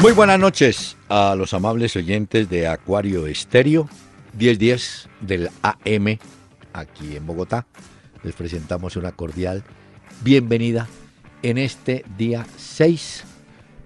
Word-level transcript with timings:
Muy 0.00 0.12
buenas 0.12 0.38
noches 0.38 0.96
a 1.08 1.34
los 1.34 1.52
amables 1.54 1.96
oyentes 1.96 2.48
de 2.48 2.68
Acuario 2.68 3.26
Estéreo, 3.26 3.88
1010 4.38 5.08
del 5.22 5.50
AM, 5.60 6.18
aquí 6.72 7.16
en 7.16 7.26
Bogotá. 7.26 7.66
Les 8.22 8.32
presentamos 8.32 8.94
una 8.94 9.10
cordial 9.10 9.64
bienvenida 10.22 10.86
en 11.42 11.58
este 11.58 12.04
día 12.16 12.46
6 12.56 13.24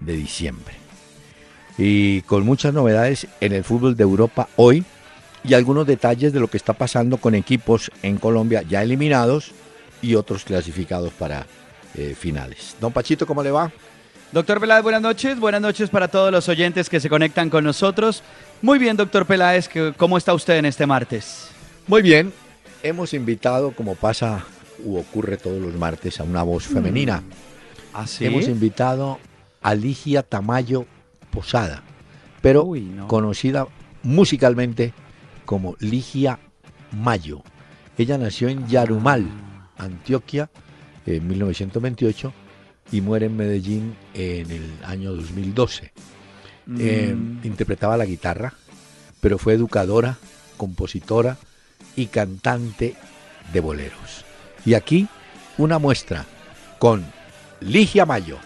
de 0.01 0.13
diciembre. 0.13 0.75
Y 1.79 2.21
con 2.21 2.45
muchas 2.45 2.75
novedades 2.75 3.25
en 3.41 3.51
el 3.51 3.63
fútbol 3.63 3.97
de 3.97 4.03
Europa 4.03 4.49
hoy 4.55 4.85
y 5.43 5.55
algunos 5.55 5.87
detalles 5.87 6.31
de 6.31 6.39
lo 6.39 6.47
que 6.47 6.57
está 6.57 6.73
pasando 6.73 7.17
con 7.17 7.33
equipos 7.33 7.91
en 8.03 8.17
Colombia 8.17 8.61
ya 8.61 8.83
eliminados 8.83 9.51
y 9.99 10.13
otros 10.13 10.43
clasificados 10.43 11.11
para 11.11 11.47
eh, 11.95 12.13
finales. 12.15 12.75
Don 12.79 12.93
Pachito, 12.93 13.25
¿cómo 13.25 13.41
le 13.41 13.49
va? 13.49 13.71
Doctor 14.33 14.59
Peláez, 14.59 14.81
buenas 14.81 15.03
noches. 15.03 15.39
Buenas 15.39 15.61
noches 15.61 15.91
para 15.91 16.07
todos 16.07 16.31
los 16.31 16.49
oyentes 16.49 16.89
que 16.89 16.99
se 16.99 17.07
conectan 17.07 17.51
con 17.51 17.63
nosotros. 17.63 18.23
Muy 18.63 18.79
bien, 18.79 18.97
doctor 18.97 19.27
Peláez, 19.27 19.69
¿cómo 19.95 20.17
está 20.17 20.33
usted 20.33 20.57
en 20.57 20.65
este 20.65 20.87
martes? 20.87 21.49
Muy 21.85 22.01
bien. 22.01 22.33
Hemos 22.81 23.13
invitado, 23.13 23.73
como 23.73 23.93
pasa 23.93 24.43
u 24.83 24.97
ocurre 24.97 25.37
todos 25.37 25.61
los 25.61 25.75
martes, 25.75 26.19
a 26.19 26.23
una 26.23 26.41
voz 26.41 26.63
femenina. 26.63 27.21
¿Ah, 27.93 28.07
sí? 28.07 28.25
Hemos 28.25 28.47
invitado 28.47 29.19
a 29.61 29.75
Ligia 29.75 30.23
Tamayo 30.23 30.87
Posada, 31.29 31.83
pero 32.41 32.67
conocida 33.05 33.67
musicalmente 34.01 34.95
como 35.45 35.75
Ligia 35.79 36.39
Mayo. 36.91 37.43
Ella 37.99 38.17
nació 38.17 38.47
en 38.47 38.67
Yarumal, 38.67 39.27
Antioquia, 39.77 40.49
en 41.05 41.27
1928 41.27 42.33
y 42.91 43.01
muere 43.01 43.25
en 43.27 43.37
Medellín 43.37 43.95
en 44.13 44.51
el 44.51 44.71
año 44.83 45.13
2012. 45.13 45.91
Eh, 46.79 47.13
Mm. 47.13 47.45
interpretaba 47.45 47.97
la 47.97 48.05
guitarra, 48.05 48.53
pero 49.19 49.37
fue 49.37 49.53
educadora, 49.53 50.17
compositora 50.57 51.37
y 51.95 52.05
cantante 52.07 52.95
de 53.51 53.59
boleros. 53.59 54.23
Y 54.65 54.75
aquí 54.75 55.07
una 55.57 55.77
muestra 55.77 56.25
con 56.79 57.05
Ligia 57.59 58.05
Mayo. 58.05 58.37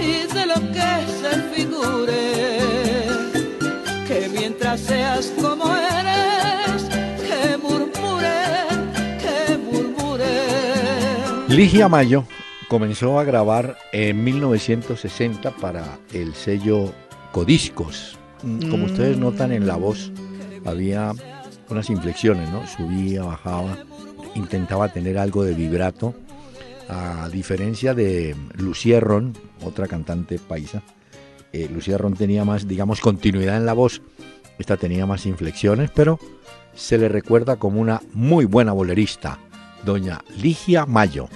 Y 0.00 0.32
de 0.32 0.46
lo 0.46 0.54
que 0.72 0.92
se 1.20 1.42
figure 1.52 2.28
que 4.06 4.28
mientras 4.32 4.78
seas 4.80 5.32
como 5.40 5.64
eres, 5.74 6.84
que 7.26 7.56
murmure, 7.58 8.38
que 9.18 9.58
murmure. 9.58 11.48
Ligia 11.48 11.88
Mayo 11.88 12.22
comenzó 12.68 13.18
a 13.18 13.24
grabar 13.24 13.76
en 13.90 14.22
1960 14.22 15.50
para 15.56 15.98
el 16.12 16.34
sello 16.36 16.92
Codiscos. 17.32 18.16
Mm, 18.44 18.70
Como 18.70 18.84
ustedes 18.84 19.18
notan 19.18 19.50
en 19.50 19.66
la 19.66 19.74
voz, 19.74 20.12
había 20.64 21.12
unas 21.68 21.90
inflexiones, 21.90 22.48
¿no? 22.50 22.64
Subía, 22.68 23.24
bajaba, 23.24 23.78
intentaba 24.36 24.92
tener 24.92 25.18
algo 25.18 25.42
de 25.42 25.54
vibrato, 25.54 26.14
a 26.88 27.28
diferencia 27.28 27.94
de 27.94 28.34
Lucía 28.54 29.00
Ron, 29.00 29.34
otra 29.62 29.86
cantante 29.86 30.38
paisa. 30.38 30.82
Eh, 31.52 31.68
Lucía 31.72 31.98
Ron 31.98 32.14
tenía 32.14 32.44
más, 32.44 32.66
digamos, 32.66 33.00
continuidad 33.00 33.56
en 33.56 33.66
la 33.66 33.72
voz. 33.72 34.02
Esta 34.58 34.76
tenía 34.76 35.06
más 35.06 35.26
inflexiones, 35.26 35.90
pero 35.94 36.18
se 36.74 36.98
le 36.98 37.08
recuerda 37.08 37.56
como 37.56 37.80
una 37.80 38.00
muy 38.12 38.44
buena 38.44 38.72
bolerista, 38.72 39.38
doña 39.84 40.20
Ligia 40.40 40.86
Mayo. 40.86 41.28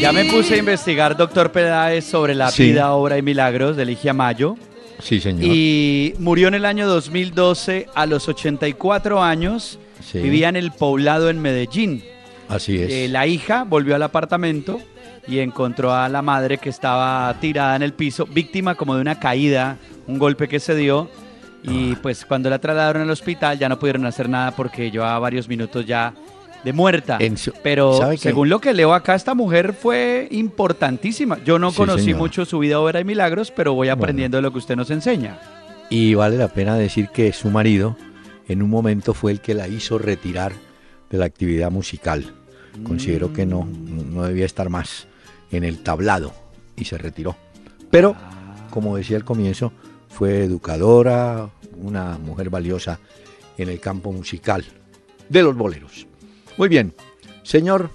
Ya 0.00 0.12
me 0.12 0.24
puse 0.24 0.54
a 0.54 0.56
investigar, 0.58 1.14
doctor 1.16 1.52
Peláez, 1.52 2.04
sobre 2.06 2.34
la 2.34 2.50
Sí. 2.50 2.64
vida, 2.64 2.92
obra 2.92 3.18
y 3.18 3.22
milagros 3.22 3.76
de 3.76 3.84
Ligia 3.84 4.14
Mayo. 4.14 4.56
Sí, 4.98 5.20
señor. 5.20 5.44
Y 5.44 6.14
murió 6.18 6.48
en 6.48 6.54
el 6.54 6.64
año 6.64 6.88
2012 6.88 7.86
a 7.94 8.06
los 8.06 8.26
84 8.28 9.22
años. 9.22 9.78
Sí. 10.02 10.18
Vivía 10.20 10.48
en 10.48 10.56
el 10.56 10.72
poblado 10.72 11.28
en 11.28 11.40
Medellín. 11.40 12.02
Así 12.48 12.78
es. 12.78 12.90
Eh, 12.90 13.08
la 13.10 13.26
hija 13.26 13.64
volvió 13.64 13.94
al 13.94 14.02
apartamento 14.02 14.80
y 15.28 15.38
encontró 15.40 15.94
a 15.94 16.08
la 16.08 16.22
madre 16.22 16.56
que 16.58 16.70
estaba 16.70 17.34
tirada 17.40 17.76
en 17.76 17.82
el 17.82 17.92
piso, 17.92 18.26
víctima 18.26 18.74
como 18.74 18.94
de 18.94 19.02
una 19.02 19.20
caída, 19.20 19.76
un 20.06 20.18
golpe 20.18 20.48
que 20.48 20.60
se 20.60 20.74
dio. 20.74 21.10
Y 21.62 21.94
pues 21.96 22.24
cuando 22.24 22.48
la 22.48 22.58
trasladaron 22.58 23.02
al 23.02 23.10
hospital 23.10 23.58
ya 23.58 23.68
no 23.68 23.78
pudieron 23.78 24.06
hacer 24.06 24.30
nada 24.30 24.52
porque 24.52 24.90
llevaba 24.90 25.18
varios 25.18 25.46
minutos 25.46 25.84
ya 25.84 26.14
de 26.64 26.72
muerta. 26.72 27.18
Su- 27.36 27.52
Pero 27.62 27.98
según 28.16 28.48
lo 28.48 28.60
que 28.60 28.72
leo 28.74 28.92
acá, 28.94 29.14
esta 29.14 29.34
mujer 29.34 29.72
fue 29.72 30.28
importantísima. 30.30 31.42
Yo 31.44 31.58
no 31.58 31.70
Sí, 31.70 31.76
conocí 31.76 32.14
mucho 32.14 32.44
su 32.44 32.58
vida, 32.58 32.78
obra 32.80 33.00
y 33.00 33.04
milagros, 33.04 33.50
pero 33.50 33.72
voy 33.74 33.88
Bueno. 33.88 34.00
aprendiendo 34.02 34.36
de 34.38 34.42
lo 34.42 34.52
que 34.52 34.58
usted 34.58 34.76
nos 34.76 34.90
enseña. 34.90 35.38
Y 35.88 36.14
vale 36.14 36.36
la 36.36 36.48
pena 36.48 36.76
decir 36.76 37.08
que 37.08 37.32
su 37.32 37.50
marido 37.50 37.96
en 38.48 38.62
un 38.62 38.70
momento 38.70 39.14
fue 39.14 39.32
el 39.32 39.40
que 39.40 39.54
la 39.54 39.68
hizo 39.68 39.98
retirar 39.98 40.52
de 41.10 41.18
la 41.18 41.24
actividad 41.24 41.70
musical. 41.70 42.32
Consideró 42.84 43.32
que 43.32 43.46
no, 43.46 43.66
no 43.66 44.22
debía 44.22 44.46
estar 44.46 44.68
más 44.70 45.06
en 45.50 45.64
el 45.64 45.82
tablado 45.82 46.32
y 46.76 46.84
se 46.84 46.96
retiró. 46.98 47.36
Pero, 47.90 48.14
como 48.70 48.96
decía 48.96 49.16
al 49.16 49.24
comienzo, 49.24 49.72
fue 50.08 50.44
educadora, 50.44 51.50
una 51.76 52.18
mujer 52.18 52.50
valiosa 52.50 53.00
en 53.58 53.68
el 53.68 53.80
campo 53.80 54.12
musical. 54.12 54.64
de 55.28 55.42
los 55.44 55.56
boleros. 55.56 56.08
Muy 56.56 56.68
bien, 56.68 56.94
señor, 57.42 57.90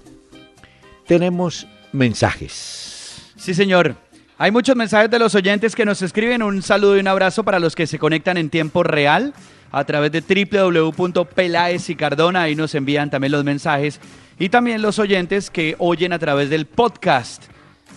tenemos 1.07 1.67
mensajes. 1.91 3.31
Sí, 3.35 3.53
señor. 3.53 3.95
Hay 4.37 4.51
muchos 4.51 4.75
mensajes 4.75 5.09
de 5.09 5.19
los 5.19 5.33
oyentes 5.33 5.75
que 5.75 5.85
nos 5.85 6.01
escriben. 6.01 6.43
Un 6.43 6.61
saludo 6.61 6.97
y 6.97 6.99
un 6.99 7.07
abrazo 7.07 7.43
para 7.43 7.59
los 7.59 7.73
que 7.73 7.87
se 7.87 7.97
conectan 7.97 8.35
en 8.35 8.49
tiempo 8.49 8.83
real 8.83 9.33
a 9.71 9.83
través 9.85 10.11
de 10.11 10.21
www.pelaes 10.21 11.89
y 11.89 11.95
Cardona. 11.95 12.43
Ahí 12.43 12.55
nos 12.55 12.75
envían 12.75 13.09
también 13.09 13.31
los 13.31 13.45
mensajes. 13.45 14.01
Y 14.37 14.49
también 14.49 14.81
los 14.81 14.99
oyentes 14.99 15.49
que 15.49 15.75
oyen 15.79 16.11
a 16.11 16.19
través 16.19 16.49
del 16.49 16.65
podcast. 16.65 17.43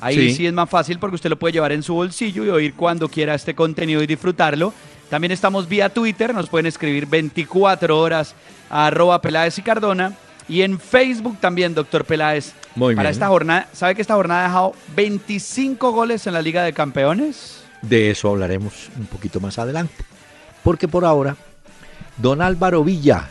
Ahí 0.00 0.32
sí. 0.32 0.46
es 0.46 0.52
más 0.52 0.70
fácil 0.70 1.00
porque 1.00 1.16
usted 1.16 1.30
lo 1.30 1.38
puede 1.38 1.54
llevar 1.54 1.72
en 1.72 1.82
su 1.82 1.94
bolsillo 1.94 2.44
y 2.44 2.50
oír 2.50 2.74
cuando 2.74 3.08
quiera 3.08 3.34
este 3.34 3.54
contenido 3.54 4.00
y 4.00 4.06
disfrutarlo. 4.06 4.72
También 5.10 5.32
estamos 5.32 5.68
vía 5.68 5.88
Twitter, 5.88 6.32
nos 6.32 6.48
pueden 6.48 6.66
escribir 6.66 7.06
24 7.06 7.98
horas 7.98 8.36
a 8.70 8.86
arroba 8.86 9.20
Peláez 9.20 9.58
y 9.58 9.62
Cardona. 9.62 10.12
Y 10.48 10.62
en 10.62 10.80
Facebook 10.80 11.38
también, 11.40 11.74
doctor 11.74 12.04
Peláez. 12.04 12.54
Muy 12.74 12.94
para 12.94 13.10
esta 13.10 13.28
jornada, 13.28 13.68
¿sabe 13.72 13.94
que 13.94 14.02
esta 14.02 14.14
jornada 14.14 14.44
ha 14.44 14.48
dejado 14.48 14.74
25 14.96 15.92
goles 15.92 16.26
en 16.26 16.32
la 16.32 16.42
Liga 16.42 16.62
de 16.62 16.72
Campeones? 16.72 17.64
De 17.82 18.10
eso 18.10 18.30
hablaremos 18.30 18.90
un 18.96 19.06
poquito 19.06 19.40
más 19.40 19.58
adelante. 19.58 20.04
Porque 20.62 20.88
por 20.88 21.04
ahora, 21.04 21.36
don 22.16 22.40
Álvaro 22.40 22.82
Villa, 22.82 23.28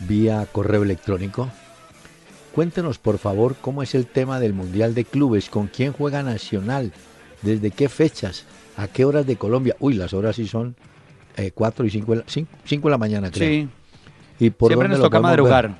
vía 0.00 0.46
correo 0.50 0.82
electrónico, 0.82 1.48
cuéntenos 2.54 2.98
por 2.98 3.18
favor 3.18 3.56
cómo 3.60 3.82
es 3.82 3.94
el 3.94 4.06
tema 4.06 4.40
del 4.40 4.52
Mundial 4.52 4.94
de 4.94 5.04
Clubes, 5.04 5.48
con 5.48 5.68
quién 5.68 5.92
juega 5.92 6.22
Nacional, 6.22 6.92
desde 7.42 7.70
qué 7.70 7.88
fechas, 7.88 8.46
a 8.76 8.88
qué 8.88 9.04
horas 9.04 9.26
de 9.26 9.36
Colombia. 9.36 9.76
Uy, 9.80 9.94
las 9.94 10.12
horas 10.12 10.36
sí 10.36 10.46
son 10.46 10.76
4 11.54 11.84
eh, 11.84 11.88
y 11.88 11.90
5 11.90 12.14
de, 12.14 12.24
la, 12.82 12.90
la 12.90 12.98
mañana, 12.98 13.30
creo. 13.30 13.48
Sí. 13.48 13.68
¿Y 14.38 14.50
por 14.50 14.70
Siempre 14.70 14.88
dónde 14.88 14.98
nos 14.98 15.06
toca 15.06 15.20
podemos 15.20 15.48
ver? 15.48 15.70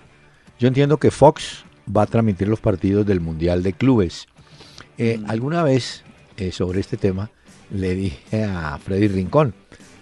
Yo 0.58 0.68
entiendo 0.68 0.98
que 0.98 1.10
Fox 1.10 1.64
va 1.94 2.02
a 2.02 2.06
transmitir 2.06 2.48
los 2.48 2.60
partidos 2.60 3.06
del 3.06 3.20
Mundial 3.20 3.62
de 3.62 3.72
Clubes. 3.72 4.26
Eh, 4.98 5.18
Mm. 5.18 5.30
Alguna 5.30 5.62
vez 5.62 6.04
eh, 6.36 6.52
sobre 6.52 6.80
este 6.80 6.96
tema 6.96 7.30
le 7.70 7.94
dije 7.94 8.44
a 8.44 8.78
Freddy 8.78 9.08
Rincón, 9.08 9.54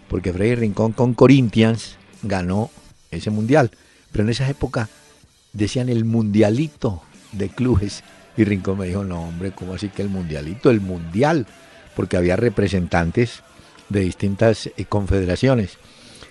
porque 0.09 0.33
Freddy 0.33 0.57
Rincón 0.57 0.93
con 0.93 1.15
Corinthians 1.15 1.97
ganó 2.23 2.71
ese 3.11 3.31
Mundial, 3.31 3.71
pero 4.13 4.25
en 4.25 4.31
esa 4.31 4.49
época 4.49 4.89
decían 5.53 5.89
el 5.89 6.05
Mundialito 6.05 7.03
de 7.33 7.49
Clubes 7.49 8.03
y 8.37 8.45
Rincón 8.45 8.79
me 8.79 8.87
dijo, 8.87 9.05
no 9.05 9.23
hombre, 9.23 9.53
¿cómo 9.53 9.75
así 9.75 9.89
que 9.89 10.03
el 10.03 10.09
Mundialito? 10.09 10.71
El 10.71 10.81
Mundial, 10.81 11.47
porque 11.95 12.17
había 12.17 12.37
representantes 12.37 13.43
de 13.89 14.01
distintas 14.01 14.67
eh, 14.67 14.85
confederaciones. 14.89 15.79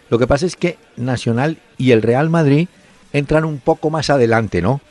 Lo 0.10 0.18
que 0.18 0.28
pasa 0.28 0.46
es 0.46 0.56
que 0.56 0.78
Nacional 0.98 1.60
y 1.78 1.92
el 1.92 2.02
Real 2.02 2.30
Madrid 2.30 2.68
entran 3.14 3.46
un 3.46 3.60
poco 3.60 3.90
más 3.90 4.10
adelante, 4.10 4.62
¿no? 4.62 4.82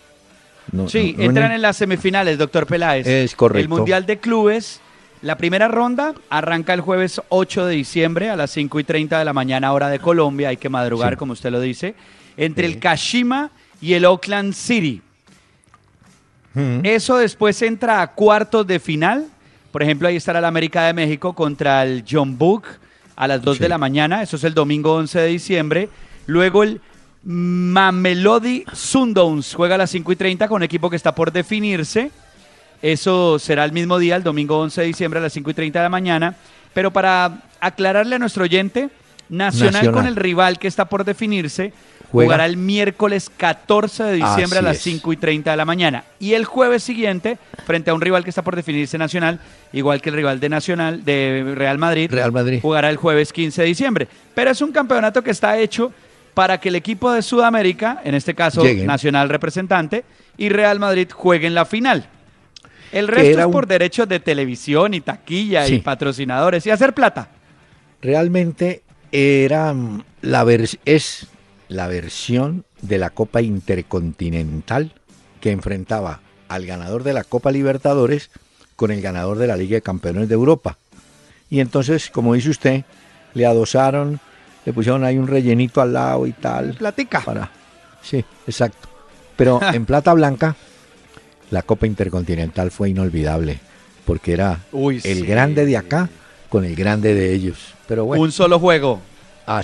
No- 0.73 0.88
Sí, 0.88 1.12
no- 1.17 1.25
no 1.25 1.29
entran 1.31 1.53
en 1.53 1.62
las 1.62 1.76
semifinales, 1.76 2.37
doctor 2.38 2.67
Peláez. 2.67 3.06
Es 3.06 3.35
correcto. 3.35 3.61
El 3.62 3.69
Mundial 3.69 4.05
de 4.06 4.19
Clubes, 4.19 4.81
la 5.23 5.37
primera 5.38 5.67
ronda 5.69 6.15
arranca 6.31 6.75
el 6.75 6.81
jueves 6.82 7.20
8 7.31 7.67
de 7.67 7.75
diciembre 7.76 8.29
a 8.31 8.37
las 8.37 8.50
5 8.50 8.79
y 8.81 8.85
30 8.85 9.19
de 9.19 9.25
la 9.25 9.32
mañana, 9.32 9.73
hora 9.73 9.88
de 9.88 9.99
Colombia. 9.99 10.49
Hay 10.50 10.56
que 10.59 10.69
madrugar, 10.69 11.15
Sí. 11.15 11.17
como 11.17 11.32
usted 11.32 11.50
lo 11.50 11.61
dice. 11.61 11.94
Entre 12.37 12.67
Sí. 12.67 12.75
el 12.75 12.79
Kashima 12.81 13.50
y 13.81 13.94
el 13.94 14.05
Oakland 14.05 14.53
City. 14.55 15.03
Eso 16.82 17.19
después 17.19 17.62
entra 17.62 18.03
a 18.03 18.09
cuartos 18.15 18.67
de 18.67 18.81
final. 18.81 19.26
Por 19.70 19.82
ejemplo, 19.82 20.09
ahí 20.09 20.17
estará 20.17 20.41
el 20.41 20.44
América 20.44 20.85
de 20.87 20.93
México 20.93 21.32
contra 21.32 21.85
el 21.85 22.05
John 22.11 22.37
Book 22.37 22.65
a 23.15 23.29
las 23.29 23.41
2 23.43 23.59
Sí. 23.59 23.62
de 23.62 23.69
la 23.69 23.79
mañana. 23.79 24.23
Eso 24.23 24.37
es 24.37 24.43
el 24.44 24.55
domingo 24.55 24.94
11 24.94 25.20
de 25.20 25.29
diciembre. 25.29 25.88
Luego 26.26 26.65
el 26.65 26.81
Mamelody 27.25 28.65
Sundowns 28.73 29.55
juega 29.55 29.75
a 29.75 29.79
las 29.79 29.91
5 29.91 30.12
y 30.12 30.17
30 30.17 30.49
con 30.49 30.56
un 30.56 30.62
equipo 30.62 30.88
que 30.88 30.97
está 30.97 31.15
por 31.15 31.32
definirse. 31.32 32.11
Eso 32.81 33.38
será 33.38 33.65
el 33.65 33.73
mismo 33.73 33.99
día, 33.99 34.17
el 34.17 34.23
domingo 34.23 34.59
11 34.61 34.82
de 34.82 34.87
diciembre 34.87 35.19
a 35.19 35.23
las 35.25 35.32
5 35.32 35.50
y 35.50 35.55
30 35.55 35.79
de 35.79 35.82
la 35.82 35.88
mañana. 35.88 36.37
Pero 36.73 36.93
para 36.93 37.43
aclararle 37.61 38.17
a 38.17 38.19
nuestro 38.19 38.44
oyente, 38.44 38.91
Nacional, 39.29 39.73
Nacional. 39.73 39.94
con 39.94 40.06
el 40.06 40.17
rival 40.17 40.59
que 40.59 40.69
está 40.69 40.87
por 40.87 41.05
definirse 41.05 41.73
Juega. 42.11 42.29
jugará 42.29 42.47
el 42.47 42.56
miércoles 42.56 43.31
14 43.37 44.05
de 44.05 44.12
diciembre 44.15 44.61
a 44.61 44.62
las 44.62 44.76
es. 44.76 44.82
5 44.85 45.12
y 45.12 45.17
30 45.17 45.50
de 45.50 45.56
la 45.56 45.65
mañana. 45.67 46.05
Y 46.19 46.32
el 46.32 46.44
jueves 46.47 46.82
siguiente, 46.82 47.37
frente 47.67 47.91
a 47.91 47.94
un 47.94 48.00
rival 48.00 48.25
que 48.25 48.31
está 48.31 48.43
por 48.43 48.56
definirse 48.56 48.97
Nacional, 48.97 49.41
igual 49.73 50.00
que 50.00 50.09
el 50.09 50.17
rival 50.17 50.41
de 50.41 50.49
Nacional, 50.49 51.05
de 51.05 51.53
Real 51.55 51.76
Madrid, 51.76 52.11
Real 52.11 52.32
Madrid. 52.32 52.61
jugará 52.62 52.88
el 52.88 52.97
jueves 52.97 53.32
15 53.32 53.61
de 53.61 53.69
diciembre. 53.69 54.09
Pero 54.35 54.50
es 54.50 54.62
un 54.62 54.73
campeonato 54.73 55.23
que 55.23 55.32
está 55.32 55.59
hecho 55.59 55.93
para 56.38 56.61
que 56.61 56.69
el 56.69 56.76
equipo 56.76 57.11
de 57.11 57.20
Sudamérica, 57.20 58.00
en 58.05 58.14
este 58.14 58.32
caso 58.32 58.62
Lleguen. 58.62 58.87
Nacional 58.87 59.29
representante, 59.29 60.05
y 60.37 60.50
Real 60.50 60.79
Madrid 60.79 61.08
jueguen 61.12 61.52
la 61.52 61.64
final. 61.64 62.06
El 62.93 63.08
resto 63.08 63.40
es 63.40 63.46
un- 63.46 63.50
por 63.50 63.67
derechos 63.67 64.08
de 64.08 64.20
televisión 64.20 64.94
y 64.94 65.00
taquilla 65.00 65.67
y 65.67 65.81
patrocinadores 65.81 66.64
y 66.64 66.70
hacer 66.70 66.94
plata. 66.94 67.26
Realmente 68.00 68.85
era 69.11 69.75
mm, 69.75 70.05
la 70.23 70.46
es 70.85 71.26
la 71.67 71.88
versión 71.88 72.64
de 72.82 72.99
la 72.99 73.11
Copa 73.11 73.43
Intercontinental 73.43 74.93
que 75.41 75.50
enfrentaba 75.50 76.20
al 76.46 76.67
ganador 76.67 77.02
de 77.02 77.14
la 77.14 77.25
Copa 77.25 77.50
Libertadores 77.50 78.31
con 78.76 78.93
el 78.93 79.00
ganador 79.02 79.38
de 79.38 79.49
la 79.49 79.56
Liga 79.56 79.75
de 79.75 79.82
Campeones 79.82 80.29
de 80.29 80.34
Europa. 80.37 80.79
Y 81.50 81.58
entonces, 81.58 82.11
como 82.11 82.34
dice 82.34 82.50
usted, 82.50 82.84
le 83.34 83.44
adosaron, 83.44 84.20
le 84.64 84.72
pusieron 84.72 85.05
ahí 85.05 85.16
un 85.19 85.26
rellenito 85.26 85.81
al 85.81 85.93
lado 85.93 86.26
y 86.26 86.32
tal. 86.32 86.75
Platica. 86.75 87.20
Para... 87.20 87.50
Sí, 88.02 88.25
exacto. 88.46 88.88
Pero 89.37 89.60
en 89.72 89.84
plata 89.87 90.12
blanca, 90.14 90.56
la 91.50 91.62
Copa 91.62 91.87
Intercontinental 91.87 92.70
fue 92.70 92.90
inolvidable, 92.90 93.58
porque 94.05 94.32
era 94.32 94.60
Uy, 94.72 94.96
el 95.05 95.19
sí. 95.19 95.26
grande 95.26 95.64
de 95.64 95.76
acá 95.76 96.08
con 96.49 96.64
el 96.64 96.75
grande 96.75 97.14
de 97.14 97.32
ellos. 97.32 97.75
Pero 97.87 98.05
bueno, 98.05 98.22
Un 98.22 98.32
solo 98.32 98.58
juego. 98.58 99.00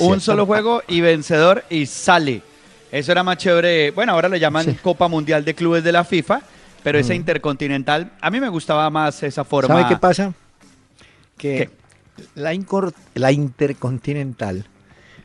un 0.00 0.20
solo 0.20 0.46
juego 0.46 0.82
y 0.88 1.00
vencedor 1.00 1.64
y 1.69 1.87
sale. 1.87 2.43
Eso 2.91 3.12
era 3.12 3.23
más 3.23 3.37
chévere. 3.38 3.91
Bueno, 3.91 4.12
ahora 4.12 4.29
le 4.29 4.38
llaman 4.41 4.64
Sí. 4.64 4.70
Mm. 4.70 4.76
Copa 4.82 5.08
Mundial 5.08 5.44
de 5.44 5.55
Clubes 5.55 5.82
de 5.85 5.93
la 5.93 6.05
FIFA, 6.05 6.41
pero 6.82 6.99
esa 6.99 7.12
intercontinental, 7.14 8.12
a 8.20 8.31
mí 8.31 8.41
me 8.41 8.49
gustaba 8.49 8.88
más 8.91 9.23
esa 9.23 9.44
forma. 9.44 9.75
¿Sabe 9.75 9.88
qué 9.88 9.96
pasa? 10.00 10.32
Que 11.37 11.56
¿Qué? 11.56 11.70
la, 12.37 12.55
incor- 12.55 12.94
la 13.14 13.32
Intercontinental 13.32 14.64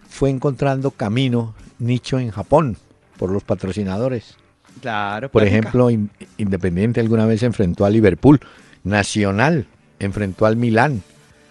fue 0.10 0.30
encontrando 0.30 0.92
camino, 0.92 1.56
nicho 1.78 2.20
en 2.20 2.32
Japón, 2.32 2.78
por 3.18 3.32
los 3.32 3.44
patrocinadores. 3.44 4.36
Claro, 4.82 5.30
Por 5.30 5.44
ejemplo, 5.44 5.90
In- 5.90 6.10
Independiente 6.38 7.00
alguna 7.00 7.26
vez 7.26 7.40
se 7.42 7.46
enfrentó 7.46 7.86
a 7.86 7.90
Liverpool. 7.90 8.40
Nacional 8.84 9.66
enfrentó 10.00 10.46
al 10.46 10.56
Milán, 10.56 11.04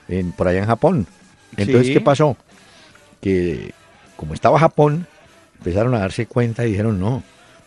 en- 0.08 0.32
por 0.32 0.48
allá 0.48 0.60
en 0.60 0.66
Japón. 0.66 1.06
Entonces, 1.56 1.88
Sí. 1.88 1.92
¿qué 1.94 2.00
pasó? 2.00 2.36
Que 3.20 3.72
como 4.16 4.34
estaba 4.34 4.58
Japón, 4.58 5.06
empezaron 5.58 5.94
a 5.94 5.98
darse 6.00 6.26
cuenta 6.26 6.64
y 6.66 6.70
dijeron, 6.70 6.98
no, 7.00 7.22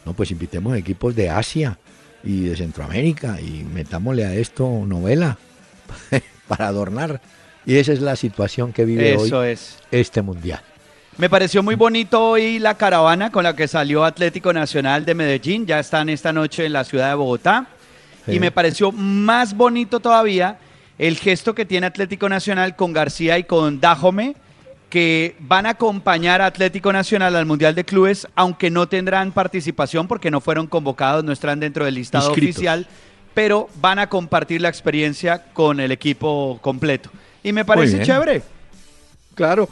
no, 0.06 0.14
pues 0.14 0.32
invitemos 0.32 0.76
equipos 0.78 1.16
de 1.16 1.30
Asia 1.30 1.78
y 2.24 2.46
de 2.46 2.56
Centroamérica 2.56 3.40
y 3.40 3.64
metámosle 3.64 4.26
a 4.26 4.34
esto 4.36 4.68
novela 4.88 5.38
para 6.48 6.68
adornar. 6.68 7.22
Y 7.66 7.76
esa 7.78 7.94
es 7.94 8.02
la 8.02 8.16
situación 8.16 8.74
que 8.74 8.86
vive 8.86 9.14
Eso 9.14 9.40
hoy 9.40 9.50
es. 9.50 9.78
este 9.92 10.22
mundial. 10.24 10.62
Me 11.22 11.30
pareció 11.30 11.62
muy 11.62 11.76
bonito 11.76 12.30
hoy 12.30 12.58
la 12.58 12.74
caravana 12.74 13.32
con 13.32 13.44
la 13.44 13.56
que 13.56 13.68
salió 13.68 14.04
Atlético 14.04 14.54
Nacional 14.54 15.06
de 15.06 15.14
Medellín. 15.14 15.68
Ya 15.68 15.80
están 15.80 16.10
esta 16.10 16.34
noche 16.34 16.66
en 16.66 16.74
la 16.74 16.84
ciudad 16.84 17.10
de 17.10 17.14
Bogotá. 17.14 17.68
Sí. 18.26 18.32
Y 18.32 18.40
me 18.40 18.50
pareció 18.50 18.92
más 18.92 19.56
bonito 19.56 20.00
todavía 20.00 20.58
el 20.98 21.18
gesto 21.18 21.54
que 21.54 21.64
tiene 21.64 21.86
Atlético 21.86 22.28
Nacional 22.28 22.76
con 22.76 22.92
García 22.92 23.38
y 23.38 23.44
con 23.44 23.80
Dajome, 23.80 24.36
que 24.90 25.36
van 25.42 25.68
a 25.68 25.72
acompañar 25.74 26.42
a 26.42 26.48
Atlético 26.48 26.92
Nacional 26.92 27.36
al 27.36 27.46
Mundial 27.46 27.76
de 27.76 27.86
Clubes, 27.86 28.28
aunque 28.34 28.72
no 28.72 28.88
tendrán 28.88 29.32
participación 29.32 30.08
porque 30.08 30.32
no 30.32 30.42
fueron 30.42 30.66
convocados, 30.66 31.24
no 31.24 31.32
estarán 31.32 31.60
dentro 31.60 31.86
del 31.86 31.94
listado 31.94 32.30
Inscritos. 32.30 32.56
oficial, 32.56 32.88
pero 33.36 33.70
van 33.76 34.00
a 34.00 34.10
compartir 34.10 34.60
la 34.60 34.70
experiencia 34.70 35.44
con 35.54 35.82
el 35.82 35.92
equipo 35.92 36.58
completo. 36.64 37.12
Y 37.44 37.54
me 37.54 37.64
parece 37.64 38.02
chévere. 38.02 38.42
Claro, 39.36 39.70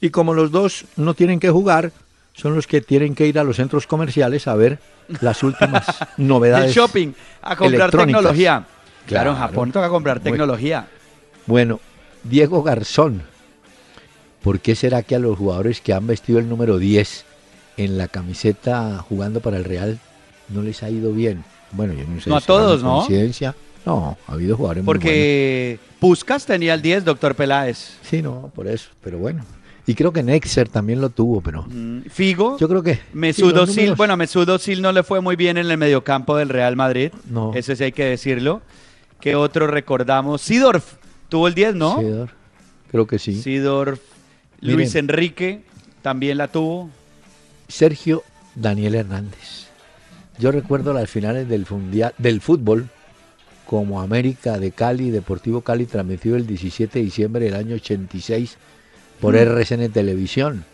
y 0.00 0.10
como 0.10 0.34
los 0.34 0.50
dos 0.50 0.84
no 0.96 1.14
tienen 1.14 1.40
que 1.40 1.50
jugar, 1.50 1.92
son 2.34 2.54
los 2.54 2.66
que 2.66 2.80
tienen 2.80 3.14
que 3.14 3.26
ir 3.26 3.38
a 3.38 3.44
los 3.44 3.56
centros 3.56 3.86
comerciales 3.86 4.46
a 4.46 4.54
ver 4.54 4.78
las 5.20 5.42
últimas 5.42 5.86
novedades. 6.16 6.68
El 6.68 6.74
shopping, 6.74 7.12
a 7.42 7.56
comprar 7.56 7.90
tecnología. 7.90 8.64
Claro, 9.06 9.30
en. 9.32 9.36
Japón 9.36 9.72
toca 9.72 9.88
comprar 9.88 10.20
tecnología. 10.20 10.86
Bueno, 11.46 11.80
Diego 12.22 12.62
Garzón, 12.62 13.22
¿por 14.42 14.60
qué 14.60 14.76
será 14.76 15.02
que 15.02 15.16
a 15.16 15.18
los 15.18 15.36
jugadores 15.36 15.80
que 15.80 15.92
han 15.92 16.06
vestido 16.06 16.38
el 16.38 16.48
número 16.48 16.78
10 16.78 17.24
en 17.76 17.98
la 17.98 18.06
camiseta 18.08 18.98
jugando 19.08 19.40
para 19.40 19.56
el 19.56 19.64
Real 19.64 19.98
no 20.48 20.62
les 20.62 20.82
ha 20.82 20.90
ido 20.90 21.12
bien? 21.12 21.44
Bueno, 21.72 21.94
yo 21.94 22.04
no 22.06 22.20
sé. 22.20 22.30
No 22.30 22.36
a 22.36 22.40
¿será 22.40 22.46
todos, 22.46 22.82
¿no? 22.82 22.98
coincidencia? 22.98 23.54
No, 23.84 24.16
ha 24.26 24.32
habido 24.32 24.56
jugadores 24.56 24.84
muy 24.84 24.86
buenos. 24.86 25.02
Porque 25.02 25.78
Puskas 25.98 26.44
tenía 26.46 26.74
el 26.74 26.82
10, 26.82 27.04
doctor 27.04 27.34
Peláez. 27.34 27.98
Sí, 28.02 28.22
no, 28.22 28.52
por 28.54 28.68
eso, 28.68 28.90
pero 29.02 29.18
bueno. 29.18 29.44
Y 29.88 29.94
creo 29.94 30.12
que 30.12 30.22
Nexer 30.22 30.68
también 30.68 31.00
lo 31.00 31.08
tuvo, 31.10 31.40
pero 31.40 31.62
Mm, 31.68 32.02
Figo. 32.10 32.58
yo 32.58 32.68
creo 32.68 32.82
que... 32.82 33.00
números- 33.86 33.96
bueno, 33.96 34.16
Özil 34.54 34.82
no 34.82 34.92
le 34.92 35.02
fue 35.02 35.20
muy 35.22 35.34
bien 35.34 35.56
en 35.56 35.70
el 35.70 35.78
mediocampo 35.78 36.36
del 36.36 36.50
Real 36.50 36.76
Madrid. 36.76 37.10
No. 37.30 37.52
Eso 37.54 37.74
sí 37.74 37.84
hay 37.84 37.92
que 37.92 38.04
decirlo. 38.04 38.60
¿Qué 39.20 39.34
otro 39.34 39.66
recordamos? 39.66 40.42
Sidorf 40.42 40.94
tuvo 41.30 41.48
el 41.48 41.54
10, 41.54 41.74
¿no? 41.74 41.98
Sidor, 42.00 42.30
creo 42.90 43.06
que 43.06 43.18
sí. 43.18 43.40
Sidorf. 43.40 43.98
Miren. 44.60 44.76
Luis 44.76 44.94
Enrique 44.94 45.62
también 46.02 46.36
la 46.38 46.48
tuvo. 46.48 46.90
Sergio 47.66 48.22
Daniel 48.54 48.94
Hernández. 48.94 49.68
Yo 50.38 50.52
recuerdo 50.52 50.92
las 50.92 51.08
finales 51.10 51.48
del, 51.48 51.64
fundia- 51.66 52.12
del 52.18 52.40
fútbol 52.40 52.88
como 53.66 54.00
América 54.00 54.58
de 54.58 54.70
Cali, 54.70 55.10
Deportivo 55.10 55.62
Cali, 55.62 55.86
transmitido 55.86 56.36
el 56.36 56.46
17 56.46 56.98
de 56.98 57.04
diciembre 57.04 57.44
del 57.46 57.54
año 57.54 57.74
86 57.76 58.56
por 59.20 59.36
RCN 59.36 59.90
Televisión. 59.90 60.64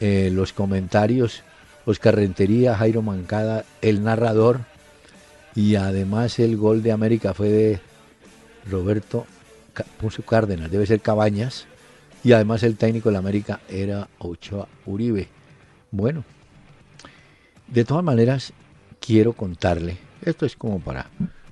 Eh, 0.00 0.30
los 0.32 0.52
comentarios, 0.52 1.42
Oscar 1.86 2.16
Rentería, 2.16 2.76
Jairo 2.76 3.02
Mancada, 3.02 3.64
el 3.80 4.02
narrador, 4.02 4.60
y 5.54 5.76
además 5.76 6.38
el 6.38 6.56
gol 6.56 6.82
de 6.82 6.92
América 6.92 7.32
fue 7.32 7.48
de 7.48 7.80
Roberto 8.70 9.26
Cárdenas, 10.26 10.70
debe 10.70 10.86
ser 10.86 11.00
Cabañas, 11.00 11.66
y 12.22 12.32
además 12.32 12.62
el 12.62 12.76
técnico 12.76 13.08
de 13.08 13.14
la 13.14 13.18
América 13.18 13.60
era 13.68 14.08
Ochoa 14.18 14.66
Uribe. 14.86 15.28
Bueno, 15.90 16.24
de 17.68 17.84
todas 17.84 18.04
maneras, 18.04 18.52
quiero 19.00 19.32
contarle, 19.32 19.98
esto 20.22 20.44
es 20.46 20.56
como 20.56 20.80
para 20.80 21.06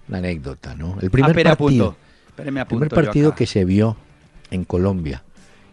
una 0.08 0.18
anécdota, 0.18 0.74
¿no? 0.74 0.98
El 1.00 1.06
Ah, 1.06 1.10
primer 1.10 1.30
espere, 1.30 1.56
partido, 1.56 1.96
apunto. 2.36 2.66
Primer 2.68 2.88
partido 2.88 3.34
que 3.34 3.46
se 3.46 3.64
vio 3.64 3.96
en 4.50 4.64
Colombia, 4.64 5.22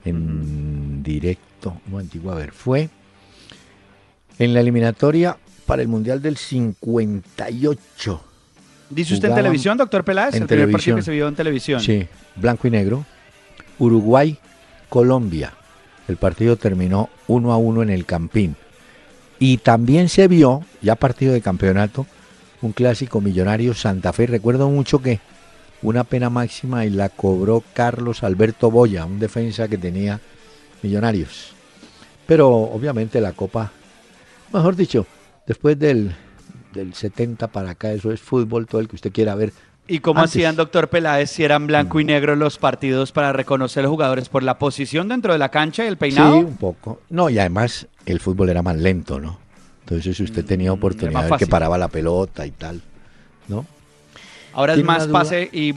en 0.06 1.04
directo, 1.04 1.78
un 1.86 1.92
momentico, 1.92 2.32
a 2.32 2.36
ver, 2.36 2.52
fue 2.52 2.90
en 4.38 4.54
la 4.54 4.62
eliminatoria 4.62 5.38
para 5.66 5.82
el 5.82 5.88
Mundial 5.88 6.22
del 6.22 6.38
58. 6.38 8.24
¿Dice 8.90 9.14
usted 9.14 9.30
en 9.30 9.36
televisión, 9.36 9.78
doctor 9.78 10.04
Peláez? 10.04 10.34
en 10.36 10.44
el 10.44 10.48
primer 10.48 10.72
partido 10.72 10.96
televisión. 10.96 10.98
que 10.98 11.04
se 11.04 11.12
vio 11.12 11.28
en 11.28 11.36
televisión. 11.36 11.80
Sí, 11.80 12.08
blanco 12.36 12.68
y 12.68 12.72
negro. 12.72 13.06
Uruguay, 13.78 14.38
Colombia. 14.90 15.54
El 16.08 16.18
partido 16.18 16.56
terminó 16.58 17.10
1 17.28 17.52
a 17.52 17.58
1 17.58 17.84
en 17.84 17.90
el 17.92 18.06
Campín. 18.06 18.56
Y 19.38 19.58
también 19.58 20.10
se 20.10 20.28
vio, 20.28 20.64
ya 20.82 20.96
partido 20.96 21.34
de 21.34 21.42
campeonato, 21.42 22.08
un 22.62 22.72
clásico 22.72 23.22
millonario 23.22 23.74
Santa 23.74 24.12
Fe. 24.12 24.26
Recuerdo 24.26 24.70
mucho 24.70 25.02
que 25.02 25.20
una 25.82 26.04
pena 26.04 26.30
máxima 26.30 26.86
y 26.86 26.90
la 26.90 27.10
cobró 27.10 27.64
Carlos 27.74 28.24
Alberto 28.24 28.70
Boya, 28.70 29.06
un 29.06 29.20
defensa 29.20 29.68
que 29.68 29.78
tenía 29.78 30.20
millonarios. 30.82 31.54
Pero 32.26 32.50
obviamente 32.50 33.22
la 33.22 33.34
copa, 33.34 33.72
mejor 34.54 34.76
dicho, 34.76 35.06
después 35.48 35.80
del, 35.80 36.16
del 36.74 36.94
70 36.94 37.48
para 37.48 37.72
acá, 37.72 37.92
eso 37.92 38.12
es 38.12 38.20
fútbol, 38.22 38.68
todo 38.68 38.82
el 38.82 38.88
que 38.88 38.96
usted 38.96 39.12
quiera 39.12 39.36
ver. 39.36 39.54
¿Y 39.88 40.00
cómo 40.00 40.20
Antes. 40.20 40.36
hacían, 40.36 40.56
doctor 40.56 40.90
Peláez, 40.90 41.32
si 41.32 41.44
eran 41.44 41.66
blanco 41.66 42.00
y 42.00 42.04
negro 42.04 42.36
los 42.36 42.60
partidos 42.60 43.12
para 43.12 43.34
reconocer 43.34 43.82
a 43.82 43.84
los 43.84 43.90
jugadores 43.90 44.30
por 44.30 44.44
la 44.44 44.60
posición 44.60 45.08
dentro 45.08 45.34
de 45.34 45.40
la 45.40 45.50
cancha 45.50 45.84
y 45.84 45.88
el 45.88 45.98
peinado? 45.98 46.38
Sí, 46.38 46.44
un 46.44 46.58
poco. 46.58 47.02
No, 47.10 47.30
y 47.32 47.40
además 47.40 47.88
el 48.06 48.20
fútbol 48.20 48.50
era 48.50 48.62
más 48.62 48.78
lento, 48.78 49.20
¿no? 49.20 49.40
Entonces 49.82 50.16
si 50.16 50.22
usted 50.22 50.46
tenía 50.46 50.72
Mm, 50.72 50.76
oportunidad 50.76 51.12
más 51.12 51.32
de 51.32 51.38
que 51.38 51.48
paraba 51.48 51.76
la 51.80 51.88
pelota 51.88 52.46
y 52.46 52.52
tal, 52.52 52.82
¿no? 53.48 53.66
Ahora 54.54 54.74
es 54.74 54.78
¿Tiene 54.78 54.88
más 54.88 55.08
pase 55.08 55.50
y 55.52 55.74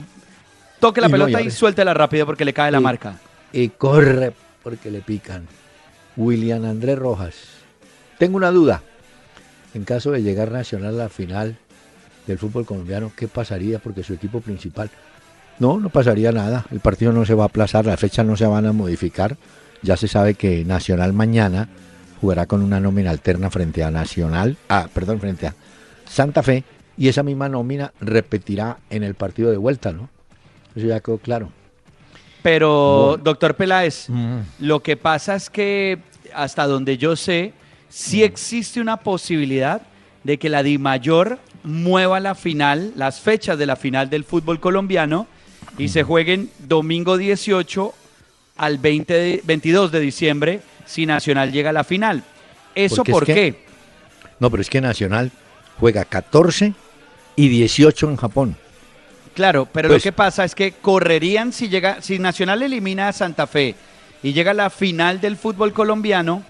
toque 0.79 1.01
la 1.01 1.07
Y 1.07 1.11
no, 1.11 1.13
pelota 1.15 1.41
y 1.41 1.47
y 1.47 1.51
suéltela 1.51 1.93
rápido 1.93 2.25
porque 2.25 2.45
le 2.45 2.53
cae 2.53 2.71
la 2.71 2.79
Y- 2.79 2.83
marca. 2.83 3.19
Y 3.51 3.69
corre 3.69 4.33
porque 4.63 4.89
le 4.91 5.01
pican. 5.01 5.47
William 6.17 6.63
Andrés 6.65 6.97
Rojas. 6.97 7.35
Tengo 8.17 8.37
una 8.37 8.51
duda. 8.51 8.81
En 9.73 9.83
caso 9.85 10.11
de 10.11 10.21
llegar 10.21 10.51
Nacional 10.51 10.95
a 10.99 11.03
la 11.03 11.09
final 11.09 11.57
del 12.27 12.37
fútbol 12.37 12.65
colombiano, 12.65 13.11
¿qué 13.15 13.27
pasaría? 13.27 13.79
Porque 13.79 14.03
su 14.03 14.13
equipo 14.13 14.39
principal... 14.41 14.89
No, 15.59 15.79
no 15.79 15.89
pasaría 15.89 16.31
nada. 16.31 16.65
El 16.71 16.79
partido 16.79 17.11
no 17.11 17.25
se 17.25 17.33
va 17.35 17.43
a 17.43 17.47
aplazar, 17.47 17.85
las 17.85 17.99
fechas 17.99 18.25
no 18.25 18.35
se 18.35 18.45
van 18.45 18.65
a 18.65 18.73
modificar. 18.73 19.37
Ya 19.83 19.97
se 19.97 20.07
sabe 20.07 20.33
que 20.35 20.63
Nacional 20.65 21.13
mañana 21.13 21.67
jugará 22.21 22.45
con 22.47 22.63
una 22.63 22.79
nómina 22.79 23.11
alterna 23.11 23.49
frente 23.49 23.83
a 23.83 23.91
Nacional, 23.91 24.57
ah, 24.69 24.87
perdón, 24.93 25.19
frente 25.19 25.45
a 25.47 25.53
Santa 26.09 26.41
Fe, 26.41 26.63
y 26.97 27.07
esa 27.07 27.23
misma 27.23 27.49
nómina 27.49 27.91
repetirá 27.99 28.77
en 28.89 29.03
el 29.03 29.15
partido 29.15 29.51
de 29.51 29.57
vuelta, 29.57 29.91
¿no? 29.91 30.09
Eso 30.75 30.87
ya 30.87 30.99
quedó 30.99 31.17
claro. 31.17 31.51
Pero, 32.41 33.07
Bueno. 33.09 33.23
doctor 33.23 33.55
Peláez, 33.55 34.07
lo 34.59 34.81
que 34.81 34.97
pasa 34.97 35.35
es 35.35 35.49
que 35.49 35.99
hasta 36.33 36.67
donde 36.67 36.97
yo 36.97 37.15
sé, 37.15 37.53
sí 37.89 38.23
existe 38.23 38.81
una 38.81 38.97
posibilidad 38.97 39.81
de 40.23 40.37
que 40.37 40.49
la 40.49 40.63
DIMAYOR 40.63 41.39
mueva 41.63 42.19
la 42.19 42.35
final, 42.35 42.91
las 42.95 43.19
fechas 43.21 43.57
de 43.57 43.65
la 43.65 43.75
final 43.75 44.09
del 44.09 44.23
fútbol 44.23 44.59
colombiano 44.59 45.27
y 45.77 45.87
se 45.89 46.03
jueguen 46.03 46.49
domingo 46.59 47.17
18 47.17 47.93
al 48.57 48.77
20 48.77 49.13
de- 49.13 49.41
22 49.45 49.91
de 49.91 49.99
diciembre 49.99 50.61
si 50.85 51.05
Nacional 51.05 51.51
llega 51.51 51.69
a 51.69 51.73
la 51.73 51.83
final. 51.83 52.23
¿Eso 52.75 52.97
Porque 52.97 53.11
es 53.11 53.13
por 53.15 53.25
que- 53.25 53.33
qué? 53.33 53.63
No, 54.39 54.49
pero 54.51 54.61
es 54.61 54.69
que 54.69 54.81
Nacional 54.81 55.31
juega 55.79 56.03
14 56.03 56.73
y 57.35 57.47
18 57.47 58.09
en 58.09 58.15
Japón. 58.15 58.57
Claro, 59.33 59.67
pero 59.71 59.89
Pues- 59.89 60.01
lo 60.01 60.03
que 60.03 60.11
pasa 60.11 60.43
es 60.45 60.53
que 60.53 60.73
correrían 60.73 61.51
si 61.53 61.67
llega, 61.69 62.01
si 62.01 62.19
Nacional 62.19 62.61
elimina 62.61 63.07
a 63.07 63.13
Santa 63.13 63.47
Fe 63.47 63.75
y 64.21 64.33
llega 64.33 64.51
a 64.51 64.53
la 64.53 64.69
final 64.69 65.19
del 65.19 65.37
fútbol 65.37 65.73
colombiano, 65.73 66.43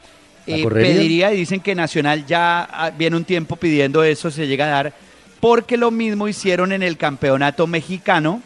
¿La 0.46 0.58
eh, 0.58 0.68
pediría 0.68 1.34
y 1.34 1.38
dicen 1.38 1.62
que 1.62 1.74
Nacional 1.74 2.26
ya 2.26 2.64
ah, 2.70 2.90
viene 2.90 3.16
un 3.16 3.24
tiempo 3.24 3.56
pidiendo 3.56 4.04
eso, 4.04 4.30
se 4.30 4.46
llega 4.48 4.66
a 4.66 4.70
dar, 4.70 4.94
porque 5.40 5.78
lo 5.78 5.90
mismo 5.92 6.28
hicieron 6.28 6.74
en 6.74 6.84
el 6.84 6.98
campeonato 6.98 7.66
mexicano, 7.68 8.42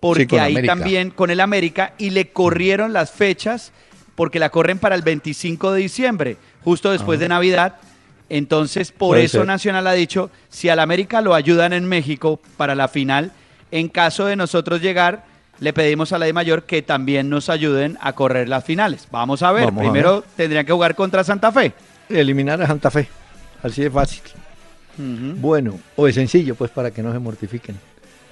porque 0.00 0.40
ahí 0.40 0.54
América. 0.54 0.74
también 0.74 1.10
con 1.10 1.30
el 1.30 1.38
América 1.40 1.94
y 1.98 2.10
le 2.10 2.28
corrieron 2.30 2.92
las 2.92 3.12
fechas 3.12 3.72
porque 4.16 4.40
la 4.40 4.50
corren 4.50 4.80
para 4.80 4.96
el 4.96 5.02
25 5.02 5.70
de 5.72 5.80
diciembre, 5.82 6.36
justo 6.64 6.90
después 6.90 7.18
Ajá. 7.18 7.22
de 7.24 7.28
Navidad. 7.28 7.76
Entonces, 8.30 8.92
por 8.92 9.10
Puede 9.10 9.24
eso 9.24 9.38
ser. 9.38 9.46
Nacional 9.46 9.86
ha 9.86 9.92
dicho, 9.92 10.30
si 10.48 10.68
al 10.68 10.80
América 10.80 11.20
lo 11.20 11.34
ayudan 11.34 11.72
en 11.72 11.86
México 11.86 12.40
para 12.56 12.74
la 12.74 12.88
final, 12.88 13.32
en 13.70 13.88
caso 13.88 14.26
de 14.26 14.36
nosotros 14.36 14.80
llegar, 14.80 15.24
le 15.60 15.72
pedimos 15.72 16.12
a 16.12 16.18
la 16.18 16.26
de 16.26 16.32
mayor 16.32 16.64
que 16.64 16.82
también 16.82 17.28
nos 17.30 17.48
ayuden 17.48 17.98
a 18.00 18.12
correr 18.12 18.48
las 18.48 18.64
finales. 18.64 19.08
Vamos 19.10 19.42
a 19.42 19.52
ver, 19.52 19.66
Vamos 19.66 19.80
a 19.80 19.84
primero 19.84 20.24
tendrían 20.36 20.66
que 20.66 20.72
jugar 20.72 20.94
contra 20.94 21.24
Santa 21.24 21.50
Fe. 21.52 21.72
Eliminar 22.08 22.60
a 22.62 22.66
Santa 22.66 22.90
Fe. 22.90 23.08
Así 23.62 23.82
de 23.82 23.90
fácil. 23.90 24.22
Bueno, 24.96 25.78
o 25.96 26.06
de 26.06 26.12
sencillo, 26.12 26.54
pues 26.54 26.70
para 26.70 26.90
que 26.90 27.02
no 27.02 27.12
se 27.12 27.18
mortifiquen. 27.18 27.76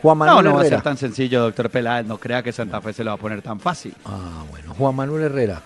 Juan 0.03 0.19
No, 0.19 0.25
Manuel 0.27 0.45
no 0.45 0.55
va 0.55 0.63
a 0.63 0.65
ser 0.65 0.83
tan 0.83 0.97
sencillo, 0.97 1.41
doctor 1.43 1.71
Peláez. 1.71 2.07
No 2.07 2.19
crea 2.19 2.43
que 2.43 2.53
Santa 2.53 2.81
Fe 2.81 2.93
se 2.93 3.03
lo 3.03 3.11
va 3.11 3.15
a 3.15 3.19
poner 3.19 3.41
tan 3.43 3.61
fácil. 3.61 3.95
Ah, 4.05 4.45
bueno. 4.51 4.75
Juan 4.75 4.95
Manuel 4.95 5.25
Herrera. 5.25 5.63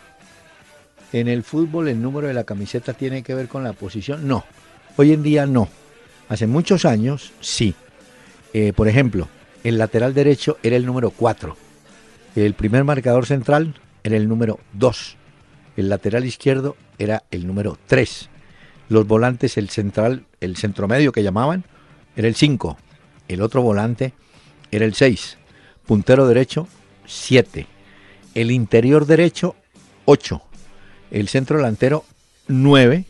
En 1.13 1.29
el 1.29 1.43
fútbol 1.43 1.89
el 1.89 2.01
número 2.01 2.29
de 2.29 2.35
la 2.35 2.45
camiseta 2.45 2.93
tiene 2.93 3.23
que 3.23 3.35
ver 3.35 3.49
con 3.49 3.65
la 3.65 3.73
posición. 3.73 4.29
No. 4.29 4.45
Hoy 4.97 5.13
en 5.13 5.23
día 5.23 5.47
no. 5.47 5.69
Hace 6.29 6.47
muchos 6.47 6.85
años 6.85 7.33
sí. 7.41 7.75
Eh, 8.53 8.73
por 8.73 8.89
ejemplo, 8.89 9.29
el 9.65 9.79
lateral 9.79 10.15
derecho 10.15 10.59
era 10.63 10.77
el 10.77 10.87
número 10.87 11.11
4. 11.11 11.57
El 12.37 12.55
primer 12.55 12.85
marcador 12.85 13.27
central 13.27 13.75
era 14.05 14.17
el 14.17 14.29
número 14.29 14.61
2. 14.75 15.17
El 15.77 15.89
lateral 15.89 16.25
izquierdo 16.25 16.77
era 16.99 17.25
el 17.31 17.47
número 17.47 17.77
3. 17.87 18.29
Los 18.89 19.07
volantes, 19.07 19.57
el 19.57 19.69
central, 19.69 20.27
el 20.41 20.57
centromedio 20.57 21.13
que 21.13 21.23
llamaban, 21.23 21.65
era 22.17 22.29
el 22.29 22.35
5. 22.35 22.79
El 23.29 23.43
otro 23.43 23.63
volante 23.63 24.13
era 24.71 24.85
el 24.85 24.95
6. 24.95 25.39
Puntero 25.87 26.27
derecho, 26.27 26.69
7. 27.07 27.67
El 28.35 28.51
interior 28.51 29.07
derecho, 29.07 29.57
8. 30.05 30.43
El 31.11 31.29
centro 31.29 31.57
delantero, 31.59 32.05
9. 32.49 33.05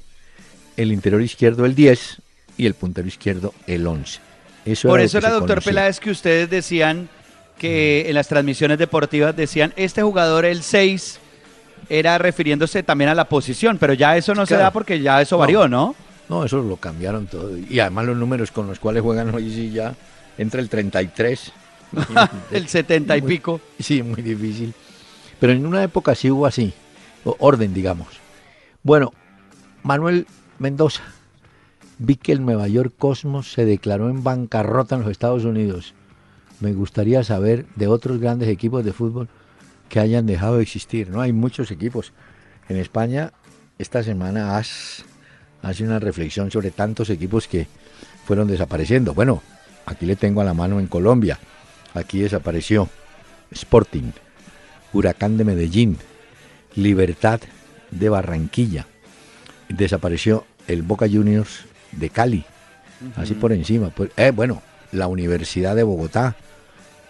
El 0.76 0.92
interior 0.92 1.22
izquierdo, 1.22 1.64
el 1.66 1.74
10. 1.74 2.22
Y 2.56 2.66
el 2.66 2.74
puntero 2.74 3.08
izquierdo, 3.08 3.54
el 3.66 3.86
11. 3.86 4.20
Eso 4.66 4.88
Por 4.88 5.00
eso 5.00 5.18
era, 5.18 5.28
se 5.28 5.34
doctor 5.34 5.48
conocía. 5.56 5.70
Peláez, 5.70 6.00
que 6.00 6.10
ustedes 6.10 6.50
decían 6.50 7.08
que 7.58 8.04
en 8.08 8.14
las 8.14 8.28
transmisiones 8.28 8.78
deportivas 8.78 9.34
decían, 9.34 9.72
este 9.76 10.02
jugador, 10.02 10.44
el 10.44 10.62
6, 10.62 11.18
era 11.88 12.18
refiriéndose 12.18 12.82
también 12.82 13.08
a 13.10 13.14
la 13.14 13.24
posición, 13.24 13.78
pero 13.78 13.94
ya 13.94 14.16
eso 14.16 14.34
no 14.34 14.44
se 14.44 14.50
Claro. 14.50 14.64
da 14.64 14.70
porque 14.72 15.00
ya 15.00 15.20
eso 15.22 15.38
varió, 15.38 15.68
¿no? 15.68 15.94
No, 16.28 16.44
eso 16.44 16.60
lo 16.62 16.76
cambiaron 16.76 17.26
todo. 17.26 17.56
Y 17.56 17.80
además 17.80 18.06
los 18.06 18.16
números 18.16 18.50
con 18.50 18.66
los 18.66 18.78
cuales 18.78 19.02
juegan 19.02 19.34
hoy 19.34 19.50
sí 19.50 19.70
ya 19.70 19.94
entre 20.38 20.60
el 20.60 20.68
33. 20.68 21.52
El 22.52 22.68
70 22.68 23.16
y 23.16 23.22
Muy- 23.22 23.28
pico. 23.28 23.60
Sí, 23.80 24.02
muy 24.02 24.22
difícil. 24.22 24.72
Pero 25.40 25.52
en 25.54 25.66
una 25.66 25.82
época 25.82 26.14
sí 26.14 26.30
hubo 26.30 26.46
así, 26.46 26.72
orden, 27.24 27.74
digamos. 27.74 28.20
Bueno, 28.82 29.12
Manuel 29.82 30.26
Mendoza, 30.58 31.02
vi 31.98 32.16
que 32.16 32.32
el 32.32 32.44
Nueva 32.44 32.68
York 32.68 32.94
Cosmos 32.98 33.52
se 33.52 33.64
declaró 33.64 34.08
en 34.08 34.22
bancarrota 34.22 34.96
en 34.96 35.02
los 35.02 35.10
Estados 35.10 35.44
Unidos. 35.44 35.94
Me 36.60 36.72
gustaría 36.72 37.24
saber 37.24 37.66
de 37.76 37.86
otros 37.86 38.18
grandes 38.18 38.48
equipos 38.48 38.84
de 38.84 38.92
fútbol 38.92 39.28
que 39.88 40.00
hayan 40.00 40.26
dejado 40.26 40.56
de 40.56 40.62
existir. 40.62 41.10
No 41.10 41.20
hay 41.20 41.32
muchos 41.32 41.70
equipos. 41.70 42.12
en 42.68 42.76
España 42.76 43.32
esta 43.78 44.02
semana 44.02 44.56
has, 44.56 45.04
hace 45.62 45.84
una 45.84 45.98
reflexión 45.98 46.50
sobre 46.50 46.70
tantos 46.70 47.10
equipos 47.10 47.48
que 47.48 47.66
fueron 48.26 48.46
desapareciendo. 48.46 49.14
Bueno, 49.14 49.42
aquí 49.86 50.06
le 50.06 50.16
tengo 50.16 50.40
a 50.40 50.44
la 50.44 50.54
mano 50.54 50.78
en 50.78 50.86
Colombia. 50.86 51.38
Aquí 51.94 52.20
desapareció 52.20 52.88
Sporting, 53.50 54.12
Huracán 54.92 55.36
de 55.36 55.44
Medellín, 55.44 55.98
Libertad 56.74 57.40
de 57.90 58.08
Barranquilla. 58.08 58.86
Desapareció 59.68 60.44
el 60.68 60.82
Boca 60.82 61.06
Juniors 61.08 61.64
de 61.92 62.10
Cali, 62.10 62.44
así 63.16 63.34
por 63.34 63.52
encima. 63.52 63.90
Pues, 63.90 64.10
eh, 64.16 64.32
bueno, 64.34 64.62
la 64.92 65.06
Universidad 65.06 65.76
de 65.76 65.82
Bogotá, 65.82 66.36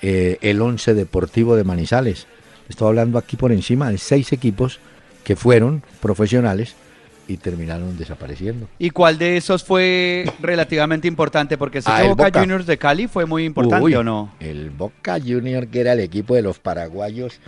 eh, 0.02 0.38
el 0.40 0.60
Once 0.60 0.94
Deportivo 0.94 1.56
de 1.56 1.64
Manizales. 1.64 2.26
Estoy 2.68 2.88
hablando 2.88 3.18
aquí 3.18 3.36
por 3.36 3.52
encima 3.52 3.90
de 3.90 3.98
seis 3.98 4.32
equipos 4.32 4.78
que 5.24 5.36
fueron 5.36 5.82
profesionales 6.00 6.74
y 7.28 7.36
terminaron 7.36 7.96
desapareciendo. 7.96 8.68
¿Y 8.78 8.90
cuál 8.90 9.18
de 9.18 9.36
esos 9.36 9.62
fue 9.64 10.24
relativamente 10.40 11.06
importante? 11.08 11.56
Porque 11.58 11.80
sé 11.82 11.90
Ah, 11.92 12.02
que 12.02 12.08
Boca, 12.08 12.24
Boca. 12.24 12.40
Juniors 12.40 12.66
de 12.66 12.76
Cali 12.78 13.06
fue 13.06 13.24
muy 13.26 13.44
importante, 13.44 13.84
Uy, 13.84 13.94
¿o 13.94 14.02
no? 14.02 14.32
El 14.40 14.70
Boca 14.70 15.18
Junior, 15.20 15.66
que 15.68 15.80
era 15.80 15.92
el 15.92 16.00
equipo 16.00 16.34
de 16.34 16.42
los 16.42 16.58
paraguayos. 16.58 17.38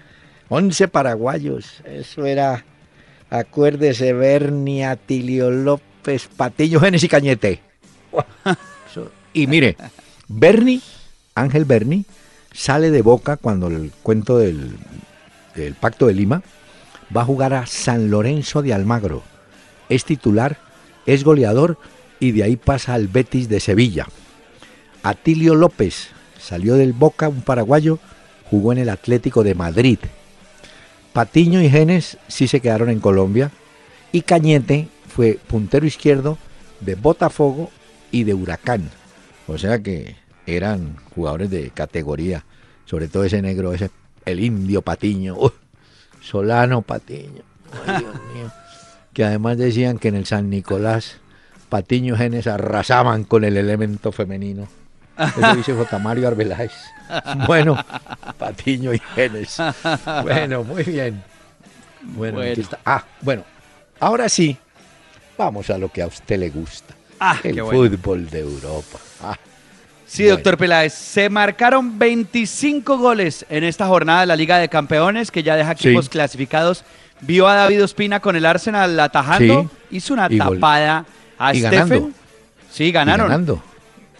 11 0.55 0.89
paraguayos. 0.89 1.81
Eso 1.87 2.27
era, 2.27 2.67
acuérdese, 3.31 4.13
Berni, 4.13 4.85
Atilio 4.85 5.51
López, 5.51 6.29
Patiño, 6.37 6.79
Genes 6.79 7.03
y 7.03 7.09
Cañete. 7.09 7.61
Y 9.33 9.47
mire, 9.47 9.79
Berni, 10.29 10.83
Ángel 11.35 11.65
Berni, 11.65 12.05
sale 12.53 12.91
de 12.91 13.01
Boca 13.01 13.39
cuando 13.39 13.69
el 13.69 13.93
cuento 14.03 14.37
del, 14.37 14.77
del 15.55 15.73
Pacto 15.73 16.07
de 16.07 16.13
Lima 16.13 16.43
va 17.17 17.23
a 17.23 17.25
jugar 17.25 17.55
a 17.55 17.65
San 17.65 18.11
Lorenzo 18.11 18.61
de 18.61 18.75
Almagro. 18.75 19.23
Es 19.89 20.05
titular, 20.05 20.59
es 21.07 21.25
goleador 21.25 21.79
y 22.21 22.33
de 22.33 22.43
ahí 22.43 22.57
pasa 22.57 22.93
al 22.93 23.09
Betis 23.09 23.49
de 23.49 23.59
Sevilla. 23.59 24.07
Atilio 25.03 25.55
López 25.55 26.09
salió 26.39 26.75
del 26.75 26.93
Boca, 26.93 27.31
un 27.31 27.41
paraguayo, 27.41 27.99
jugó 28.51 28.73
en 28.73 28.79
el 28.81 28.91
Atlético 28.91 29.45
de 29.45 29.55
Madrid. 29.55 29.99
Patiño 31.13 31.61
y 31.61 31.69
Genes 31.69 32.19
sí 32.29 32.49
se 32.49 32.61
quedaron 32.61 32.89
en 32.89 33.01
Colombia 33.01 33.51
y 34.13 34.23
Cañete 34.23 34.89
fue 35.09 35.39
puntero 35.47 35.87
izquierdo 35.87 36.39
de 36.81 36.95
Botafogo 36.95 37.71
y 38.11 38.25
de 38.25 38.35
Huracán. 38.35 38.91
O 39.47 39.59
sea 39.59 39.81
que 39.81 40.17
eran 40.47 40.97
jugadores 41.15 41.51
de 41.51 41.71
categoría, 41.71 42.45
sobre 42.87 43.09
todo 43.09 43.25
ese 43.25 43.43
negro, 43.43 43.75
ese 43.75 43.91
el 44.25 44.41
indio 44.41 44.83
Patiño, 44.83 45.37
¡uh! 45.37 45.51
Solano 46.21 46.83
Patiño. 46.83 47.43
Ay, 47.87 47.99
Dios 48.01 48.15
mío. 48.35 48.53
Que 49.13 49.25
además 49.25 49.59
decían 49.59 49.99
que 49.99 50.09
en 50.09 50.15
el 50.15 50.27
San 50.27 50.49
Nicolás 50.49 51.17
Patiño 51.69 52.15
y 52.15 52.19
Genes 52.19 52.47
arrasaban 52.47 53.25
con 53.25 53.45
el 53.45 53.57
elemento 53.57 54.13
femenino. 54.13 54.69
Eso 55.37 55.55
dice 55.57 55.73
J. 55.75 55.99
Mario 55.99 56.29
Arbeláez. 56.29 56.73
Bueno, 57.47 57.77
Patiño 58.39 58.95
y 58.95 58.99
Genes. 59.15 59.59
Bueno, 60.23 60.65
muy 60.65 60.83
bien. 60.83 61.23
Bueno, 62.03 62.37
Bueno. 62.39 62.53
aquí 62.53 62.61
está. 62.63 62.79
Ah, 62.87 63.05
bueno, 63.21 63.45
ahora 64.01 64.29
sí, 64.31 64.57
vamos 65.37 65.69
a 65.69 65.77
lo 65.77 65.91
que 65.91 66.01
a 66.01 66.07
usted 66.07 66.39
le 66.39 66.49
gusta. 66.49 66.95
Ah, 67.21 67.37
el 67.45 67.55
qué 67.55 67.61
bueno. 67.63 67.91
fútbol 67.97 68.31
de 68.31 68.41
Europa. 68.41 68.99
Ah, 69.23 69.37
Sí, 70.07 70.23
Bueno. 70.25 70.37
doctor 70.37 70.57
Peláez, 70.59 70.93
se 70.95 71.29
marcaron 71.31 71.99
25 71.99 72.97
goles 72.99 73.45
en 73.51 73.65
esta 73.65 73.87
jornada 73.87 74.21
de 74.23 74.27
la 74.27 74.37
Liga 74.37 74.59
de 74.59 74.69
Campeones, 74.69 75.31
que 75.31 75.43
ya 75.43 75.55
deja 75.57 75.75
Sí. 75.77 75.89
equipos 75.89 76.09
clasificados. 76.09 76.85
Vio 77.21 77.47
a 77.47 77.55
David 77.55 77.85
Ospina 77.85 78.21
con 78.21 78.37
el 78.37 78.45
Arsenal 78.47 78.99
atajando, 79.01 79.71
Sí. 79.91 79.97
hizo 79.99 80.15
una 80.15 80.27
Y 80.31 80.39
tapada 80.39 81.05
a 81.39 81.55
y 81.55 81.59
Steffen. 81.61 81.79
ganando. 81.89 82.11
Sí, 82.71 82.85
y 82.85 82.93
ganaron. 82.93 83.29
ganando. 83.29 83.63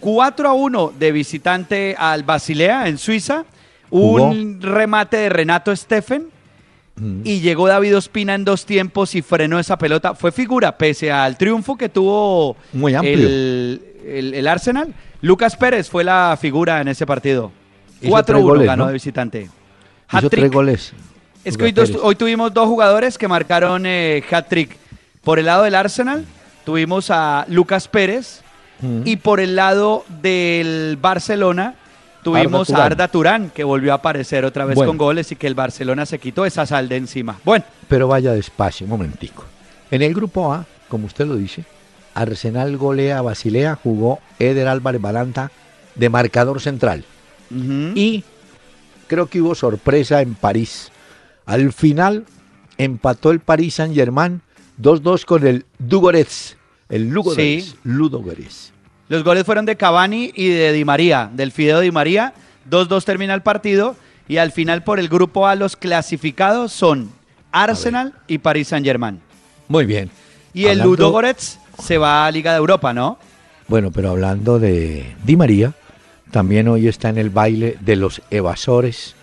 4 0.03 0.49
a 0.49 0.53
1 0.53 0.93
de 0.99 1.11
visitante 1.13 1.95
al 1.97 2.23
Basilea 2.23 2.87
en 2.89 2.97
Suiza. 2.97 3.45
Jugó. 3.89 4.25
Un 4.27 4.61
remate 4.61 5.17
de 5.17 5.29
Renato 5.29 5.73
Steffen. 5.75 6.27
Mm. 6.95 7.21
Y 7.23 7.39
llegó 7.39 7.67
David 7.67 7.97
Ospina 7.97 8.35
en 8.35 8.43
dos 8.43 8.65
tiempos 8.65 9.15
y 9.15 9.21
frenó 9.21 9.57
esa 9.59 9.77
pelota. 9.77 10.13
Fue 10.13 10.31
figura, 10.31 10.77
pese 10.77 11.11
al 11.11 11.37
triunfo 11.37 11.75
que 11.77 11.89
tuvo 11.89 12.55
Muy 12.73 12.93
amplio. 12.93 13.13
el, 13.27 13.81
el- 14.05 14.33
el 14.33 14.47
Arsenal. 14.47 14.93
Lucas 15.21 15.55
Pérez 15.55 15.89
fue 15.89 16.03
la 16.03 16.37
figura 16.39 16.81
en 16.81 16.89
ese 16.89 17.05
partido. 17.05 17.51
Hizo 18.01 18.11
4-1 18.13 18.23
tres 18.25 18.41
goles, 18.43 18.67
ganó 18.67 18.83
¿no? 18.83 18.87
de 18.87 18.93
visitante. 18.93 19.49
Hizo 20.11 20.29
tres 20.29 20.51
goles. 20.51 20.93
Es 21.45 21.57
que 21.57 21.63
hoy, 21.63 21.71
dos- 21.71 21.91
hoy 22.01 22.15
tuvimos 22.15 22.53
dos 22.53 22.67
jugadores 22.67 23.17
que 23.17 23.27
marcaron 23.29 23.85
eh, 23.85 24.21
hat-trick. 24.29 24.77
Por 25.23 25.39
el 25.39 25.45
lado 25.45 25.63
del 25.63 25.75
Arsenal 25.75 26.25
tuvimos 26.65 27.09
a 27.09 27.45
Lucas 27.47 27.87
Pérez 27.87 28.41
Mm. 28.83 29.01
y 29.05 29.15
por 29.15 29.39
el 29.39 29.55
lado 29.55 30.03
del 30.21 30.97
Barcelona 31.01 31.75
tuvimos 32.21 32.69
Arda 32.69 32.83
a. 32.83 32.85
Arda 32.87 33.07
Turán, 33.07 33.49
que 33.49 33.63
volvió 33.63 33.93
a 33.93 33.95
aparecer 33.95 34.45
otra 34.45 34.65
vez 34.65 34.75
Bueno. 34.75 34.89
con 34.89 34.97
goles 34.97 35.31
y 35.31 35.35
que 35.35 35.47
el 35.47 35.55
Barcelona 35.55 36.05
se 36.05 36.19
quitó 36.19 36.45
esa 36.45 36.65
sal 36.65 36.89
de 36.89 36.97
encima. 36.97 37.39
Bueno, 37.43 37.65
Pero 37.87 38.07
vaya 38.07 38.33
despacio, 38.33 38.85
un 38.85 38.91
momentico. 38.91 39.45
En 39.89 40.01
el 40.01 40.13
grupo 40.13 40.53
A, 40.53 40.65
como 40.89 41.05
usted 41.07 41.25
lo 41.25 41.35
dice, 41.35 41.63
Arsenal 42.13 42.77
golea 42.77 43.19
a 43.19 43.21
Basilea, 43.21 43.75
jugó 43.81 44.19
Eder 44.39 44.67
Álvarez 44.67 45.01
Balanta 45.01 45.51
de 45.95 46.09
marcador 46.09 46.61
central. 46.61 47.05
Y 47.95 48.23
creo 49.07 49.27
que 49.27 49.41
hubo 49.41 49.53
sorpresa 49.55 50.21
en 50.21 50.33
París. 50.33 50.91
Al 51.45 51.71
final 51.71 52.25
empató 52.77 53.31
el 53.31 53.39
Paris 53.39 53.75
Saint 53.75 53.93
Germain 53.93 54.41
2-2 54.81 55.25
con 55.25 55.45
el 55.45 55.65
Dugorets. 55.77 56.57
El 56.89 57.09
Ludogorets. 57.09 57.65
Sí. 57.65 57.75
Ludogorets. 57.83 58.71
los 59.09 59.23
goles 59.23 59.43
fueron 59.45 59.65
de 59.65 59.75
Cavani 59.75 60.31
y 60.35 60.49
de 60.49 60.71
Di 60.73 60.85
María, 60.85 61.29
del 61.33 61.51
Fideo 61.51 61.79
Di 61.79 61.91
María. 61.91 62.33
2-2 62.69 63.03
termina 63.03 63.33
el 63.33 63.41
partido 63.41 63.95
y 64.27 64.37
al 64.37 64.51
final 64.51 64.83
por 64.83 64.99
el 64.99 65.09
grupo 65.09 65.47
A 65.47 65.55
los 65.55 65.75
clasificados 65.75 66.71
son 66.71 67.11
Arsenal 67.51 68.13
y 68.27 68.37
Paris 68.39 68.69
Saint-Germain. 68.69 69.19
Muy 69.67 69.85
bien. 69.85 70.09
Y 70.53 70.65
el 70.65 70.81
Hablando- 70.81 70.95
Ludogorets 70.97 71.59
se 71.83 71.97
va 71.97 72.25
a 72.25 72.31
Liga 72.31 72.51
de 72.53 72.57
Europa, 72.57 72.93
¿no? 72.93 73.17
Bueno, 73.67 73.91
pero 73.91 74.11
hablando 74.11 74.59
de 74.59 75.13
Di 75.23 75.35
María, 75.35 75.73
también 76.31 76.67
hoy 76.67 76.87
está 76.87 77.09
en 77.09 77.17
el 77.17 77.29
baile 77.29 77.77
de 77.81 77.95
los 77.95 78.21
evasores 78.29 79.15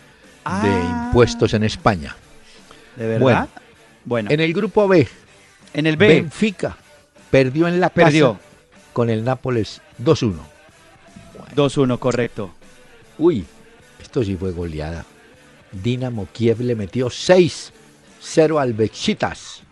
de 0.45 0.69
Ah. 0.71 1.05
impuestos 1.07 1.55
en 1.55 1.65
España. 1.65 2.17
¿De 2.97 3.07
verdad? 3.07 3.21
Bueno. 3.21 3.49
Bueno, 4.05 4.31
En 4.31 4.41
el 4.41 4.53
grupo 4.55 4.89
B, 4.89 5.07
en 5.75 5.87
el 5.87 5.97
B 5.97 6.09
Benfica 6.09 6.77
perdió 7.31 7.69
en 7.69 7.81
la 7.81 7.89
Perdió. 7.91 8.35
casa 8.35 8.45
con 8.93 9.11
el 9.11 9.25
Nápoles 9.25 9.81
2-1. 10.03 10.35
2-1, 11.55 11.99
correcto. 11.99 12.51
Uy, 13.19 13.45
esto 14.01 14.23
sí 14.25 14.37
fue 14.37 14.53
goleada. 14.53 15.05
Dinamo 15.73 16.29
Kiev 16.33 16.61
le 16.61 16.75
metió 16.75 17.09
6-0 17.09 18.61
al 18.61 18.73
Besiktas. 18.75 19.63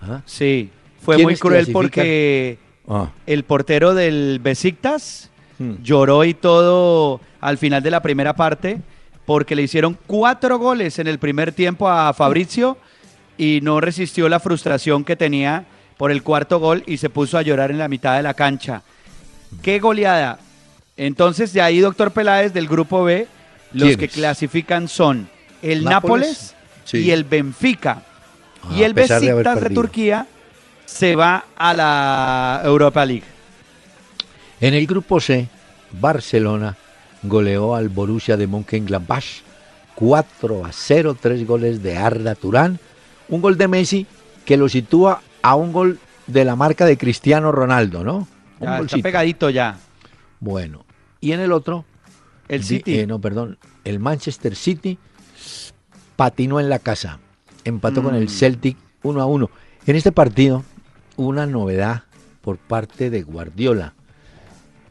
¿Ah? 0.00 0.22
Sí, 0.24 0.70
fue 1.02 1.16
¿Quiénes 1.16 1.32
muy 1.32 1.38
cruel 1.40 1.64
clasifican? 1.66 1.82
porque 1.82 2.58
Ah, 2.92 3.10
el 3.24 3.44
portero 3.44 3.94
del 3.94 4.40
Besiktas 4.42 5.30
hmm. 5.58 5.74
lloró 5.80 6.24
y 6.24 6.34
todo 6.34 7.20
al 7.40 7.56
final 7.56 7.84
de 7.84 7.90
la 7.92 8.02
primera 8.02 8.34
parte 8.34 8.80
porque 9.26 9.54
le 9.54 9.62
hicieron 9.62 9.96
cuatro 10.08 10.58
goles 10.58 10.98
en 10.98 11.06
el 11.06 11.20
primer 11.20 11.52
tiempo 11.52 11.88
a 11.88 12.12
Fabrizio 12.12 12.78
y 13.38 13.60
no 13.62 13.80
resistió 13.80 14.28
la 14.28 14.40
frustración 14.40 15.04
que 15.04 15.14
tenía 15.14 15.66
por 16.00 16.10
el 16.10 16.22
cuarto 16.22 16.58
gol 16.58 16.82
y 16.86 16.96
se 16.96 17.10
puso 17.10 17.36
a 17.36 17.42
llorar 17.42 17.70
en 17.70 17.76
la 17.76 17.86
mitad 17.86 18.16
de 18.16 18.22
la 18.22 18.32
cancha. 18.32 18.80
¡Qué 19.60 19.80
goleada! 19.80 20.38
Entonces, 20.96 21.52
de 21.52 21.60
ahí, 21.60 21.80
doctor 21.80 22.10
Peláez, 22.10 22.54
del 22.54 22.68
grupo 22.68 23.04
B, 23.04 23.28
los 23.74 23.98
que 23.98 24.08
clasifican 24.08 24.88
son 24.88 25.28
el 25.60 25.84
Nápoles, 25.84 26.54
Nápoles, 26.54 26.54
sí. 26.84 26.98
y 27.00 27.10
el 27.10 27.24
Benfica. 27.24 28.02
Ah, 28.62 28.68
y 28.74 28.82
el 28.84 28.94
de 28.94 29.02
Besiktas 29.02 29.60
de. 29.60 29.74
Turquía 29.74 30.26
se 30.86 31.16
va 31.16 31.44
a 31.54 31.74
la 31.74 32.62
Europa 32.64 33.04
League. 33.04 33.26
En 34.58 34.72
el 34.72 34.86
grupo 34.86 35.20
C, 35.20 35.48
Barcelona 35.92 36.78
goleó 37.22 37.74
al 37.74 37.90
Borussia 37.90 38.38
de 38.38 38.46
Mönchengladbach 38.46 39.42
4 39.96 40.64
a 40.64 40.72
0, 40.72 41.18
tres 41.20 41.46
goles 41.46 41.82
de 41.82 41.98
Arda 41.98 42.34
Turán, 42.36 42.78
un 43.28 43.42
gol 43.42 43.58
de 43.58 43.68
Messi 43.68 44.06
que 44.46 44.56
lo 44.56 44.66
sitúa 44.66 45.20
a 45.42 45.54
un 45.54 45.72
gol 45.72 45.98
de 46.26 46.44
la 46.44 46.56
marca 46.56 46.84
de 46.86 46.96
Cristiano 46.98 47.52
Ronaldo, 47.52 48.04
¿no? 48.04 48.28
Un 48.60 48.66
Ya 48.68 48.78
está 48.80 48.98
pegadito 48.98 49.50
ya. 49.50 49.78
Bueno, 50.38 50.84
y 51.20 51.32
en 51.32 51.40
el 51.40 51.52
otro, 51.52 51.84
El 52.48 52.60
di- 52.62 52.66
City. 52.66 52.98
eh, 53.00 53.06
no, 53.06 53.20
perdón, 53.20 53.58
el 53.84 53.98
Manchester 54.00 54.54
City 54.54 54.98
patinó 56.16 56.60
en 56.60 56.68
la 56.68 56.78
casa, 56.78 57.18
empató 57.64 58.02
con 58.02 58.14
el 58.14 58.24
Mm. 58.24 58.28
Celtic 58.28 58.76
1 59.02 59.20
a 59.20 59.26
1. 59.26 59.50
En 59.86 59.96
este 59.96 60.12
partido, 60.12 60.62
una 61.16 61.46
novedad 61.46 62.04
por 62.42 62.58
parte 62.58 63.10
de 63.10 63.22
Guardiola. 63.22 63.94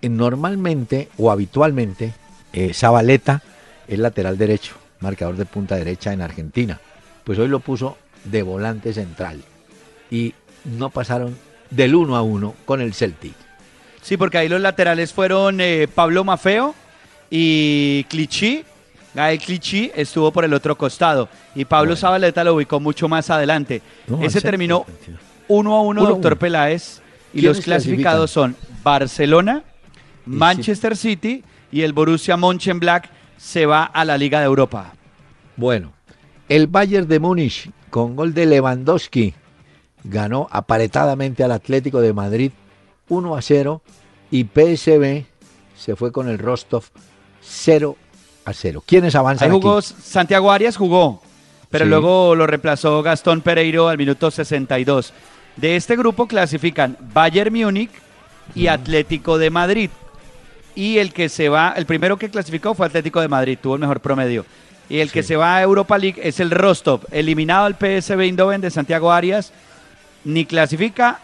Eh, 0.02 0.10
Normalmente 0.10 1.10
o 1.18 1.32
habitualmente, 1.32 2.14
eh, 2.54 2.74
Zabaleta 2.74 3.44
es 3.88 4.00
lateral 4.00 4.38
derecho, 4.38 4.76
marcador 5.00 5.36
de 5.36 5.46
punta 5.46 5.76
derecha 5.76 6.14
en 6.14 6.22
Argentina. 6.22 6.80
Pues 7.24 7.38
hoy 7.40 7.48
lo 7.48 7.60
puso 7.60 7.98
de 8.24 8.42
volante 8.44 8.94
central 8.94 9.44
y 10.10 10.34
no 10.66 10.90
pasaron 10.90 11.38
del 11.70 11.96
1 11.96 12.16
a 12.16 12.22
1 12.22 12.56
con 12.66 12.82
el 12.82 12.94
Celtic. 12.94 13.34
Sí, 14.02 14.18
porque 14.18 14.38
ahí 14.38 14.50
los 14.50 14.62
laterales 14.62 15.14
fueron 15.14 15.60
eh, 15.62 15.88
Pablo 15.94 16.24
Mafeo 16.24 16.74
y 17.30 18.06
Clichy. 18.10 18.64
Gael 19.14 19.40
Clichy 19.40 19.92
estuvo 19.96 20.32
por 20.32 20.46
el 20.46 20.54
otro 20.54 20.78
costado 20.78 21.30
y 21.56 21.66
Pablo 21.66 21.90
Bueno. 21.90 21.98
Zabaleta 22.02 22.44
lo 22.44 22.54
ubicó 22.56 22.80
mucho 22.80 23.08
más 23.10 23.30
adelante. 23.30 23.82
No, 24.08 24.22
Ese 24.22 24.40
terminó 24.40 24.86
tío. 25.06 25.16
1 25.48 25.76
a 25.76 25.82
1, 25.82 25.90
Uno 26.02 26.02
a 26.08 26.10
doctor 26.10 26.34
uno. 26.34 26.40
Peláez. 26.40 27.02
Y 27.34 27.40
¿Quiénes 27.42 27.58
los 27.58 27.66
clasificados 27.66 28.32
son 28.32 28.56
Barcelona, 28.84 29.64
Manchester 30.26 30.96
City 30.98 31.44
y 31.72 31.82
el 31.82 31.94
Borussia 31.94 32.38
Mönchengladbach 32.38 33.10
se 33.38 33.66
va 33.66 33.84
a 33.84 34.04
la 34.06 34.18
Liga 34.18 34.40
de 34.40 34.46
Europa. 34.46 34.94
Bueno, 35.56 35.94
el 36.48 36.68
Bayern 36.68 37.08
de 37.08 37.20
Múnich 37.20 37.70
con 37.90 38.16
gol 38.16 38.34
de 38.34 38.46
Lewandowski 38.46 39.34
ganó 40.04 40.48
aparetadamente 40.52 41.44
al 41.44 41.52
Atlético 41.52 42.02
de 42.02 42.14
Madrid 42.14 42.52
1 43.10 43.36
a 43.36 43.42
0 43.42 43.82
y 44.32 44.44
PSV 44.46 45.26
se 45.76 45.96
fue 45.96 46.12
con 46.12 46.28
el 46.30 46.38
Rostov 46.38 46.84
0 47.42 47.96
a 48.46 48.54
0. 48.54 48.84
¿Quiénes 48.86 49.16
avanzan 49.16 49.50
Ahí 49.52 49.52
jugó 49.60 49.78
aquí? 49.78 49.94
Santiago 50.04 50.52
Arias, 50.52 50.78
jugó, 50.78 51.22
pero 51.70 51.86
Sí. 51.86 51.90
luego 51.90 52.36
lo 52.36 52.48
reemplazó 52.48 53.02
Gastón 53.02 53.42
Pereiro 53.42 53.88
al 53.88 53.98
minuto 53.98 54.30
62. 54.32 55.14
De 55.56 55.76
este 55.76 55.96
grupo 55.96 56.28
clasifican 56.28 56.98
Bayern 57.14 57.54
Múnich 57.54 57.92
y 58.56 58.68
Atlético 58.68 59.38
de 59.38 59.50
Madrid. 59.50 59.90
Y 60.76 61.00
el 61.00 61.12
que 61.12 61.28
se 61.30 61.50
va, 61.50 61.74
el 61.76 61.86
primero 61.86 62.18
que 62.18 62.30
clasificó 62.30 62.74
fue 62.74 62.86
Atlético 62.86 63.20
de 63.20 63.28
Madrid, 63.28 63.58
tuvo 63.62 63.74
el 63.76 63.82
mejor 63.82 64.00
promedio. 64.00 64.46
Y 64.88 65.00
el 65.00 65.12
que 65.12 65.24
se 65.24 65.36
va 65.36 65.58
a 65.58 65.62
Europa 65.62 65.98
League 65.98 66.20
es 66.24 66.40
el 66.40 66.52
Rostov, 66.52 67.02
eliminado 67.12 67.66
al 67.66 67.76
PSV 67.76 68.22
Eindhoven 68.22 68.62
de 68.62 68.72
Santiago 68.72 69.12
Arias, 69.12 69.52
ni 70.34 70.46
clasifica 70.46 71.20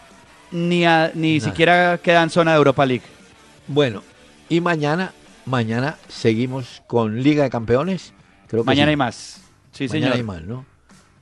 ni, 0.50 0.84
a- 0.84 1.10
ni 1.14 1.38
Nada. 1.38 1.50
siquiera 1.50 1.98
queda 1.98 2.22
en 2.22 2.30
zona 2.30 2.52
de 2.52 2.58
Europa 2.58 2.84
League. 2.86 3.04
Bueno, 3.68 4.02
y 4.48 4.60
mañana, 4.60 5.12
mañana 5.44 5.96
seguimos 6.08 6.82
con 6.86 7.22
Liga 7.22 7.42
de 7.44 7.50
Campeones. 7.50 8.12
Creo 8.48 8.62
que 8.62 8.66
Mañana 8.66 8.86
sí. 8.86 8.90
hay 8.90 8.96
más. 8.96 9.40
Sí, 9.72 9.88
Mañana 9.88 10.12
señor. 10.12 10.16
hay 10.16 10.22
más, 10.22 10.42
¿no? 10.42 10.64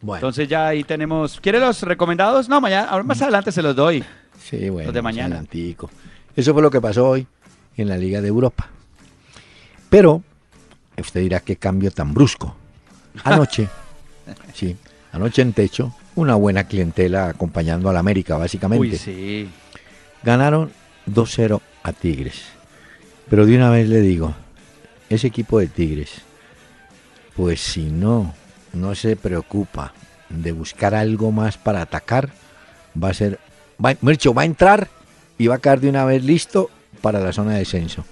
Bueno, 0.01 0.19
Entonces 0.19 0.47
ya 0.49 0.67
ahí 0.69 0.85
tenemos. 0.85 1.41
¿Quiere 1.41 1.59
los 1.59 1.81
recomendados? 1.83 2.49
No, 2.49 2.61
mañana, 2.61 2.89
ahora 2.91 3.03
más 3.05 3.21
adelante 3.23 3.51
se 3.51 3.63
los 3.63 3.75
doy. 3.75 4.05
sí, 4.39 4.69
bueno, 4.69 4.93
de 4.93 5.01
más 5.03 5.13
mañana. 5.15 5.37
adelantico. 5.37 5.91
Eso 6.37 6.53
fue 6.53 6.61
lo 6.63 6.71
que 6.71 6.81
pasó 6.81 7.09
hoy 7.09 7.27
en 7.77 7.89
la 7.89 7.97
Liga 7.97 8.21
de 8.21 8.29
Europa. 8.29 8.69
Pero 9.89 10.23
usted 10.99 11.21
dirá 11.21 11.41
qué 11.41 11.57
cambio 11.57 11.91
tan 11.91 12.13
brusco. 12.13 12.55
Anoche, 13.25 13.69
sí, 14.55 14.77
anoche 15.13 15.41
en 15.43 15.53
techo, 15.55 15.95
una 16.15 16.35
buena 16.35 16.65
clientela 16.65 17.29
acompañando 17.29 17.89
al 17.89 17.97
América, 17.97 18.37
básicamente. 18.37 18.87
Uy, 18.87 18.97
sí. 18.97 19.49
Ganaron 20.23 20.71
2-0 21.07 21.61
a 21.83 21.93
Tigres. 21.93 22.43
Pero 23.29 23.47
de 23.47 23.57
una 23.57 23.71
vez 23.71 23.89
le 23.89 24.01
digo, 24.01 24.35
ese 25.09 25.27
equipo 25.27 25.59
de 25.59 25.67
Tigres, 25.67 26.23
pues 27.37 27.61
si 27.61 27.85
no, 27.85 28.35
no 28.73 28.95
se 28.95 29.17
preocupa 29.17 29.93
de 30.29 30.53
buscar 30.53 30.95
algo 30.95 31.33
más 31.33 31.59
para 31.59 31.83
atacar, 31.83 32.31
va 33.03 33.11
a 33.11 33.15
ser, 33.15 33.39
va, 33.85 33.95
Mircho, 34.01 34.35
va 34.35 34.43
a 34.43 34.47
entrar 34.47 34.89
y 35.39 35.47
va 35.47 35.57
a 35.57 35.59
caer 35.59 35.81
de 35.81 35.89
una 35.89 36.05
vez 36.05 36.25
listo 36.25 36.71
para 37.01 37.21
la 37.21 37.33
zona 37.33 37.53
de 37.53 37.61
descenso. 37.61 38.05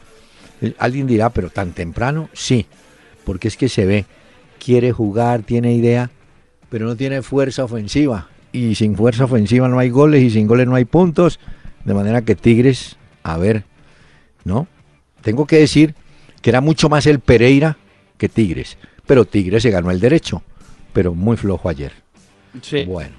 Alguien 0.79 1.07
dirá, 1.07 1.31
pero 1.31 1.51
tan 1.51 1.73
temprano, 1.73 2.29
sí, 2.33 2.67
porque 3.25 3.49
es 3.49 3.57
que 3.57 3.69
se 3.69 3.85
ve, 3.85 4.07
quiere 4.65 4.93
jugar, 4.93 5.43
tiene 5.43 5.75
idea, 5.75 6.11
pero 6.73 6.87
no 6.87 6.97
tiene 6.97 7.21
fuerza 7.21 7.65
ofensiva. 7.65 8.29
Y 8.51 8.75
sin 8.77 8.97
fuerza 8.97 9.25
ofensiva 9.25 9.69
no 9.69 9.79
hay 9.79 9.91
goles 9.91 10.23
y 10.23 10.31
sin 10.31 10.47
goles 10.47 10.67
no 10.67 10.75
hay 10.75 10.87
puntos. 10.87 11.39
De 11.85 11.93
manera 11.93 12.23
que 12.23 12.35
Tigres, 12.35 12.97
a 13.23 13.37
ver, 13.37 13.65
¿no? 14.45 14.67
Tengo 15.21 15.47
que 15.47 15.59
decir 15.59 15.95
que 16.41 16.49
era 16.49 16.63
mucho 16.63 16.89
más 16.89 17.07
el 17.07 17.21
Pereira 17.21 17.77
que 18.17 18.31
Tigres. 18.31 18.79
Pero 19.07 19.27
Tigres 19.27 19.63
se 19.63 19.71
ganó 19.71 19.91
el 19.91 20.01
derecho, 20.01 20.43
pero 20.95 21.15
muy 21.15 21.37
flojo 21.37 21.69
ayer. 21.69 21.93
Sí. 22.63 22.85
Bueno, 22.85 23.17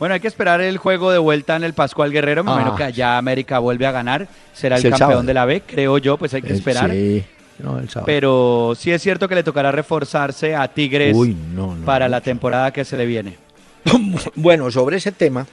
Bueno, 0.00 0.14
hay 0.14 0.20
que 0.20 0.28
esperar 0.28 0.60
el 0.60 0.78
juego 0.78 1.12
de 1.12 1.18
vuelta 1.18 1.54
en 1.54 1.62
el 1.62 1.74
Pascual 1.74 2.10
Guerrero. 2.10 2.42
Me 2.42 2.50
Ah. 2.50 2.54
imagino 2.54 2.74
que 2.76 2.84
allá 2.84 3.18
América 3.18 3.60
vuelve 3.60 3.86
a 3.86 3.92
ganar. 3.92 4.26
Será 4.52 4.76
el 4.78 4.82
campeón 4.82 4.98
sábado. 4.98 5.22
de 5.22 5.34
la 5.34 5.44
B, 5.44 5.60
creo 5.64 5.98
yo, 5.98 6.16
pues 6.16 6.34
hay 6.34 6.42
que 6.42 6.52
eh, 6.52 6.56
esperar. 6.56 6.90
sí, 6.90 7.24
no, 7.58 7.78
el 7.78 7.88
sábado. 7.88 8.06
Pero 8.06 8.74
sí 8.76 8.90
es 8.90 9.02
cierto 9.02 9.28
que 9.28 9.34
le 9.34 9.42
tocará 9.42 9.72
reforzarse 9.72 10.54
a 10.54 10.68
Tigres 10.68 11.14
Uy, 11.16 11.36
no, 11.54 11.74
no, 11.74 11.84
para 11.84 12.08
la 12.08 12.20
temporada 12.20 12.72
que 12.72 12.84
se 12.84 12.96
le 12.96 13.06
viene. 13.06 13.36
Bueno, 14.34 14.70
sobre 14.70 14.98
ese 14.98 15.12
tema 15.12 15.46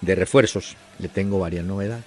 de 0.00 0.14
refuerzos, 0.14 0.76
le 0.98 1.08
tengo 1.08 1.38
varias 1.38 1.64
novedades. 1.64 2.04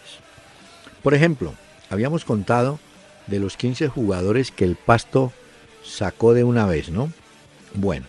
Por 1.01 1.13
ejemplo, 1.13 1.53
habíamos 1.89 2.25
contado 2.25 2.79
de 3.27 3.39
los 3.39 3.57
15 3.57 3.87
jugadores 3.87 4.51
que 4.51 4.65
el 4.65 4.75
Pasto 4.75 5.31
sacó 5.83 6.33
de 6.33 6.43
una 6.43 6.65
vez, 6.65 6.89
¿no? 6.89 7.11
Bueno, 7.73 8.05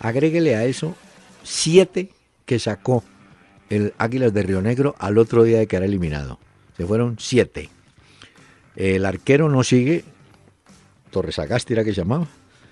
agréguele 0.00 0.56
a 0.56 0.64
eso 0.64 0.94
7 1.44 2.10
que 2.46 2.58
sacó 2.58 3.04
el 3.70 3.94
Águilas 3.98 4.34
de 4.34 4.42
Río 4.42 4.62
Negro 4.62 4.94
al 4.98 5.18
otro 5.18 5.44
día 5.44 5.58
de 5.58 5.66
que 5.66 5.76
era 5.76 5.86
eliminado. 5.86 6.38
Se 6.76 6.86
fueron 6.86 7.16
7. 7.18 7.70
El 8.76 9.04
arquero 9.04 9.48
no 9.48 9.64
sigue, 9.64 10.04
Torres 11.12 11.38
Agasti 11.38 11.74
era 11.74 11.84
que 11.84 11.90
se 11.90 12.00
llamaba, 12.00 12.26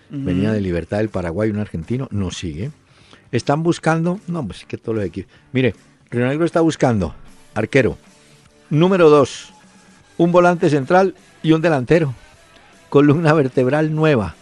venía 0.09 0.51
de 0.51 0.61
Libertad 0.61 0.99
del 0.99 1.11
Paraguay, 1.11 1.51
un 1.51 1.59
argentino, 1.59 2.09
no 2.11 2.33
sigue. 2.33 2.73
Están 3.31 3.63
buscando, 3.63 4.19
no, 4.27 4.45
pues 4.45 4.61
es 4.61 4.65
que 4.65 4.77
todos 4.77 4.97
los 4.97 5.05
equipos. 5.05 5.31
Mire, 5.53 5.75
Río 6.11 6.27
Negro 6.27 6.45
está 6.45 6.61
buscando 6.61 7.15
arquero, 7.55 7.97
número 8.71 9.09
2, 9.11 9.53
un 10.19 10.33
volante 10.33 10.69
central 10.71 11.15
y 11.43 11.53
un 11.53 11.63
delantero, 11.63 12.15
columna 12.89 13.33
vertebral 13.35 13.95
nueva, 13.95 14.35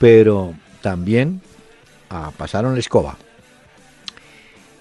pero 0.00 0.54
también 0.82 1.40
ah, 2.08 2.32
pasaron 2.36 2.74
la 2.74 2.80
escoba. 2.80 3.16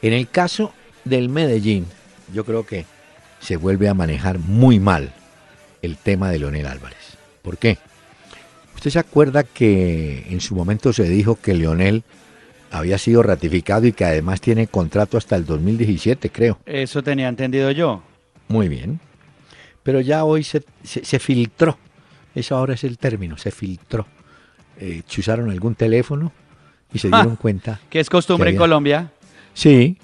En 0.02 0.13
el 0.13 0.30
caso 0.30 0.73
del 1.04 1.30
Medellín, 1.30 1.86
yo 2.34 2.45
creo 2.45 2.65
que 2.65 2.86
se 3.39 3.58
vuelve 3.58 3.89
a 3.89 3.93
manejar 3.93 4.39
muy 4.39 4.80
mal 4.80 5.13
el 5.82 5.97
tema 5.97 6.32
de 6.32 6.39
Leonel 6.39 6.67
Álvarez. 6.67 7.17
¿Por 7.41 7.58
qué? 7.58 7.78
¿Usted 8.79 8.91
se 8.91 8.99
acuerda 8.99 9.43
que 9.43 10.25
en 10.29 10.39
su 10.39 10.55
momento 10.55 10.93
se 10.93 11.03
dijo 11.03 11.35
que 11.35 11.53
Leonel 11.53 12.05
había 12.71 12.97
sido 12.97 13.21
ratificado 13.21 13.85
y 13.85 13.91
que 13.91 14.05
además 14.05 14.39
tiene 14.39 14.67
contrato 14.67 15.17
hasta 15.17 15.35
el 15.35 15.45
2017, 15.45 16.29
creo? 16.29 16.59
Eso 16.65 17.03
tenía 17.03 17.27
entendido 17.27 17.71
yo. 17.71 18.01
Muy 18.47 18.69
bien. 18.69 19.01
Pero 19.83 19.99
ya 19.99 20.23
hoy 20.23 20.45
se, 20.45 20.63
se- 20.81 21.03
se 21.03 21.19
filtró, 21.19 21.77
eso 22.33 22.55
ahora 22.55 22.75
es 22.75 22.85
el 22.85 22.97
término, 22.97 23.37
se 23.37 23.51
filtró. 23.51 24.07
Eh, 24.79 25.01
chuzaron 25.05 25.49
algún 25.49 25.75
teléfono 25.75 26.31
y 26.93 26.99
se 26.99 27.09
dieron 27.11 27.35
cuenta, 27.35 27.81
Que 27.89 27.99
es 27.99 28.09
costumbre 28.09 28.49
en 28.51 28.55
había- 28.55 28.59
Colombia. 28.59 29.11
sí, 29.53 29.97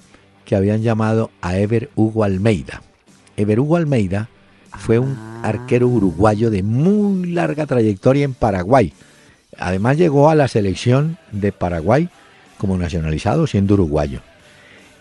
que 0.44 0.54
habían 0.54 0.82
llamado 0.82 1.30
a 1.40 1.56
Ever 1.56 1.88
Hugo 1.94 2.24
Almeida. 2.24 2.82
Ever 3.38 3.58
Hugo 3.58 3.76
Almeida 3.78 4.28
fue 4.78 4.98
un 4.98 5.16
arquero 5.42 5.88
uruguayo 5.88 6.50
de 6.50 6.62
muy 6.62 7.32
larga 7.32 7.66
trayectoria 7.66 8.24
en 8.24 8.34
Paraguay. 8.34 8.92
Además 9.58 9.96
llegó 9.96 10.30
a 10.30 10.34
la 10.34 10.48
selección 10.48 11.18
de 11.32 11.52
Paraguay 11.52 12.08
como 12.58 12.76
nacionalizado 12.76 13.46
siendo 13.46 13.74
uruguayo. 13.74 14.20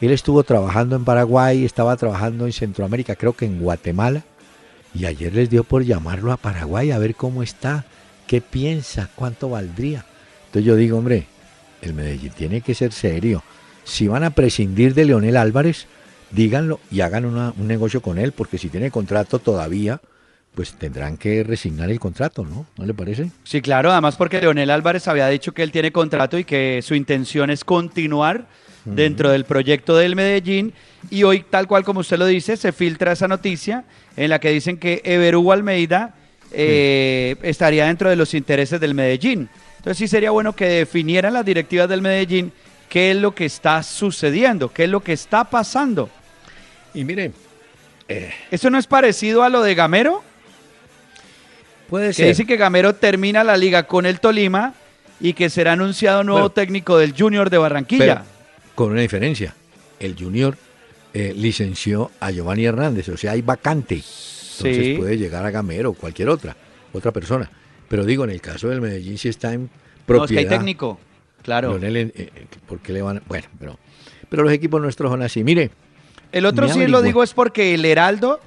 Él 0.02 0.12
estuvo 0.12 0.44
trabajando 0.44 0.96
en 0.96 1.06
Paraguay, 1.06 1.64
estaba 1.64 1.96
trabajando 1.96 2.46
en 2.46 2.54
Centroamérica, 2.54 3.16
creo 3.16 3.34
que 3.34 3.46
en 3.46 3.60
Guatemala, 3.60 4.24
y 4.94 5.06
ayer 5.06 5.34
les 5.34 5.50
dio 5.50 5.64
por 5.64 5.84
llamarlo 5.84 6.32
a 6.32 6.38
Paraguay 6.38 6.92
a 6.92 6.98
ver 6.98 7.16
cómo 7.16 7.44
está, 7.44 7.86
qué 8.28 8.42
piensa, 8.42 9.10
cuánto 9.16 9.50
valdría. 9.50 10.06
Entonces 10.48 10.66
yo 10.66 10.76
digo, 10.76 10.98
hombre, 10.98 11.28
el 11.82 11.94
Medellín 11.94 12.32
tiene 12.32 12.62
que 12.62 12.76
ser 12.76 12.92
serio. 12.92 13.44
Si 13.84 14.08
van 14.08 14.24
a 14.24 14.32
prescindir 14.32 14.94
de 14.94 15.06
Leonel 15.06 15.38
Álvarez, 15.38 15.88
díganlo 16.32 16.80
y 16.92 17.02
hagan 17.02 17.26
una- 17.26 17.54
un 17.58 17.68
negocio 17.68 18.02
con 18.02 18.18
él, 18.18 18.32
porque 18.32 18.58
si 18.58 18.70
tiene 18.70 18.92
contrato 18.92 19.40
todavía, 19.40 20.02
pues 20.54 20.74
tendrán 20.74 21.18
que 21.18 21.44
resignar 21.44 21.90
el 21.90 22.00
contrato, 22.00 22.46
¿no? 22.46 22.66
¿No 22.78 22.86
le 22.86 22.94
parece? 22.94 23.30
Sí, 23.44 23.62
claro, 23.62 23.92
además 23.92 24.16
porque 24.16 24.40
Leonel 24.40 24.70
Álvarez 24.70 25.08
había 25.08 25.28
dicho 25.28 25.54
que 25.54 25.64
él 25.64 25.72
tiene 25.72 25.92
contrato 25.92 26.38
y 26.38 26.46
que 26.46 26.80
su 26.82 26.96
intención 26.96 27.50
es 27.50 27.64
continuar 27.66 28.48
dentro 28.86 29.32
del 29.32 29.46
proyecto 29.46 29.98
del 29.98 30.16
Medellín. 30.16 30.72
Y 31.10 31.24
hoy, 31.24 31.44
tal 31.50 31.68
cual 31.68 31.84
como 31.84 32.02
usted 32.02 32.18
lo 32.20 32.26
dice, 32.28 32.56
se 32.56 32.72
filtra 32.72 33.12
esa 33.14 33.28
noticia 33.28 33.84
en 34.16 34.30
la 34.30 34.40
que 34.40 34.52
dicen 34.52 34.78
que 34.78 35.02
Ever 35.04 35.36
Hugo 35.36 35.52
Almeida 35.54 36.14
eh, 36.52 37.36
estaría 37.42 37.86
dentro 37.88 38.10
de 38.10 38.16
los 38.16 38.34
intereses 38.34 38.80
del 38.80 38.94
Medellín. 38.94 39.50
Entonces 39.78 39.98
sí 39.98 40.08
sería 40.08 40.32
bueno 40.32 40.56
que 40.56 40.66
definieran 40.68 41.34
las 41.34 41.44
directivas 41.46 41.90
del 41.90 42.02
Medellín 42.02 42.52
qué 42.96 43.12
es 43.12 43.18
lo 43.18 43.36
que 43.36 43.44
está 43.44 43.84
sucediendo, 43.84 44.72
qué 44.72 44.86
es 44.86 44.90
lo 44.90 45.02
que 45.02 45.12
está 45.12 45.44
pasando. 45.44 46.10
Y 46.94 47.04
mire, 47.04 47.34
¿Eso 48.50 48.70
no 48.70 48.78
es 48.78 48.88
parecido 48.88 49.44
a 49.44 49.50
lo 49.50 49.62
de 49.64 49.76
Gamero? 49.76 50.24
puede 51.90 52.08
Que 52.08 52.14
ser. 52.14 52.28
dice 52.28 52.46
que 52.46 52.56
Gamero 52.56 52.96
termina 52.96 53.44
la 53.44 53.58
liga 53.58 53.84
con 53.84 54.06
el 54.06 54.22
Tolima 54.22 54.76
y 55.20 55.34
que 55.34 55.50
será 55.50 55.74
anunciado 55.74 56.24
nuevo 56.24 56.40
Bueno. 56.44 56.52
técnico 56.54 56.98
del 56.98 57.14
Junior 57.14 57.50
de 57.50 57.58
Barranquilla. 57.58 58.06
Pero, 58.06 58.22
con 58.76 58.92
una 58.94 59.02
diferencia. 59.02 59.54
El 60.00 60.16
Junior 60.18 60.58
eh, 61.14 61.34
licenció 61.36 62.12
a 62.22 62.32
Giovanni 62.32 62.64
Hernández, 62.64 63.10
o 63.10 63.18
sea, 63.18 63.34
hay 63.34 63.42
vacante. 63.42 63.96
Entonces 63.96 64.98
puede 64.98 65.18
llegar 65.18 65.46
a 65.46 65.52
Gamero 65.52 65.90
o 65.90 65.94
cualquier 65.96 66.30
otra, 66.30 66.56
otra 66.94 67.12
persona. 67.12 67.52
Pero 67.90 68.06
digo, 68.06 68.24
en 68.24 68.30
el 68.30 68.40
caso 68.40 68.70
del 68.70 68.80
Medellín 68.80 69.18
si 69.18 69.28
está 69.28 69.52
en 69.52 69.70
propiedad. 70.06 70.18
No, 70.18 70.24
es 70.24 70.32
que 70.32 70.40
hay 70.40 70.46
técnico, 70.48 70.98
claro. 71.46 71.78
Eh, 71.82 72.12
eh, 72.16 72.30
¿Por 72.68 72.80
qué 72.80 72.92
le 72.92 73.02
van 73.02 73.22
Bueno, 73.28 73.48
pero, 73.60 73.80
pero 74.28 74.44
los 74.44 74.52
equipos 74.52 74.82
nuestros 74.82 75.12
son 75.12 75.22
así. 75.22 75.44
Mire. 75.44 75.70
El 76.32 76.46
otro 76.46 76.68
sí 76.68 76.86
lo 76.88 77.02
digo 77.02 77.24
es 77.24 77.34
porque 77.34 77.74
el 77.74 77.86
Heraldo 77.86 78.42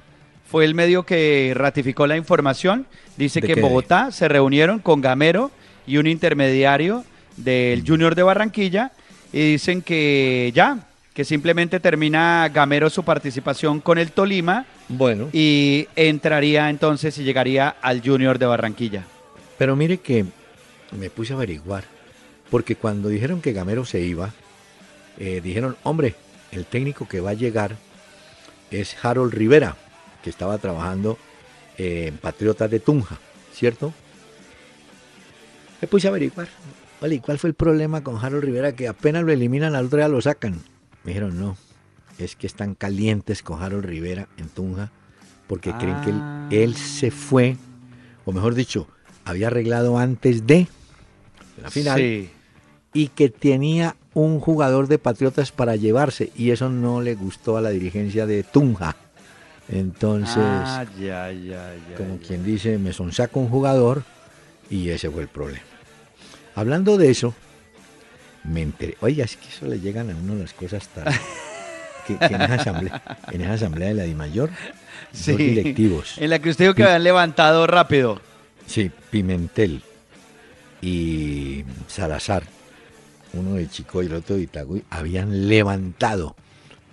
fue 0.45 0.65
el 0.65 0.75
medio 0.75 1.03
que 1.03 1.53
ratificó 1.55 2.05
la 2.05 2.17
información. 2.17 2.85
Dice 3.17 3.41
que 3.41 3.53
en 3.53 3.61
Bogotá 3.61 4.11
se 4.11 4.27
reunieron 4.27 4.79
con 4.79 5.01
Gamero 5.01 5.49
y 5.87 5.97
un 5.97 6.05
intermediario 6.05 7.03
del 7.37 7.83
Junior 7.87 8.13
de 8.13 8.23
Barranquilla 8.23 8.91
y 9.31 9.53
dicen 9.53 9.81
que 9.81 10.51
ya, 10.53 10.87
que 11.13 11.23
simplemente 11.23 11.79
termina 11.79 12.49
Gamero 12.53 12.89
su 12.89 13.03
participación 13.03 13.79
con 13.79 13.97
el 13.97 14.11
Tolima. 14.11 14.65
Bueno. 14.87 15.29
Y 15.33 15.87
entraría 15.95 16.69
entonces 16.69 17.17
y 17.17 17.23
llegaría 17.23 17.75
al 17.81 18.01
Junior 18.03 18.37
de 18.37 18.45
Barranquilla. 18.45 19.03
Pero 19.57 19.75
mire 19.75 19.97
que 19.97 20.25
me 20.97 21.09
puse 21.09 21.33
a 21.33 21.35
averiguar, 21.35 21.83
porque 22.49 22.75
cuando 22.75 23.09
dijeron 23.09 23.41
que 23.41 23.53
Gamero 23.53 23.85
se 23.85 24.01
iba, 24.01 24.33
eh, 25.17 25.41
dijeron, 25.41 25.75
hombre, 25.83 26.15
el 26.51 26.65
técnico 26.65 27.07
que 27.07 27.21
va 27.21 27.31
a 27.31 27.35
llegar 27.35 27.75
es 28.71 28.95
Harold 29.03 29.33
Rivera, 29.33 29.75
que 30.23 30.29
estaba 30.29 30.57
trabajando 30.57 31.17
en 31.77 32.17
Patriotas 32.17 32.69
de 32.69 32.79
Tunja, 32.79 33.19
¿cierto? 33.53 33.93
Me 35.81 35.87
puse 35.87 36.07
a 36.07 36.09
averiguar. 36.09 36.47
Vale, 36.99 37.21
cuál 37.21 37.39
fue 37.39 37.49
el 37.49 37.53
problema 37.53 38.03
con 38.03 38.23
Harold 38.23 38.43
Rivera? 38.43 38.73
Que 38.73 38.87
apenas 38.87 39.23
lo 39.23 39.31
eliminan, 39.31 39.75
al 39.75 39.85
otro 39.85 39.97
día 39.97 40.09
lo 40.09 40.21
sacan. 40.21 40.61
Me 41.03 41.11
dijeron, 41.11 41.39
no, 41.39 41.57
es 42.17 42.35
que 42.35 42.47
están 42.47 42.75
calientes 42.75 43.41
con 43.41 43.61
Harold 43.61 43.85
Rivera 43.85 44.27
en 44.37 44.49
Tunja 44.49 44.91
porque 45.47 45.73
creen 45.73 46.49
que 46.49 46.63
él, 46.63 46.75
se 46.75 47.09
fue, 47.09 47.57
o 48.23 48.31
mejor 48.31 48.53
dicho, 48.53 48.87
había 49.25 49.47
arreglado 49.47 49.97
antes 49.97 50.45
de 50.45 50.67
la 51.59 51.71
final 51.71 52.29
y 52.93 53.09
que 53.09 53.29
tenía 53.29 53.95
un 54.13 54.39
jugador 54.39 54.87
de 54.87 54.97
Patriotas 54.97 55.51
para 55.51 55.75
llevarse 55.75 56.31
y 56.35 56.51
eso 56.51 56.69
no 56.69 57.01
le 57.01 57.15
gustó 57.15 57.57
a 57.57 57.61
la 57.61 57.69
dirigencia 57.69 58.25
de 58.25 58.43
Tunja. 58.43 58.95
Entonces, 59.71 60.37
ah, 60.37 60.85
como 61.95 62.17
quien 62.17 62.43
dice, 62.43 62.79
me 62.79 62.91
sonsaca 62.91 63.39
un 63.39 63.49
jugador 63.49 64.03
y 64.69 64.89
ese 64.89 65.09
fue 65.09 65.21
el 65.21 65.27
problema. 65.27 65.63
Hablando 66.55 66.97
de 66.97 67.11
eso, 67.11 67.35
me 68.43 68.63
enteré. 68.63 68.97
Oiga, 69.01 69.25
es 69.25 69.37
que 69.37 69.47
eso 69.47 69.67
le 69.67 69.79
llegan 69.79 70.09
a 70.09 70.15
uno 70.15 70.35
las 70.35 70.53
cosas 70.53 70.87
tarde. 70.89 71.15
que, 72.07 72.13
en, 72.13 72.41
esa 72.41 72.55
asamblea, 72.55 73.01
en 73.31 73.41
esa 73.41 73.53
asamblea 73.53 73.89
de 73.89 73.93
la 73.93 74.03
DIMAYOR, 74.03 74.49
sí, 75.11 75.35
directivos. 75.35 76.17
En 76.17 76.31
la 76.31 76.39
que 76.39 76.49
usted 76.49 76.65
dijo 76.65 76.75
que 76.75 76.83
habían 76.83 77.03
levantado 77.03 77.67
rápido. 77.67 78.19
Sí, 78.65 78.91
Pimentel 79.11 79.83
y 80.81 81.63
Salazar, 81.87 82.43
uno 83.33 83.55
de 83.55 83.69
Chico 83.69 84.01
y 84.03 84.07
el 84.07 84.15
otro 84.15 84.35
de 84.35 84.43
Itagüí, 84.43 84.83
habían 84.89 85.47
levantado, 85.47 86.35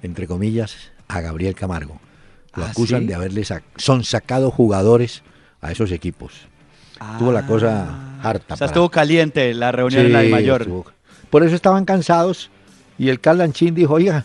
entre 0.02 0.26
comillas, 0.26 0.76
a 1.08 1.20
Gabriel 1.20 1.54
Camargo. 1.54 2.00
Lo 2.54 2.64
¿Ah, 2.64 2.70
acusan 2.70 3.06
de 3.06 3.14
haberle 3.14 3.44
son 3.76 4.04
sacado 4.04 4.50
jugadores 4.50 5.22
a 5.60 5.72
esos 5.72 5.92
equipos. 5.92 6.32
Tuvo 7.18 7.32
la 7.32 7.46
cosa 7.46 7.86
ah. 7.88 8.20
harta. 8.22 8.54
O 8.54 8.56
sea, 8.56 8.66
estuvo 8.68 8.88
caliente 8.90 9.52
la 9.54 9.72
reunión 9.72 10.06
en 10.06 10.12
la 10.12 10.22
de 10.22 10.30
mayor. 10.30 10.66
Por 11.30 11.42
eso 11.42 11.54
estaban 11.54 11.84
cansados 11.84 12.50
y 12.98 13.10
el 13.10 13.20
Carlanchín 13.20 13.74
dijo, 13.74 13.94
oiga, 13.94 14.24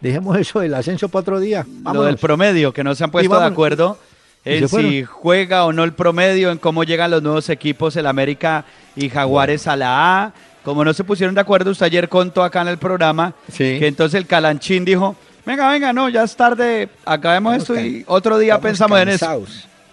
dejemos 0.00 0.36
eso 0.38 0.60
del 0.60 0.74
ascenso 0.74 1.08
para 1.08 1.20
otro 1.20 1.40
día. 1.40 1.66
Lo 1.92 2.02
del 2.02 2.18
promedio, 2.18 2.72
que 2.72 2.84
no 2.84 2.94
se 2.94 3.04
han 3.04 3.10
puesto 3.10 3.38
de 3.38 3.46
acuerdo 3.46 3.98
en 4.44 4.68
si 4.68 5.04
juega 5.04 5.64
o 5.64 5.72
no 5.72 5.84
el 5.84 5.92
promedio, 5.92 6.50
en 6.50 6.58
cómo 6.58 6.84
llegan 6.84 7.10
los 7.10 7.22
nuevos 7.22 7.48
equipos, 7.50 7.96
el 7.96 8.06
América 8.06 8.64
y 8.96 9.10
Jaguares 9.10 9.66
a 9.66 9.76
la 9.76 10.22
A. 10.22 10.32
Como 10.64 10.84
no 10.84 10.92
se 10.92 11.04
pusieron 11.04 11.34
de 11.34 11.40
acuerdo, 11.40 11.70
usted 11.70 11.86
ayer 11.86 12.08
contó 12.08 12.42
acá 12.42 12.62
en 12.62 12.68
el 12.68 12.78
programa 12.78 13.34
que 13.56 13.86
entonces 13.86 14.18
el 14.18 14.26
Calanchín 14.26 14.84
dijo, 14.84 15.16
venga, 15.46 15.70
venga, 15.70 15.92
no, 15.92 16.08
ya 16.08 16.24
es 16.24 16.36
tarde, 16.36 16.88
acabemos 17.04 17.56
esto 17.56 17.80
y 17.80 18.04
otro 18.06 18.38
día 18.38 18.60
pensamos 18.60 19.00
en 19.00 19.08
eso. 19.08 19.44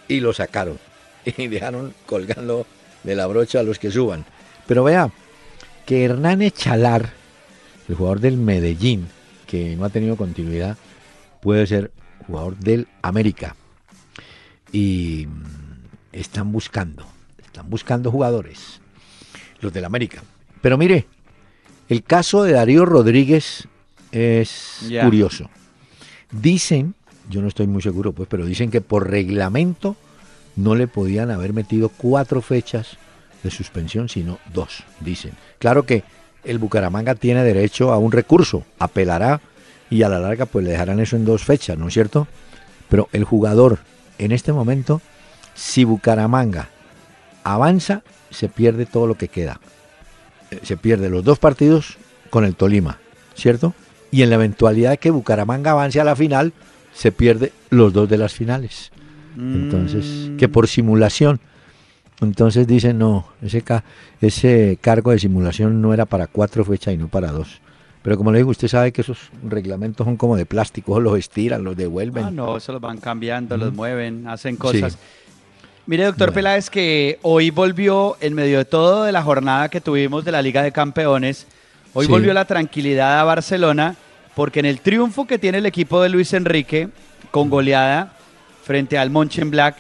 Y 0.07 0.19
lo 0.19 0.33
sacaron 0.33 0.77
y 1.25 1.47
dejaron 1.47 1.93
colgando 2.05 2.65
de 3.03 3.15
la 3.15 3.27
brocha 3.27 3.61
a 3.61 3.63
los 3.63 3.79
que 3.79 3.91
suban. 3.91 4.25
Pero 4.65 4.83
vea, 4.83 5.09
que 5.85 6.03
Hernán 6.03 6.41
Echalar, 6.41 7.13
el 7.87 7.95
jugador 7.95 8.19
del 8.19 8.35
Medellín, 8.35 9.07
que 9.45 9.75
no 9.77 9.85
ha 9.85 9.89
tenido 9.89 10.17
continuidad, 10.17 10.77
puede 11.41 11.65
ser 11.65 11.91
jugador 12.27 12.57
del 12.57 12.87
América. 13.01 13.55
Y 14.73 15.27
mm, 15.27 16.11
están 16.11 16.51
buscando, 16.51 17.05
están 17.41 17.69
buscando 17.69 18.11
jugadores, 18.11 18.81
los 19.61 19.71
del 19.71 19.85
América. 19.85 20.21
Pero 20.61 20.77
mire, 20.77 21.05
el 21.89 22.03
caso 22.03 22.43
de 22.43 22.53
Darío 22.53 22.85
Rodríguez 22.85 23.67
es 24.11 24.79
curioso. 25.03 25.49
Dicen, 26.31 26.95
yo 27.29 27.41
no 27.41 27.47
estoy 27.47 27.67
muy 27.67 27.81
seguro, 27.81 28.11
pues, 28.11 28.27
pero 28.29 28.45
dicen 28.45 28.71
que 28.71 28.81
por 28.81 29.09
reglamento 29.09 29.95
no 30.55 30.75
le 30.75 30.87
podían 30.87 31.31
haber 31.31 31.53
metido 31.53 31.89
cuatro 31.89 32.41
fechas 32.41 32.97
de 33.43 33.51
suspensión, 33.51 34.09
sino 34.09 34.39
dos, 34.53 34.83
dicen. 34.99 35.31
Claro 35.59 35.83
que 35.83 36.03
el 36.43 36.57
Bucaramanga 36.57 37.15
tiene 37.15 37.43
derecho 37.43 37.91
a 37.91 37.97
un 37.97 38.11
recurso, 38.11 38.63
apelará 38.79 39.41
y 39.89 40.03
a 40.03 40.09
la 40.09 40.19
larga 40.19 40.45
pues 40.45 40.65
le 40.65 40.71
dejarán 40.71 40.99
eso 40.99 41.15
en 41.15 41.25
dos 41.25 41.43
fechas, 41.43 41.77
¿no 41.77 41.87
es 41.87 41.93
cierto? 41.93 42.27
Pero 42.89 43.09
el 43.13 43.23
jugador 43.23 43.79
en 44.17 44.31
este 44.31 44.51
momento, 44.51 45.01
si 45.53 45.83
Bucaramanga 45.83 46.69
avanza, 47.43 48.03
se 48.31 48.49
pierde 48.49 48.85
todo 48.85 49.07
lo 49.07 49.15
que 49.15 49.27
queda. 49.27 49.59
Se 50.63 50.77
pierde 50.77 51.09
los 51.09 51.23
dos 51.23 51.39
partidos 51.39 51.97
con 52.29 52.45
el 52.45 52.55
Tolima, 52.55 52.99
¿cierto? 53.35 53.73
Y 54.11 54.21
en 54.21 54.29
la 54.29 54.35
eventualidad 54.35 54.91
de 54.91 54.97
que 54.97 55.11
Bucaramanga 55.11 55.71
avance 55.71 55.99
a 55.99 56.03
la 56.03 56.15
final, 56.15 56.53
se 56.93 57.11
pierde 57.11 57.51
los 57.69 57.93
dos 57.93 58.09
de 58.09 58.17
las 58.17 58.33
finales. 58.33 58.91
Entonces, 59.37 60.31
que 60.37 60.49
por 60.49 60.67
simulación. 60.67 61.39
Entonces 62.21 62.65
dicen, 62.65 62.97
no, 62.97 63.27
ese, 63.43 63.63
ese 64.21 64.79
cargo 64.81 65.11
de 65.11 65.19
simulación 65.19 65.79
no 65.79 65.93
era 65.93 66.05
para 66.05 66.25
cuatro 66.25 66.65
fechas 66.65 66.95
y 66.95 66.97
no 66.97 67.07
para 67.07 67.31
dos. 67.31 67.61
Pero 68.01 68.17
como 68.17 68.31
le 68.31 68.39
digo, 68.39 68.49
usted 68.49 68.67
sabe 68.67 68.91
que 68.91 69.01
esos 69.01 69.29
reglamentos 69.43 70.05
son 70.05 70.17
como 70.17 70.35
de 70.35 70.45
plástico, 70.45 70.99
los 71.01 71.19
estiran, 71.19 71.63
los 71.63 71.77
devuelven. 71.77 72.25
Ah, 72.25 72.31
no, 72.31 72.57
eso 72.57 72.71
los 72.71 72.81
van 72.81 72.97
cambiando, 72.97 73.57
los 73.57 73.73
mueven, 73.73 74.27
hacen 74.27 74.55
cosas. 74.55 74.97
Mire, 75.89 76.03
doctor 76.03 76.33
Peláez, 76.33 76.69
que 76.69 77.17
hoy 77.21 77.49
volvió, 77.49 78.17
en 78.19 78.33
medio 78.33 78.57
de 78.57 78.65
todo 78.65 79.05
de 79.05 79.13
la 79.13 79.23
jornada 79.23 79.69
que 79.69 79.79
tuvimos 79.79 80.25
de 80.25 80.33
la 80.33 80.41
Liga 80.41 80.61
de 80.61 80.73
Campeones, 80.73 81.47
hoy 81.93 82.07
volvió 82.07 82.33
la 82.33 82.43
tranquilidad 82.43 83.21
a 83.21 83.23
Barcelona, 83.23 83.95
porque 84.35 84.59
en 84.59 84.65
el 84.65 84.81
triunfo 84.81 85.25
que 85.25 85.39
tiene 85.39 85.59
el 85.59 85.65
equipo 85.65 86.01
de 86.01 86.09
Luis 86.09 86.33
Enrique, 86.33 86.89
con 87.31 87.49
goleada 87.49 88.11
frente 88.65 88.97
al 88.97 89.11
Black, 89.11 89.77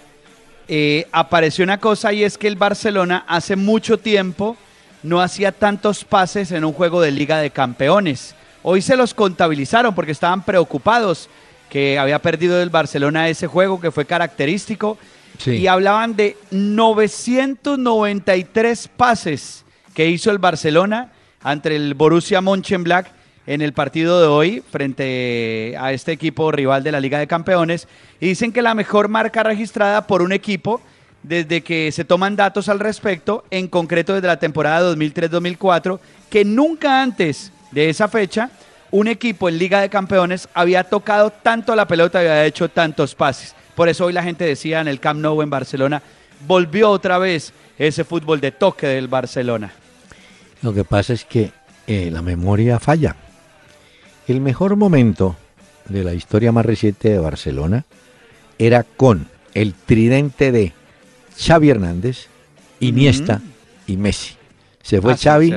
eh, 0.69 1.09
apareció 1.11 1.65
una 1.65 1.77
cosa 1.77 2.13
y 2.13 2.23
es 2.23 2.37
que 2.37 2.47
el 2.47 2.55
Barcelona 2.55 3.25
hace 3.27 3.57
mucho 3.57 3.97
tiempo 3.97 4.55
no 5.03 5.19
hacía 5.19 5.51
tantos 5.51 6.05
pases 6.05 6.53
en 6.53 6.63
un 6.63 6.71
juego 6.71 7.01
de 7.01 7.11
Liga 7.11 7.39
de 7.39 7.49
Campeones. 7.49 8.33
Hoy 8.63 8.81
se 8.81 8.95
los 8.95 9.13
contabilizaron 9.13 9.93
porque 9.93 10.13
estaban 10.13 10.45
preocupados 10.45 11.27
que 11.69 11.99
había 11.99 12.19
perdido 12.19 12.61
el 12.61 12.69
Barcelona 12.69 13.27
ese 13.27 13.47
juego 13.47 13.81
que 13.81 13.91
fue 13.91 14.05
característico 14.05 14.97
y 15.45 15.67
hablaban 15.67 16.15
de 16.15 16.35
993 16.51 18.89
pases 18.95 19.65
que 19.93 20.09
hizo 20.09 20.31
el 20.31 20.39
Barcelona 20.39 21.11
ante 21.41 21.75
el 21.75 21.93
Borussia 21.93 22.39
Mönchengladbach 22.41 23.11
en 23.45 23.61
el 23.61 23.73
partido 23.73 24.21
de 24.21 24.27
hoy 24.27 24.63
frente 24.71 25.75
a 25.79 25.91
este 25.93 26.11
equipo 26.11 26.51
rival 26.51 26.83
de 26.83 26.91
la 26.91 26.99
Liga 26.99 27.19
de 27.19 27.27
Campeones 27.27 27.87
y 28.19 28.27
dicen 28.27 28.51
que 28.51 28.61
la 28.61 28.75
mejor 28.75 29.07
marca 29.07 29.43
registrada 29.43 30.05
por 30.05 30.21
un 30.21 30.33
equipo 30.33 30.81
desde 31.23 31.61
que 31.61 31.91
se 31.91 32.05
toman 32.05 32.35
datos 32.35 32.69
al 32.69 32.79
respecto, 32.79 33.43
en 33.49 33.67
concreto 33.67 34.13
desde 34.13 34.27
la 34.27 34.39
temporada 34.39 34.93
2003-2004, 34.93 35.99
que 36.29 36.45
nunca 36.45 37.01
antes 37.01 37.51
de 37.71 37.89
esa 37.89 38.07
fecha 38.07 38.51
un 38.91 39.07
equipo 39.07 39.49
en 39.49 39.57
Liga 39.57 39.81
de 39.81 39.89
Campeones 39.89 40.47
había 40.53 40.83
tocado 40.83 41.29
tanto 41.29 41.75
la 41.75 41.87
pelota 41.87 42.23
y 42.23 42.27
había 42.27 42.45
hecho 42.45 42.69
tantos 42.69 43.15
pases. 43.15 43.56
Por 43.77 43.89
eso 43.89 44.05
hoy 44.05 44.13
la 44.13 44.23
gente 44.23 44.43
decía 44.43 44.81
en 44.81 44.87
el 44.87 44.99
Camp 44.99 45.21
Nou 45.21 45.39
en 45.43 45.51
Barcelona, 45.51 46.01
volvió 46.47 46.89
otra 46.89 47.19
vez 47.19 47.53
ese 47.77 48.03
fútbol 48.03 48.41
de 48.41 48.51
toque 48.51 48.87
del 48.87 49.07
Barcelona. 49.07 49.71
Lo 50.63 50.73
que 50.73 50.83
pasa 50.83 51.13
es 51.13 51.25
que 51.25 51.51
eh, 51.85 52.09
la 52.11 52.23
memoria 52.23 52.79
falla. 52.79 53.15
El 54.27 54.41
mejor 54.41 54.77
momento 54.77 55.35
de 55.89 56.03
la 56.03 56.15
historia 56.15 56.51
más 56.51 56.65
reciente 56.65 57.09
de 57.09 57.19
Barcelona 57.19 57.85
era 58.57 58.81
con 58.81 59.27
el 59.53 59.75
tridente 59.75 60.51
de 60.51 60.73
Xavi 61.37 61.69
Hernández, 61.69 62.29
Iniesta 62.79 63.41
y 63.85 63.95
Messi. 63.97 64.33
Se 64.81 64.99
fue 64.99 65.13
ah, 65.13 65.17
Xavi, 65.21 65.53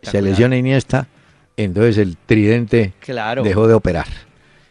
se 0.00 0.22
lesiona 0.22 0.56
Iniesta, 0.56 1.08
entonces 1.56 1.98
el 1.98 2.16
tridente 2.18 2.92
Claro. 3.00 3.42
dejó 3.42 3.66
de 3.66 3.74
operar. 3.74 4.06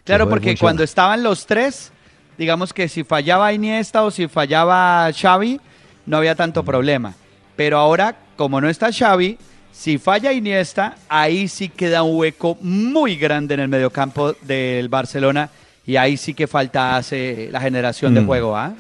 Claro, 0.06 0.30
porque 0.30 0.52
funcionar. 0.52 0.60
cuando 0.60 0.84
estaban 0.84 1.22
los 1.22 1.46
tres, 1.46 1.92
digamos 2.38 2.74
que 2.74 2.88
si 2.88 3.04
fallaba 3.04 3.54
Iniesta 3.54 4.04
o 4.04 4.12
si 4.12 4.28
fallaba 4.28 5.10
Xavi, 5.14 5.60
no 6.06 6.18
había 6.18 6.36
tanto 6.36 6.64
problema. 6.64 7.14
Pero 7.56 7.78
ahora, 7.78 8.16
como 8.38 8.60
no 8.62 8.70
está 8.70 8.92
Xavi, 8.92 9.38
si 9.72 9.98
falla 9.98 10.34
Iniesta, 10.34 10.96
ahí 11.08 11.48
sí 11.48 11.70
queda 11.70 12.04
un 12.04 12.18
hueco 12.18 12.58
muy 12.62 13.16
grande 13.16 13.54
en 13.54 13.60
el 13.62 13.68
mediocampo 13.68 14.34
del 14.42 14.90
Barcelona 14.90 15.50
y 15.86 15.96
ahí 15.96 16.18
sí 16.18 16.34
que 16.34 16.48
falta 16.48 16.98
hace 16.98 17.50
la 17.52 17.62
generación 17.62 18.14
de 18.14 18.22
Mm. 18.22 18.26
juego, 18.26 18.56
¿ah? 18.58 18.74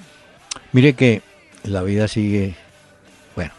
Mire 0.71 0.93
que 0.93 1.21
la 1.63 1.81
vida 1.83 2.07
sigue. 2.07 2.55
Bueno, 3.35 3.51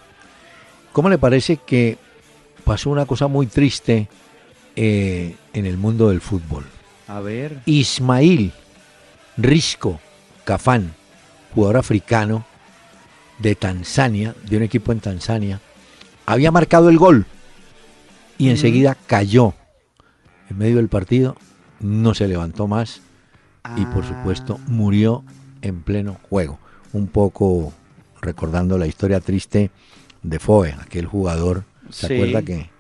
¿cómo 0.92 1.09
le 1.09 1.18
parece 1.18 1.57
que 1.57 1.96
pasó 2.64 2.90
una 2.90 3.07
cosa 3.07 3.28
muy 3.28 3.46
triste 3.46 4.09
eh, 4.76 5.35
en 5.52 5.66
el 5.66 5.76
mundo 5.76 6.09
del 6.11 6.20
fútbol? 6.20 6.64
A 7.09 7.20
ver. 7.20 7.59
Ismail 7.66 8.52
Risco 9.37 10.01
Cafán, 10.45 10.95
jugador 11.55 11.77
africano 11.79 12.45
de 13.38 13.55
Tanzania, 13.55 14.35
de 14.49 14.57
un 14.57 14.62
equipo 14.62 14.92
en 14.92 15.01
Tanzania, 15.01 15.61
había 16.27 16.51
marcado 16.53 16.88
el 16.88 16.99
gol 16.99 17.27
y 18.38 18.51
enseguida 18.51 18.97
cayó 19.07 19.55
en 20.51 20.59
medio 20.59 20.77
del 20.77 20.88
partido, 20.88 21.37
no 21.81 22.14
se 22.14 22.29
levantó 22.29 22.66
más 22.66 23.01
y 23.77 23.85
por 23.87 24.05
supuesto 24.05 24.59
Ah. 24.61 24.64
murió 24.68 25.25
en 25.62 25.83
pleno 25.83 26.18
juego. 26.29 26.59
Un 26.92 27.07
poco 27.07 27.73
recordando 28.21 28.77
la 28.79 28.87
historia 28.87 29.21
triste 29.21 29.71
de 30.23 30.38
Foe, 30.38 30.75
aquel 30.81 31.07
jugador, 31.07 31.64
¿se 31.90 32.07
Sí. 32.09 32.14
acuerda 32.14 32.42
que 32.42 32.71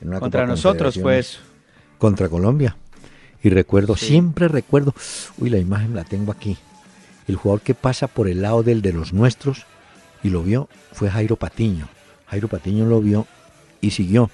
en 0.00 0.08
una 0.08 0.20
Contra 0.20 0.42
Copa 0.42 0.50
nosotros, 0.50 0.94
Confederaciones 0.94 1.38
pues. 1.38 1.98
contra 1.98 2.28
Colombia. 2.28 2.76
Y 3.42 3.50
recuerdo, 3.50 3.96
Sí. 3.96 4.06
siempre 4.06 4.48
recuerdo, 4.48 4.94
uy, 5.38 5.50
la 5.50 5.58
imagen 5.58 5.94
la 5.94 6.04
tengo 6.04 6.32
aquí. 6.32 6.56
El 7.28 7.36
jugador 7.36 7.60
que 7.62 7.74
pasa 7.74 8.06
por 8.06 8.28
el 8.28 8.42
lado 8.42 8.62
del 8.62 8.82
de 8.82 8.92
los 8.92 9.12
nuestros 9.12 9.66
y 10.22 10.30
lo 10.30 10.42
vio 10.42 10.68
fue 10.92 11.10
Jairo 11.10 11.36
Patiño. 11.36 11.88
Jairo 12.26 12.48
Patiño 12.48 12.86
lo 12.86 13.00
vio 13.00 13.26
y 13.80 13.90
siguió. 13.90 14.30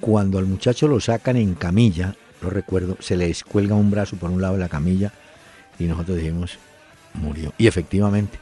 Cuando 0.00 0.38
al 0.38 0.46
muchacho 0.46 0.88
lo 0.88 1.00
sacan 1.00 1.36
en 1.36 1.54
camilla, 1.54 2.14
lo 2.42 2.50
recuerdo, 2.50 2.96
se 3.00 3.16
le 3.16 3.28
descuelga 3.28 3.74
un 3.74 3.90
brazo 3.90 4.16
por 4.16 4.30
un 4.30 4.42
lado 4.42 4.54
de 4.54 4.60
la 4.60 4.68
camilla 4.68 5.12
y 5.78 5.84
nosotros 5.84 6.18
dijimos, 6.18 6.58
murió. 7.14 7.52
Y 7.56 7.66
efectivamente, 7.66 8.38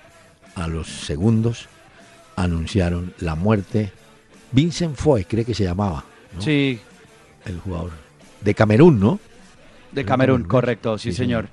a 0.57 0.67
los 0.67 0.89
segundos 0.89 1.69
anunciaron 2.37 3.15
la 3.19 3.35
muerte. 3.37 3.93
Vincent 4.53 4.97
Foy, 4.97 5.25
cree 5.25 5.45
que 5.45 5.55
se 5.55 5.65
llamaba, 5.65 6.05
¿no? 6.35 6.43
Sí, 6.43 6.81
el 7.45 7.59
jugador 7.61 7.93
de 8.41 8.55
Camerún, 8.55 8.99
¿no? 9.01 9.19
De 9.95 10.05
Camerún, 10.05 10.45
correcto, 10.45 10.99
sí, 10.99 11.11
Sí, 11.13 11.17
señor. 11.19 11.49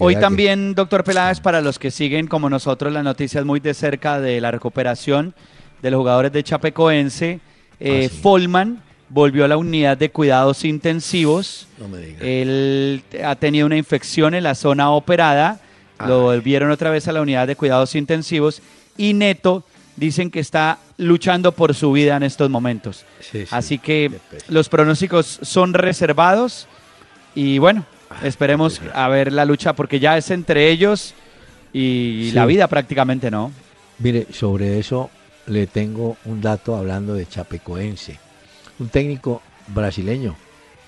Hoy 0.00 0.14
que- 0.16 0.20
también, 0.20 0.74
doctor 0.74 1.04
Peláez, 1.04 1.40
para 1.40 1.60
los 1.60 1.78
que 1.78 1.90
siguen 1.92 2.26
como 2.26 2.50
nosotros 2.50 2.92
las 2.92 3.04
noticias 3.04 3.44
muy 3.44 3.60
de 3.60 3.74
cerca 3.74 4.18
de 4.20 4.40
la 4.40 4.50
recuperación 4.50 5.34
de 5.82 5.90
los 5.92 5.98
jugadores 5.98 6.32
de 6.32 6.42
Chapecoense, 6.42 7.38
eh, 7.78 8.06
Ah, 8.06 8.08
sí. 8.12 8.20
Folman 8.20 8.82
volvió 9.08 9.44
a 9.44 9.48
la 9.48 9.56
unidad 9.56 9.96
de 9.96 10.10
cuidados 10.10 10.64
intensivos. 10.64 11.68
No 11.78 11.88
me 11.88 11.98
diga. 11.98 12.18
Él 12.20 13.02
ha 13.24 13.36
tenido 13.36 13.66
una 13.66 13.76
infección 13.76 14.34
en 14.34 14.42
la 14.42 14.54
zona 14.56 14.90
operada, 14.90 15.60
lo 16.06 16.22
volvieron 16.22 16.70
otra 16.72 16.90
vez 16.90 17.06
a 17.08 17.12
la 17.12 17.20
unidad 17.22 17.46
de 17.46 17.54
cuidados 17.56 17.94
intensivos 17.94 18.60
y 18.96 19.14
Neto 19.14 19.64
dicen 19.96 20.30
que 20.30 20.40
está 20.40 20.78
luchando 20.96 21.52
por 21.52 21.74
su 21.74 21.90
vida 21.92 22.16
en 22.16 22.22
estos 22.24 22.50
momentos. 22.50 23.04
Sí, 23.20 23.42
sí. 23.42 23.48
Así 23.50 23.78
que 23.78 24.10
los 24.48 24.68
pronósticos 24.68 25.38
son 25.42 25.72
reservados 25.74 26.66
y 27.38 27.58
bueno, 27.58 27.84
esperemos 28.22 28.80
qué 28.80 28.90
a 28.92 29.06
ver 29.08 29.32
la 29.32 29.44
lucha 29.44 29.72
porque 29.74 30.00
ya 30.00 30.16
es 30.16 30.30
entre 30.30 30.70
ellos 30.70 31.14
y 31.72 32.28
Sí. 32.30 32.32
la 32.32 32.46
vida 32.46 32.66
prácticamente, 32.66 33.30
¿no? 33.30 33.52
Mire, 34.00 34.26
sobre 34.32 34.78
eso 34.78 35.10
le 35.46 35.66
tengo 35.68 36.16
un 36.24 36.40
dato 36.40 36.76
hablando 36.76 37.14
de 37.14 37.26
Chapecoense. 37.26 38.18
Un 38.80 38.88
técnico 38.88 39.40
brasileño 39.68 40.34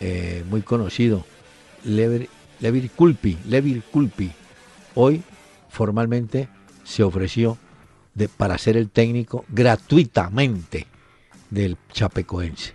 eh, 0.01 0.45
muy 0.49 0.63
conocido, 0.63 1.25
Lever, 1.85 2.29
Levir 2.61 2.91
Culpi, 2.91 3.37
Levir 3.47 3.83
Culpi, 3.83 4.31
hoy 4.95 5.23
formalmente 5.69 6.49
se 6.85 7.03
ofreció 7.03 7.59
de, 8.15 8.29
para 8.29 8.59
ser 8.59 8.77
el 8.77 8.89
técnico 8.91 9.45
gratuitamente 9.51 10.87
del 11.51 11.77
Chapecoense. 11.93 12.75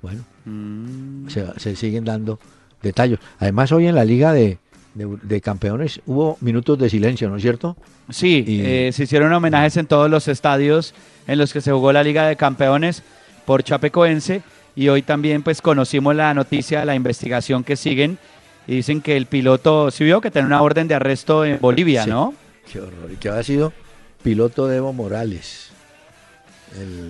Bueno, 0.00 0.24
Mm. 0.46 1.28
se 1.56 1.74
siguen 1.74 2.04
dando 2.04 2.38
detalles. 2.84 3.18
Además, 3.40 3.72
hoy 3.72 3.88
en 3.88 3.94
la 3.96 4.04
Liga 4.04 4.32
de, 4.32 4.58
de- 4.94 5.18
de 5.22 5.40
Campeones 5.40 6.00
hubo 6.06 6.38
minutos 6.40 6.78
de 6.78 6.88
silencio, 6.88 7.28
¿no 7.28 7.36
es 7.36 7.42
cierto? 7.42 7.76
Sí, 8.10 8.44
Y- 8.46 8.60
eh, 8.60 8.90
se 8.92 9.04
hicieron 9.04 9.32
homenajes 9.32 9.76
en 9.76 9.86
todos 9.86 10.08
los 10.10 10.28
estadios 10.28 10.94
en 11.26 11.38
los 11.38 11.52
que 11.52 11.60
se 11.60 11.72
jugó 11.72 11.92
la 11.92 12.02
Liga 12.04 12.28
de 12.28 12.36
Campeones 12.36 13.02
por 13.46 13.62
Chapecoense 13.64 14.42
y 14.76 14.88
hoy 14.88 15.02
también 15.02 15.42
pues 15.42 15.60
conocimos 15.62 16.14
la 16.14 16.32
noticia, 16.34 16.84
la 16.84 16.94
investigación 16.94 17.64
que 17.64 17.76
siguen 17.76 18.18
y 18.66 18.76
dicen 18.76 19.00
que 19.00 19.16
el 19.16 19.26
piloto, 19.26 19.90
sí 19.90 20.04
vio 20.04 20.20
que 20.20 20.30
tenía 20.30 20.46
una 20.46 20.62
orden 20.62 20.86
de 20.88 20.94
arresto 20.94 21.44
en 21.44 21.58
Bolivia, 21.60 22.04
Sí. 22.04 22.10
¿no? 22.10 22.34
Qué 22.72 22.80
horror. 22.80 23.10
Y 23.12 23.16
que 23.16 23.28
había 23.28 23.42
sido 23.42 23.72
piloto 24.22 24.66
de 24.66 24.76
Evo 24.78 24.92
Morales. 24.92 25.70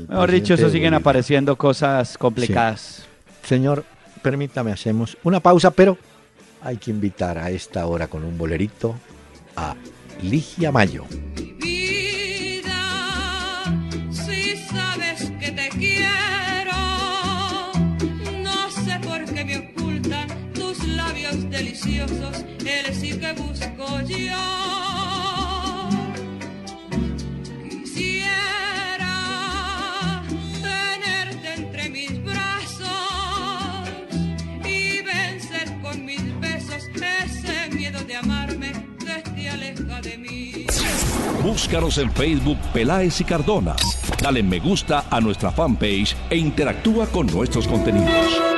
Mejor 0.09 0.31
dicho, 0.31 0.55
eso 0.55 0.67
de 0.67 0.73
siguen 0.73 0.95
apareciendo 0.95 1.57
cosas 1.57 2.19
complicadas. 2.19 3.05
Señor, 3.45 3.85
permítame, 4.25 4.73
hacemos 4.73 5.19
una 5.23 5.39
pausa, 5.39 5.71
pero 5.71 5.99
hay 6.63 6.79
que 6.79 6.91
invitar 6.91 7.37
a 7.37 7.51
esta 7.51 7.87
hora 7.87 8.09
con 8.09 8.25
un 8.25 8.39
bolerito 8.39 8.95
a 9.55 9.77
Ligia 10.23 10.73
Mayo. 10.73 11.05
vida, 11.61 12.83
si 14.11 14.57
sabes 14.57 15.31
que 15.39 15.53
te 15.53 15.69
quiero, 15.79 16.73
no 18.43 18.71
sé 18.71 18.99
por 19.01 19.25
qué 19.27 19.45
me 19.45 19.59
ocultan 19.59 20.53
tus 20.55 20.83
labios 20.89 21.51
deliciosos, 21.51 22.47
el 22.65 22.95
sí 22.95 23.19
que 23.19 23.33
busco 23.35 24.01
yo. 24.09 24.84
Besos 36.75 36.91
ese 37.25 37.75
miedo 37.75 38.03
de 38.05 38.17
amarme 38.17 38.73
aleja 39.49 40.01
de 40.01 40.19
mí. 40.19 40.67
Búscanos 41.43 41.99
en 41.99 42.11
Facebook 42.13 42.59
Peláez 42.73 43.21
y 43.21 43.25
Cardona. 43.25 43.77
Dale 44.23 44.43
me 44.43 44.59
gusta 44.59 45.05
a 45.11 45.21
nuestra 45.21 45.51
fanpage 45.51 46.17
e 46.31 46.37
interactúa 46.37 47.07
con 47.07 47.27
nuestros 47.27 47.69
contenidos. 47.69 48.54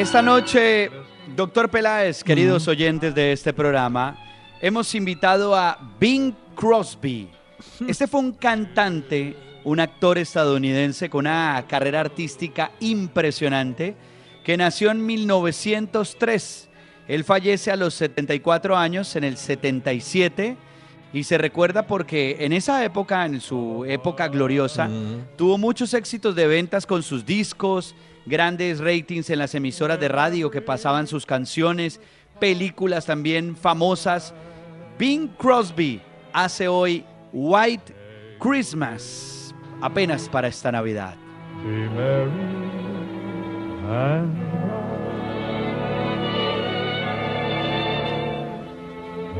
Esta 0.00 0.22
noche, 0.22 0.90
doctor 1.36 1.70
Peláez, 1.70 2.24
queridos 2.24 2.66
oyentes 2.68 3.14
de 3.14 3.32
este 3.32 3.52
programa, 3.52 4.16
hemos 4.62 4.94
invitado 4.94 5.54
a 5.54 5.78
Bing 6.00 6.32
Crosby. 6.54 7.28
Este 7.86 8.06
fue 8.06 8.20
un 8.20 8.32
cantante, 8.32 9.36
un 9.62 9.78
actor 9.78 10.16
estadounidense 10.16 11.10
con 11.10 11.26
una 11.26 11.66
carrera 11.68 12.00
artística 12.00 12.72
impresionante 12.80 13.94
que 14.42 14.56
nació 14.56 14.90
en 14.90 15.04
1903. 15.04 16.70
Él 17.06 17.22
fallece 17.22 17.70
a 17.70 17.76
los 17.76 17.92
74 17.92 18.78
años, 18.78 19.14
en 19.16 19.24
el 19.24 19.36
77, 19.36 20.56
y 21.12 21.24
se 21.24 21.36
recuerda 21.36 21.86
porque 21.86 22.38
en 22.40 22.54
esa 22.54 22.82
época, 22.86 23.26
en 23.26 23.42
su 23.42 23.84
época 23.86 24.28
gloriosa, 24.28 24.88
tuvo 25.36 25.58
muchos 25.58 25.92
éxitos 25.92 26.34
de 26.34 26.46
ventas 26.46 26.86
con 26.86 27.02
sus 27.02 27.26
discos, 27.26 27.94
grandes 28.26 28.80
ratings 28.80 29.30
en 29.30 29.38
las 29.38 29.54
emisoras 29.54 29.98
de 30.00 30.08
radio 30.08 30.50
que 30.50 30.60
pasaban 30.60 31.06
sus 31.06 31.26
canciones, 31.26 32.00
películas 32.38 33.06
también 33.06 33.56
famosas. 33.56 34.34
Bing 34.98 35.28
Crosby 35.38 36.00
hace 36.32 36.68
hoy 36.68 37.04
White 37.32 37.94
Christmas, 38.38 39.54
apenas 39.80 40.28
para 40.28 40.48
esta 40.48 40.70
Navidad. 40.72 41.14
be 41.62 41.88
merry 41.90 42.30
and 43.88 44.50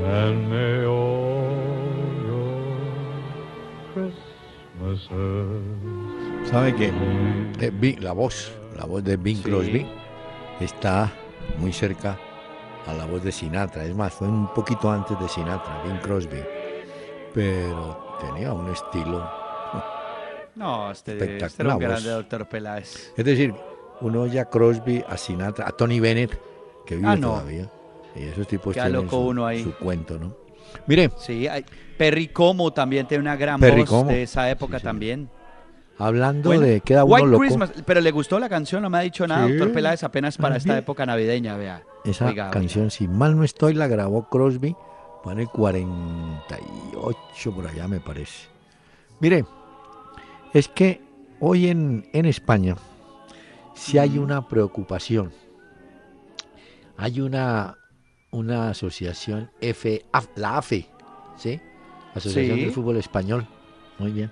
and 0.05 0.51
may 0.51 0.85
all 0.85 1.49
your 2.26 2.61
Christmases 3.95 5.81
¿Sabe 6.51 6.74
que 6.74 6.93
eh, 7.61 7.97
la 8.01 8.12
voz, 8.12 8.51
la 8.81 8.87
voz 8.87 9.05
de 9.05 9.16
Bing 9.16 9.37
Sí. 9.37 9.43
Crosby 9.43 9.87
está 10.61 11.12
muy 11.59 11.72
cerca 11.72 12.18
a 12.87 12.95
la 12.95 13.05
voz 13.05 13.22
de 13.22 13.31
Sinatra? 13.31 13.85
Es 13.85 13.95
más, 13.95 14.14
fue 14.14 14.26
un 14.28 14.53
poquito 14.55 14.91
antes 14.91 15.18
de 15.20 15.28
Sinatra, 15.28 15.83
Bing 15.85 15.99
Crosby. 16.01 16.39
Pero 17.35 18.16
tenía 18.20 18.53
un 18.53 18.70
estilo. 18.70 19.28
No, 20.57 20.91
este, 20.91 21.12
este 21.12 21.37
Espectacular 21.37 21.74
voz. 21.74 21.81
grande 21.83 22.11
doctor 22.11 22.47
Peláez. 22.49 23.12
Es 23.16 23.24
decir, 23.24 23.55
uno 24.01 24.22
oye 24.22 24.41
a 24.41 24.45
Crosby, 24.47 25.03
a 25.09 25.16
Sinatra, 25.16 25.66
a 25.66 25.70
Tony 25.70 26.01
Bennett, 26.01 26.39
que 26.85 26.97
vive 26.97 27.09
Ah, 27.09 27.16
no. 27.16 27.28
todavía. 27.31 27.70
Y 28.16 28.24
esos 28.24 28.47
tipos 28.49 28.74
Queda 28.74 28.87
tienen 28.87 29.05
loco 29.05 29.16
su, 29.16 29.28
uno 29.28 29.47
ahí. 29.47 29.62
su 29.62 29.74
cuento, 29.76 30.18
¿no? 30.18 30.35
Mire, 30.87 31.11
Sí, 31.18 31.47
hay- 31.47 31.64
Perry 31.97 32.28
Como 32.28 32.72
también 32.72 33.07
tiene 33.07 33.22
una 33.22 33.37
gran 33.37 33.61
Perry 33.61 33.83
voz 33.83 33.89
Como. 33.91 34.11
de 34.11 34.24
esa 34.24 34.51
época 34.51 34.78
Sí, 34.78 34.83
sí. 34.83 34.87
Hablando 36.01 36.48
Bueno, 36.51 36.62
de 36.66 36.80
queda 36.80 37.05
uno 37.05 37.14
White 37.14 37.26
loco. 37.28 37.40
Christmas, 37.40 37.72
pero 37.84 38.01
le 38.01 38.11
gustó 38.11 38.38
la 38.40 38.48
canción, 38.48 38.82
no 38.82 38.90
me 38.90 38.98
ha 38.98 39.03
dicho 39.03 39.26
nada, 39.26 39.46
Sí. 39.46 39.53
doctor 39.53 39.72
Peláez, 39.72 40.03
apenas 40.03 40.36
para 40.38 40.57
esta 40.57 40.76
época 40.78 41.07
navideña, 41.07 41.57
vea. 41.57 41.82
Esa 42.05 42.26
Oiga, 42.26 42.44
oiga. 42.44 42.51
canción, 42.51 42.90
si 42.90 43.07
mal 43.07 43.36
no 43.36 43.44
estoy, 43.44 43.74
la 43.74 43.86
grabó 43.86 44.28
Crosby 44.28 44.74
en 45.26 45.38
el 45.38 45.48
48 45.48 47.53
por 47.55 47.66
allá 47.66 47.86
me 47.88 48.01
parece. 48.01 48.48
Mire, 49.20 49.44
es 50.55 50.68
que 50.68 51.03
hoy 51.40 51.68
en, 51.68 52.09
en 52.12 52.26
España 52.26 52.76
sí 53.74 53.98
hay 53.98 54.18
una 54.18 54.48
preocupación. 54.48 55.32
Hay 56.96 57.20
una, 57.20 57.76
una 58.30 58.70
asociación, 58.70 59.51
F, 59.61 60.05
la 60.36 60.59
AFE, 60.59 60.86
¿sí? 61.36 61.61
Asociación 62.14 62.57
Sí. 62.57 62.64
del 62.64 62.72
Fútbol 62.72 62.96
Español. 62.96 63.46
Muy 63.98 64.12
bien. 64.12 64.30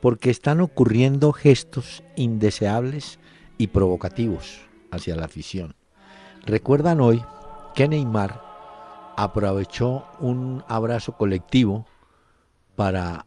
Porque 0.00 0.30
están 0.30 0.60
ocurriendo 0.60 1.32
gestos 1.32 2.02
indeseables 2.16 3.18
y 3.58 3.68
provocativos 3.68 4.60
hacia 4.90 5.16
la 5.16 5.26
afición. 5.26 5.74
Recuerdan 6.46 7.00
hoy 7.00 7.22
que 7.74 7.88
Neymar 7.88 8.40
aprovechó 9.16 10.06
un 10.18 10.64
abrazo 10.68 11.12
colectivo 11.12 11.86
para 12.76 13.26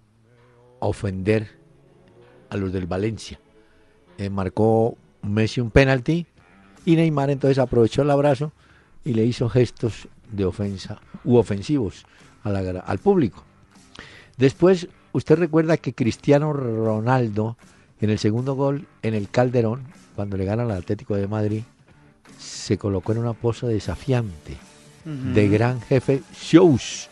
ofender 0.79 1.59
a 2.49 2.57
los 2.57 2.73
del 2.73 2.87
Valencia. 2.87 3.39
Eh, 4.17 4.29
marcó 4.29 4.97
Messi 5.21 5.61
un 5.61 5.69
penalti 5.69 6.25
y 6.85 6.95
Neymar 6.95 7.29
entonces 7.29 7.59
aprovechó 7.59 8.01
el 8.01 8.11
abrazo 8.11 8.51
y 9.05 9.13
le 9.13 9.25
hizo 9.25 9.49
gestos 9.49 10.07
de 10.31 10.45
ofensa 10.45 10.99
u 11.23 11.37
ofensivos 11.37 12.05
al 12.43 12.99
público. 12.99 13.43
Después, 14.37 14.89
usted 15.13 15.37
recuerda 15.37 15.77
que 15.77 15.93
Cristiano 15.93 16.51
Ronaldo, 16.51 17.57
en 18.01 18.09
el 18.09 18.19
segundo 18.19 18.55
gol 18.55 18.87
en 19.01 19.13
el 19.13 19.29
Calderón, 19.29 19.83
cuando 20.15 20.35
le 20.37 20.45
ganan 20.45 20.69
al 20.69 20.77
Atlético 20.77 21.15
de 21.15 21.27
Madrid, 21.27 21.63
se 22.37 22.77
colocó 22.77 23.13
en 23.13 23.19
una 23.19 23.33
pose 23.33 23.67
desafiante, 23.67 24.57
de 25.05 25.49
gran 25.49 25.81
jefe 25.81 26.23
shows, 26.33 27.09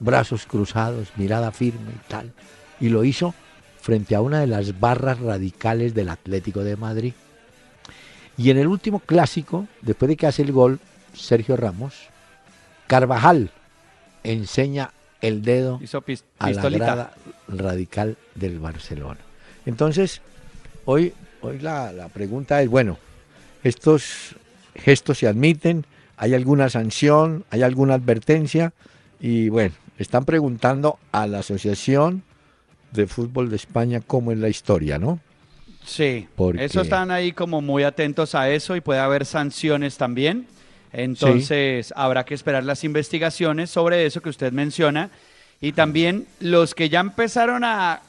brazos 0.00 0.46
cruzados, 0.46 1.12
mirada 1.16 1.52
firme 1.52 1.92
y 1.92 2.08
tal. 2.08 2.32
Y 2.80 2.88
lo 2.88 3.04
hizo 3.04 3.34
frente 3.80 4.14
a 4.14 4.20
una 4.20 4.40
de 4.40 4.46
las 4.46 4.78
barras 4.78 5.20
radicales 5.20 5.94
del 5.94 6.08
Atlético 6.08 6.64
de 6.64 6.76
Madrid. 6.76 7.12
Y 8.36 8.50
en 8.50 8.58
el 8.58 8.66
último 8.66 9.00
clásico, 9.00 9.66
después 9.82 10.08
de 10.08 10.16
que 10.16 10.26
hace 10.26 10.42
el 10.42 10.52
gol 10.52 10.80
Sergio 11.12 11.56
Ramos, 11.56 11.94
Carvajal 12.86 13.50
enseña 14.22 14.92
el 15.20 15.42
dedo 15.42 15.80
Hizo 15.82 16.04
a 16.38 16.50
la 16.50 16.68
grada 16.70 17.12
radical 17.48 18.16
del 18.34 18.58
Barcelona. 18.58 19.20
Entonces, 19.66 20.20
hoy, 20.84 21.12
hoy 21.40 21.58
la, 21.58 21.92
la 21.92 22.08
pregunta 22.08 22.62
es, 22.62 22.68
bueno, 22.68 22.98
estos 23.62 24.36
gestos 24.74 25.18
se 25.18 25.26
admiten, 25.28 25.84
hay 26.16 26.34
alguna 26.34 26.68
sanción, 26.68 27.44
hay 27.50 27.62
alguna 27.62 27.94
advertencia, 27.94 28.72
y 29.20 29.48
bueno, 29.48 29.74
están 29.98 30.24
preguntando 30.24 30.98
a 31.12 31.26
la 31.26 31.40
Asociación 31.40 32.22
de 32.92 33.06
Fútbol 33.06 33.50
de 33.50 33.56
España 33.56 34.00
cómo 34.06 34.32
es 34.32 34.38
la 34.38 34.48
historia, 34.48 34.98
¿no? 34.98 35.20
Sí, 35.84 36.28
Porque- 36.36 36.64
eso 36.64 36.82
están 36.82 37.10
ahí 37.10 37.32
como 37.32 37.60
muy 37.60 37.82
atentos 37.82 38.34
a 38.34 38.50
eso 38.50 38.76
y 38.76 38.80
puede 38.80 39.00
haber 39.00 39.24
sanciones 39.26 39.96
también. 39.96 40.46
Entonces 40.92 41.92
habrá 41.96 42.24
que 42.24 42.34
esperar 42.34 42.64
las 42.64 42.84
investigaciones 42.84 43.70
sobre 43.70 44.06
eso 44.06 44.20
que 44.22 44.30
usted 44.30 44.52
menciona 44.52 45.10
y 45.60 45.72
también 45.72 46.26
los 46.40 46.74
que 46.74 46.88
ya 46.88 47.00
empezaron 47.00 47.64
a 47.64 48.00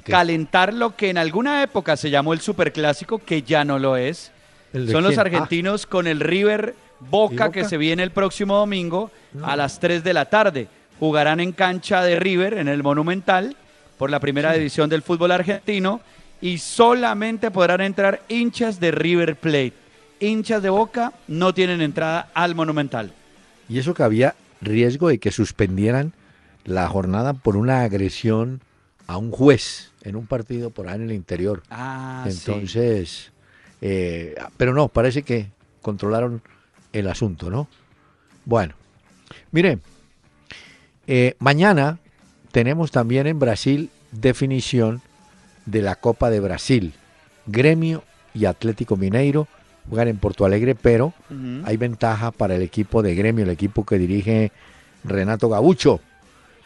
calentar 0.00 0.72
lo 0.72 0.96
que 0.96 1.10
en 1.10 1.18
alguna 1.18 1.62
época 1.62 1.96
se 1.96 2.10
llamó 2.10 2.32
el 2.32 2.40
superclásico, 2.40 3.18
que 3.18 3.42
ya 3.42 3.64
no 3.64 3.78
lo 3.78 3.96
es. 3.96 4.32
¿El 4.72 4.86
de 4.86 4.92
Son 4.92 5.04
los? 5.04 5.18
Ah, 5.18 5.22
argentinos 5.22 5.86
con 5.86 6.06
el 6.06 6.20
River 6.20 6.74
Boca, 7.00 7.48
¿Y 7.48 7.50
que 7.50 7.64
se 7.64 7.76
viene 7.76 8.02
el 8.02 8.10
próximo 8.10 8.56
domingo 8.56 9.10
a 9.42 9.56
las 9.56 9.80
3 9.80 10.04
de 10.04 10.14
la 10.14 10.26
tarde. 10.26 10.68
Jugarán 10.98 11.40
en 11.40 11.52
cancha 11.52 12.02
de 12.02 12.18
River, 12.18 12.54
en 12.54 12.68
el 12.68 12.82
Monumental, 12.82 13.56
por 13.98 14.08
la 14.08 14.20
primera 14.20 14.52
división 14.52 14.88
del 14.88 15.02
fútbol 15.02 15.32
argentino, 15.32 16.00
y 16.40 16.58
solamente 16.58 17.50
podrán 17.50 17.80
entrar 17.80 18.22
hinchas 18.28 18.78
de 18.78 18.92
River 18.92 19.36
Plate. 19.36 19.81
Hinchas 20.22 20.62
de 20.62 20.70
Boca 20.70 21.12
no 21.26 21.52
tienen 21.52 21.80
entrada 21.80 22.30
al 22.32 22.54
Monumental. 22.54 23.12
Y 23.68 23.78
eso 23.78 23.92
que 23.92 24.04
había 24.04 24.34
riesgo 24.60 25.08
de 25.08 25.18
que 25.18 25.32
suspendieran 25.32 26.12
la 26.64 26.88
jornada 26.88 27.32
por 27.32 27.56
una 27.56 27.82
agresión 27.82 28.60
a 29.08 29.16
un 29.16 29.32
juez 29.32 29.90
en 30.02 30.14
un 30.14 30.26
partido 30.26 30.70
por 30.70 30.88
ahí 30.88 30.96
en 30.96 31.02
el 31.02 31.12
interior. 31.12 31.62
Ah, 31.70 32.24
Entonces, 32.28 33.32
eh, 33.80 34.36
pero 34.56 34.72
no, 34.74 34.88
parece 34.88 35.22
que 35.22 35.48
controlaron 35.80 36.40
el 36.92 37.08
asunto, 37.08 37.50
¿no? 37.50 37.68
Bueno, 38.44 38.74
mire, 39.50 39.80
eh, 41.08 41.34
mañana 41.40 41.98
tenemos 42.52 42.92
también 42.92 43.26
en 43.26 43.40
Brasil 43.40 43.90
definición 44.12 45.02
de 45.66 45.82
la 45.82 45.96
Copa 45.96 46.30
de 46.30 46.38
Brasil. 46.38 46.94
Gremio 47.46 48.04
y 48.34 48.44
Atlético 48.44 48.96
Mineiro 48.96 49.48
juegan 49.88 50.08
en 50.08 50.18
Porto 50.18 50.44
Alegre, 50.44 50.74
pero 50.74 51.12
hay 51.64 51.76
ventaja 51.76 52.30
para 52.30 52.54
el 52.56 52.62
equipo 52.62 53.02
de 53.02 53.14
Gremio, 53.14 53.44
el 53.44 53.50
equipo 53.50 53.84
que 53.84 53.98
dirige 53.98 54.52
Renato 55.04 55.48
Gabucho. 55.48 56.00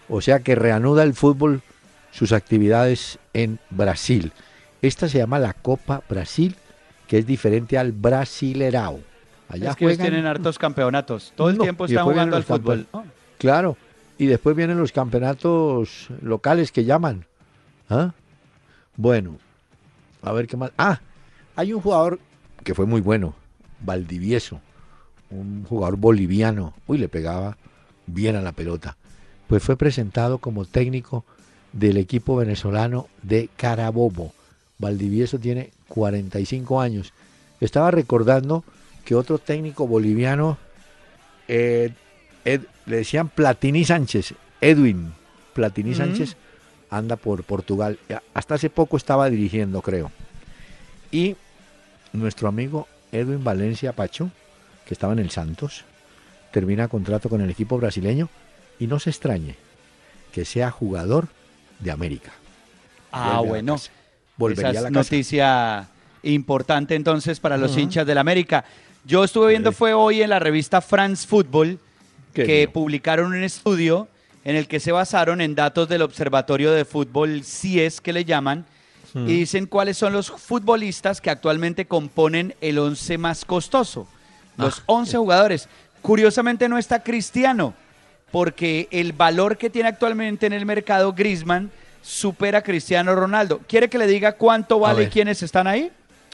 O 0.09 0.21
sea 0.21 0.41
que 0.41 0.55
reanuda 0.55 1.03
el 1.03 1.14
fútbol 1.14 1.62
sus 2.12 2.33
actividades 2.33 3.19
en 3.35 3.59
Brasil. 3.71 4.33
Esta 4.83 5.09
se 5.09 5.19
llama 5.19 5.39
la 5.39 5.53
Copa 5.55 6.03
Brasil, 6.09 6.55
que 7.09 7.19
es 7.19 7.27
diferente 7.27 7.77
al 7.79 7.93
Brasilerao. 7.93 9.01
Allá 9.49 9.71
es 9.71 9.77
que 9.77 9.85
ellos 9.87 9.99
tienen 9.99 10.27
hartos 10.27 10.59
campeonatos. 10.59 11.33
Todo 11.37 11.51
el 11.51 11.57
No, 11.57 11.62
tiempo 11.64 11.87
están 11.87 12.05
jugando 12.05 12.37
al 12.37 12.45
fútbol. 12.45 12.87
campeon- 12.93 13.11
Claro, 13.39 13.77
y 14.19 14.27
después 14.27 14.57
vienen 14.57 14.79
los 14.79 14.93
campeonatos 14.93 16.09
locales 16.23 16.73
que 16.73 16.85
llaman. 16.85 17.27
¿Ah? 17.91 18.12
Bueno, 18.97 19.39
a 20.23 20.33
ver 20.33 20.47
qué 20.47 20.57
más. 20.57 20.71
Ah, 20.79 21.01
hay 21.55 21.73
un 21.73 21.81
jugador 21.81 22.19
que 22.67 22.75
fue 22.75 22.85
muy 22.85 23.01
bueno, 23.01 23.35
Valdivieso, 23.81 24.61
un 25.31 25.62
jugador 25.69 25.97
boliviano. 25.97 26.75
Uy, 26.89 26.99
le 26.99 27.09
pegaba 27.09 27.57
bien 28.09 28.35
a 28.35 28.43
la 28.43 28.51
pelota. 28.51 28.97
Pues 29.47 29.62
fue 29.62 29.77
presentado 29.77 30.39
como 30.39 30.64
técnico 30.64 31.25
del 31.73 31.97
equipo 31.97 32.35
venezolano 32.35 33.07
de 33.23 33.49
Carabobo. 33.57 34.33
Valdivieso 34.79 35.39
tiene 35.39 35.71
45 35.87 36.81
años. 36.81 37.12
Estaba 37.61 37.93
recordando 37.93 38.64
que 39.05 39.14
otro 39.14 39.39
técnico 39.39 39.87
boliviano 39.87 40.59
eh, 41.47 41.93
Ed- 42.45 42.67
le 42.87 42.97
decían 42.97 43.29
Platini 43.29 43.85
Sánchez, 43.85 44.35
Edwin 44.61 45.12
Platini. 45.55 45.95
Sánchez 45.95 46.37
anda 46.91 47.14
por 47.14 47.45
Portugal. 47.45 48.01
Hasta 48.35 48.57
hace 48.57 48.71
poco 48.71 48.97
estaba 48.97 49.31
dirigiendo, 49.31 49.83
creo. 49.83 50.11
Y 51.12 51.37
nuestro 52.21 52.49
amigo 52.49 52.87
Edwin 53.12 53.43
Valencia 53.45 53.93
Pacho, 53.93 54.31
que 54.87 54.95
estaba 54.95 55.12
en 55.12 55.19
el 55.21 55.31
Santos, 55.31 55.85
termina 56.53 56.89
contrato 56.89 57.29
con 57.29 57.41
el 57.41 57.51
equipo 57.51 57.77
brasileño 57.79 58.29
y 58.79 58.87
no 58.87 58.99
se 58.99 59.11
extrañe 59.11 59.57
que 60.33 60.45
sea 60.45 60.71
jugador 60.71 61.29
de 61.81 61.91
América. 61.91 62.33
Ah, 63.12 63.37
Vuelve 63.39 63.49
bueno. 63.49 63.81
Volvería 64.37 64.71
Esa 64.71 64.79
a 64.81 64.83
la 64.83 64.89
casa. 64.89 65.01
noticia 65.01 65.89
importante 66.23 66.95
entonces 66.95 67.41
para 67.41 67.57
los 67.57 67.73
Ujú. 67.73 67.81
hinchas 67.81 68.07
del 68.07 68.19
América. 68.19 68.64
Yo 69.05 69.25
estuve 69.25 69.49
viendo, 69.51 69.73
fue 69.73 69.95
hoy 69.95 70.21
en 70.23 70.31
la 70.31 70.39
revista 70.39 70.81
France 70.81 71.27
Football, 71.27 71.79
Qué 72.35 72.45
que 72.45 72.69
publicaron 72.69 73.33
un 73.33 73.43
estudio 73.43 74.09
en 74.45 74.57
el 74.57 74.69
que 74.69 74.79
se 74.79 74.93
basaron 74.93 75.41
en 75.41 75.55
datos 75.55 75.89
del 75.89 76.03
Observatorio 76.03 76.71
de 76.73 76.85
Fútbol 76.85 77.43
CIES, 77.45 78.01
que 78.01 78.12
le 78.12 78.25
llaman, 78.25 78.67
y 79.15 79.25
dicen 79.27 79.67
cuáles 79.67 79.97
son 79.97 80.13
los 80.13 80.31
futbolistas 80.31 81.21
que 81.21 81.31
actualmente 81.31 81.87
componen 81.87 82.55
el 82.61 82.79
11 82.79 83.19
más 83.19 83.45
costoso. 83.45 84.07
Los 84.57 84.81
Ah, 84.81 84.83
11 84.87 85.17
jugadores. 85.19 85.69
Curiosamente 86.03 86.69
no 86.69 86.79
está 86.79 87.03
Cristiano, 87.03 87.75
porque 88.31 88.89
el 88.91 89.13
valor 89.13 89.57
que 89.57 89.71
tiene 89.71 89.89
actualmente 89.89 90.47
en 90.47 90.53
el 90.53 90.67
mercado 90.67 91.13
Griezmann 91.13 91.71
supera 92.03 92.59
a 92.59 92.63
Cristiano 92.63 93.15
Ronaldo. 93.15 93.61
¿Quiere 93.67 93.89
que 93.89 93.99
le 93.99 94.07
diga 94.07 94.33
cuánto 94.33 94.79
vale 94.79 95.05
y 95.05 95.07
quiénes 95.09 95.43
están 95.43 95.67
ahí? 95.67 95.91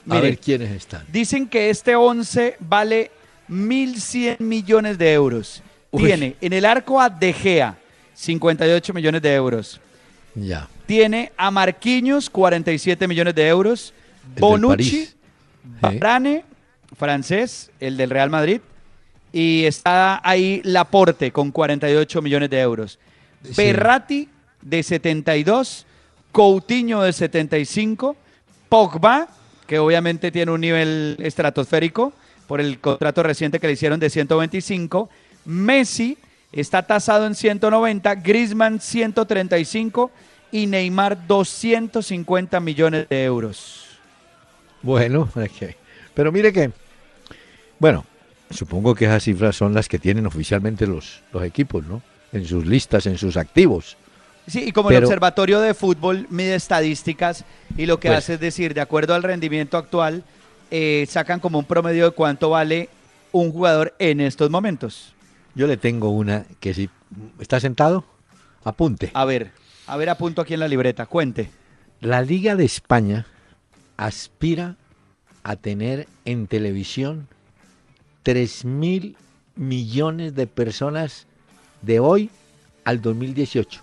A 0.09 0.15
Mire, 0.15 0.21
ver 0.21 0.37
quiénes 0.37 0.71
están. 0.71 1.03
Dicen 1.11 1.47
que 1.47 1.69
este 1.69 1.95
11 1.95 2.57
vale 2.59 3.09
1.100 3.49 4.39
millones 4.39 4.97
de 4.97 5.13
euros. 5.13 5.63
Uy. 5.91 6.03
Tiene 6.05 6.35
en 6.41 6.53
el 6.53 6.65
arco 6.65 6.99
a 6.99 7.09
De 7.09 7.33
Gea, 7.33 7.77
58 8.13 8.93
millones 8.93 9.21
de 9.21 9.33
euros. 9.33 9.79
Ya. 10.35 10.67
Tiene 10.85 11.31
a 11.37 11.51
Marquinhos, 11.51 12.29
47 12.29 13.07
millones 13.07 13.35
de 13.35 13.47
euros. 13.47 13.93
Bonucci. 14.37 15.09
Varane, 15.81 16.43
francés, 16.97 17.71
el 17.79 17.97
del 17.97 18.09
Real 18.09 18.29
Madrid. 18.29 18.61
Y 19.31 19.65
está 19.65 20.21
ahí 20.27 20.61
Laporte 20.63 21.31
con 21.31 21.51
48 21.51 22.21
millones 22.21 22.49
de 22.49 22.59
euros. 22.59 22.99
Sí. 23.43 23.73
De 24.61 24.81
72, 24.81 25.85
Coutinho 26.31 27.01
de 27.01 27.11
75, 27.11 28.15
Pogba, 28.69 29.27
que 29.67 29.79
obviamente 29.79 30.31
tiene 30.31 30.51
un 30.51 30.61
nivel 30.61 31.17
estratosférico 31.19 32.13
por 32.47 32.61
el 32.61 32.79
contrato 32.79 33.23
reciente 33.23 33.59
que 33.59 33.67
le 33.67 33.73
hicieron 33.73 33.99
de 33.99 34.09
125, 34.09 35.09
Messi 35.45 36.17
está 36.53 36.83
tasado 36.83 37.25
en 37.25 37.35
190, 37.35 38.15
Griezmann 38.15 38.79
135 38.79 40.11
y 40.51 40.67
Neymar 40.67 41.27
250 41.27 42.59
millones 42.59 43.09
de 43.09 43.23
euros. 43.25 43.87
Bueno, 44.81 45.27
pero 46.13 46.31
mire 46.31 46.53
que, 46.53 46.71
bueno, 47.79 48.05
supongo 48.51 48.93
que 48.93 49.05
esas 49.05 49.23
cifras 49.23 49.55
son 49.55 49.73
las 49.73 49.89
que 49.89 49.99
tienen 49.99 50.27
oficialmente 50.27 50.85
los, 50.85 51.21
los 51.33 51.43
equipos, 51.43 51.83
¿no? 51.85 52.01
En 52.31 52.45
sus 52.45 52.65
listas, 52.65 53.05
en 53.07 53.17
sus 53.17 53.35
activos. 53.37 53.97
Sí, 54.47 54.65
y 54.67 54.71
como 54.71 54.91
el 54.91 55.03
Observatorio 55.03 55.61
de 55.61 55.73
Fútbol 55.73 56.27
mide 56.29 56.55
estadísticas 56.55 57.45
y 57.77 57.85
lo 57.85 57.99
que 57.99 58.09
Pues- 58.09 58.19
hace 58.19 58.33
es 58.33 58.39
decir, 58.39 58.73
de 58.73 58.81
acuerdo 58.81 59.15
al 59.15 59.23
rendimiento 59.23 59.77
actual, 59.77 60.23
eh, 60.69 61.05
sacan 61.09 61.39
como 61.39 61.59
un 61.59 61.65
promedio 61.65 62.05
de 62.05 62.11
cuánto 62.11 62.49
vale 62.49 62.89
un 63.31 63.51
jugador 63.51 63.95
en 63.99 64.21
estos 64.21 64.49
momentos. 64.49 65.12
Yo 65.55 65.67
le 65.67 65.77
tengo 65.77 66.09
una 66.09 66.45
que 66.59 66.73
si 66.73 66.89
está 67.39 67.59
sentado, 67.59 68.03
apunte. 68.63 69.11
A 69.13 69.25
ver, 69.25 69.51
a 69.87 69.97
ver, 69.97 70.09
apunto 70.09 70.41
aquí 70.41 70.53
en 70.53 70.59
la 70.59 70.67
libreta, 70.67 71.05
cuente. 71.05 71.49
La 72.01 72.21
Liga 72.21 72.55
de 72.55 72.65
España 72.65 73.25
aspira 73.97 74.77
a 75.43 75.55
tener 75.55 76.07
en 76.25 76.47
televisión 76.47 77.27
3 78.23 78.65
mil 78.65 79.15
millones 79.55 80.33
de 80.35 80.47
personas 80.47 81.27
de 81.81 81.99
hoy 81.99 82.29
al 82.83 83.01
2018. 83.01 83.81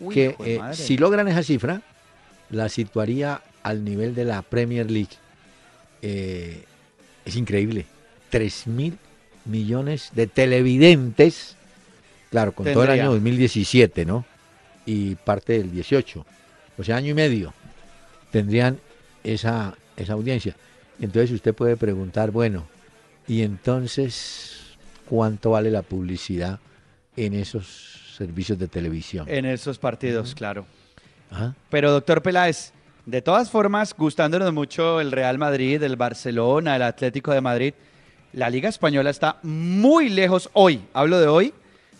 Uy, 0.00 0.14
que 0.14 0.36
eh, 0.40 0.60
si 0.72 0.96
logran 0.96 1.28
esa 1.28 1.42
cifra, 1.42 1.82
la 2.50 2.68
situaría 2.68 3.42
al 3.62 3.84
nivel 3.84 4.14
de 4.14 4.24
la 4.24 4.42
Premier 4.42 4.90
League. 4.90 5.16
Eh, 6.00 6.64
es 7.24 7.36
increíble. 7.36 7.86
3 8.30 8.66
mil 8.68 8.98
millones 9.48 10.10
de 10.14 10.26
televidentes. 10.26 11.56
Claro, 12.30 12.52
con 12.52 12.66
todo 12.72 12.84
el 12.84 12.90
año 12.90 13.12
2017, 13.12 14.04
¿no? 14.04 14.24
Y 14.86 15.14
parte 15.16 15.54
del 15.54 15.70
18. 15.70 16.26
O 16.78 16.84
sea, 16.84 16.96
año 16.96 17.10
y 17.10 17.14
medio 17.14 17.52
tendrían 18.30 18.78
esa, 19.24 19.74
esa 19.96 20.12
audiencia. 20.12 20.54
Entonces 21.00 21.30
usted 21.30 21.54
puede 21.54 21.76
preguntar, 21.76 22.30
bueno, 22.30 22.66
¿y 23.26 23.42
entonces 23.42 24.76
cuánto 25.08 25.50
vale 25.50 25.70
la 25.70 25.82
publicidad 25.82 26.58
en 27.16 27.34
esos 27.34 28.14
servicios 28.16 28.58
de 28.58 28.68
televisión? 28.68 29.26
En 29.28 29.46
esos 29.46 29.78
partidos, 29.78 30.34
claro. 30.34 30.66
Pero 31.70 31.92
doctor 31.92 32.22
Peláez, 32.22 32.72
de 33.06 33.22
todas 33.22 33.50
formas, 33.50 33.94
gustándonos 33.96 34.52
mucho 34.52 35.00
el 35.00 35.12
Real 35.12 35.38
Madrid, 35.38 35.82
el 35.82 35.96
Barcelona, 35.96 36.76
el 36.76 36.82
Atlético 36.82 37.32
de 37.32 37.40
Madrid, 37.40 37.74
la 38.32 38.50
Liga 38.50 38.68
Española 38.68 39.10
está 39.10 39.36
muy 39.42 40.08
lejos 40.08 40.50
hoy, 40.52 40.80
hablo 40.92 41.18
de 41.20 41.26
hoy, 41.28 41.54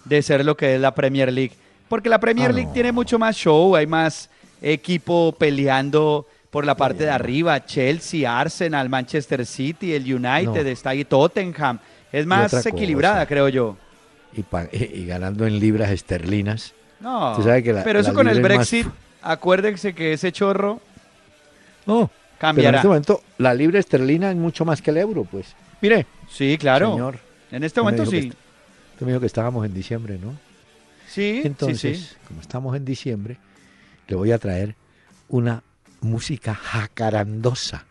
de 0.05 0.23
ser 0.23 0.45
lo 0.45 0.57
que 0.57 0.75
es 0.75 0.81
la 0.81 0.95
Premier 0.95 1.33
League. 1.33 1.53
Porque 1.89 2.09
la 2.09 2.19
Premier 2.21 2.51
Ah, 2.51 2.53
League 2.53 2.69
no. 2.69 2.73
tiene 2.75 2.93
mucho 2.93 3.19
más 3.19 3.37
show, 3.37 3.75
hay 3.77 3.87
más 3.87 4.29
equipo 4.61 5.35
peleando 5.39 6.27
por 6.51 6.65
la 6.67 6.75
parte 6.77 7.05
de 7.05 7.11
arriba, 7.11 7.65
Chelsea, 7.65 8.39
Arsenal, 8.39 8.89
Manchester 8.89 9.45
City, 9.47 9.93
el 9.95 10.03
United, 10.03 10.65
No. 10.65 10.71
está 10.71 10.91
ahí 10.91 11.05
Tottenham. 11.05 11.79
Es 12.13 12.25
más 12.27 12.65
equilibrada, 12.67 13.27
creo 13.27 13.49
yo. 13.49 13.77
y, 14.73 15.05
ganando 15.07 15.47
en 15.47 15.59
libras 15.59 15.91
esterlinas. 15.91 16.73
No, 17.01 17.37
que 17.63 17.73
la- 17.73 17.85
pero 17.85 18.01
eso 18.01 18.13
con 18.13 18.29
el 18.29 18.41
más- 18.41 18.43
Brexit, 18.43 18.87
acuérdense 19.23 19.95
que 19.95 20.13
ese 20.13 20.33
chorro 20.33 20.81
No, 21.87 21.95
pero 21.97 22.03
en 22.03 22.39
cambiará. 22.39 22.77
este 22.79 22.89
momento 22.89 23.23
la 23.39 23.55
libra 23.55 23.79
esterlina 23.79 24.31
es 24.31 24.37
mucho 24.37 24.65
más 24.65 24.83
que 24.83 24.91
el 24.91 24.99
euro, 24.99 25.25
pues. 25.25 25.55
Mire, 25.81 26.07
Sí, 26.31 26.59
claro. 26.59 26.91
señor, 26.93 27.19
En 27.51 27.65
este 27.65 27.81
momento 27.81 28.05
sí. 28.07 28.17
est- 28.19 28.35
usted 28.93 29.07
me 29.07 29.13
dijo 29.13 29.21
que 29.21 29.27
estábamos 29.27 29.65
en 29.65 29.73
diciembre, 29.75 30.19
¿no? 30.19 30.37
Sí, 31.07 31.41
Entonces, 31.45 31.99
sí, 31.99 32.05
sí. 32.05 32.17
como 32.27 32.41
estamos 32.41 32.77
en 32.77 32.85
diciembre, 32.85 33.39
le 34.09 34.17
voy 34.17 34.33
a 34.33 34.39
traer 34.39 34.75
una 35.29 35.63
música 36.01 36.55
jacarandosa. 36.55 37.85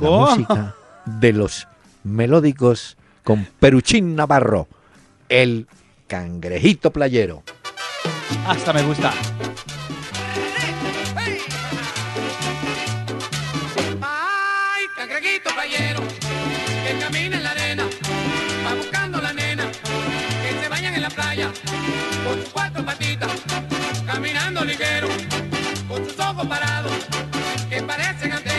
La 0.00 0.10
música 0.10 0.74
de 1.06 1.32
los 1.32 1.66
melódicos 2.04 2.96
con 3.24 3.44
Peruchín 3.58 4.14
Navarro, 4.14 4.68
el 5.28 5.66
cangrejito 6.06 6.92
playero. 6.92 7.42
Hasta 8.46 8.72
me 8.72 8.82
gusta. 8.82 9.12
Con 22.28 22.40
sus 22.42 22.50
cuatro 22.50 22.84
patitas, 22.84 23.32
caminando 24.04 24.62
ligero, 24.62 25.08
con 25.88 26.04
sus 26.04 26.18
ojos 26.18 26.46
parados, 26.46 26.92
que 27.70 27.82
parecen 27.82 28.32
antenas. 28.32 28.58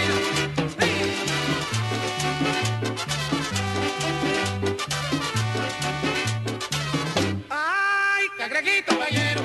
Cangrejito 8.38 8.98
playero, 8.98 9.42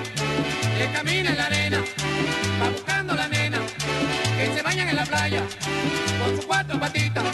que 0.78 0.90
camina 0.92 1.30
en 1.30 1.36
la 1.36 1.46
arena, 1.46 1.84
va 2.62 2.70
buscando 2.70 3.14
la 3.14 3.28
nena, 3.28 3.58
que 4.38 4.54
se 4.54 4.62
bañan 4.62 4.88
en 4.88 4.96
la 4.96 5.04
playa, 5.04 5.42
con 6.22 6.36
sus 6.36 6.46
cuatro 6.46 6.80
patitas, 6.80 7.24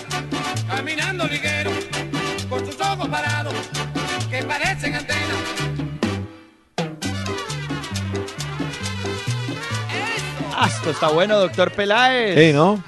esto 10.67 10.91
está 10.91 11.09
bueno, 11.11 11.39
doctor 11.39 11.71
Peláez. 11.73 12.35
Hey, 12.37 12.53
¿no? 12.53 12.83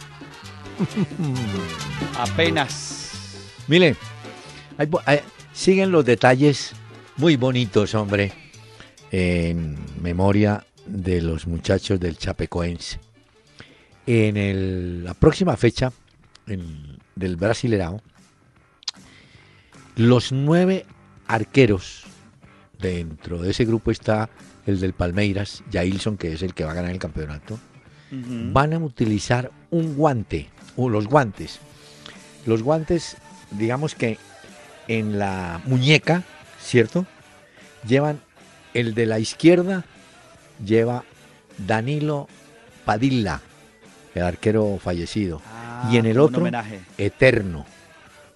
Apenas. 2.18 3.00
Mire, 3.68 3.96
hay 4.78 4.86
bo- 4.86 5.02
hay- 5.04 5.20
siguen 5.52 5.90
los 5.90 6.04
detalles 6.04 6.72
muy 7.16 7.36
bonitos, 7.36 7.94
hombre, 7.94 8.32
en 9.10 9.76
memoria 10.02 10.64
de 10.86 11.22
los 11.22 11.46
muchachos 11.46 12.00
del 12.00 12.16
Chapecoense. 12.18 12.98
En 14.06 14.36
el- 14.36 15.04
la 15.04 15.14
próxima 15.14 15.56
fecha 15.56 15.92
en- 16.46 16.98
del 17.14 17.36
Brasilerao, 17.36 18.02
los 19.96 20.32
nueve 20.32 20.86
arqueros, 21.26 22.04
dentro 22.78 23.38
de 23.40 23.50
ese 23.52 23.64
grupo 23.64 23.90
está 23.90 24.28
el 24.66 24.80
del 24.80 24.92
Palmeiras, 24.92 25.62
Jailson, 25.72 26.16
que 26.16 26.32
es 26.32 26.42
el 26.42 26.54
que 26.54 26.64
va 26.64 26.72
a 26.72 26.74
ganar 26.74 26.90
el 26.90 26.98
campeonato, 26.98 27.58
van 28.10 28.74
a 28.74 28.78
utilizar 28.78 29.50
un 29.70 29.96
guante, 29.96 30.48
o 30.76 30.88
los 30.88 31.06
guantes. 31.08 31.60
Los 32.44 32.62
guantes, 32.62 33.16
digamos 33.52 33.94
que 33.94 34.18
en 34.88 35.18
la 35.18 35.60
muñeca, 35.64 36.22
¿cierto? 36.60 37.06
Llevan 37.86 38.20
el 38.74 38.94
de 38.94 39.06
la 39.06 39.18
izquierda, 39.18 39.84
lleva 40.64 41.04
Danilo 41.58 42.28
Padilla, 42.84 43.40
el 44.14 44.22
arquero 44.22 44.78
fallecido. 44.78 45.40
Ah, 45.46 45.88
y 45.90 45.96
en 45.96 46.06
el 46.06 46.20
otro. 46.20 46.46
Eterno. 46.98 47.64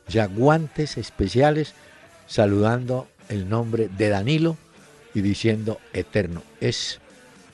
O 0.08 0.10
sea, 0.10 0.26
guantes 0.26 0.96
especiales 0.96 1.74
saludando 2.26 3.08
el 3.28 3.48
nombre 3.48 3.88
de 3.88 4.08
Danilo 4.08 4.56
y 5.16 5.22
diciendo 5.22 5.80
Eterno. 5.94 6.42
Es, 6.60 7.00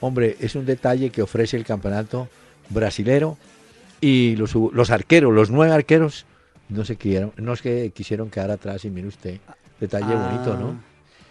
hombre, 0.01 0.37
es 0.41 0.57
un 0.57 0.67
detalle 0.67 1.11
que 1.11 1.23
ofrece 1.23 1.57
el 1.57 1.65
campeonato 1.65 2.29
brasilero 2.71 3.39
y 4.01 4.35
los, 4.35 4.53
los 4.55 4.91
arqueros, 4.91 5.33
los 5.33 5.51
nueve 5.51 5.73
arqueros, 5.73 6.27
no 6.69 6.85
se 6.85 6.97
quisieron, 6.97 7.33
no 7.37 7.53
es 7.53 7.63
que 7.63 7.93
quisieron 7.95 8.31
quedar 8.31 8.51
atrás 8.51 8.85
y 8.85 8.91
mire 8.91 9.07
usted, 9.07 9.39
detalle 9.79 10.13
Ah. 10.13 10.29
bonito, 10.29 10.57
¿no? 10.57 10.83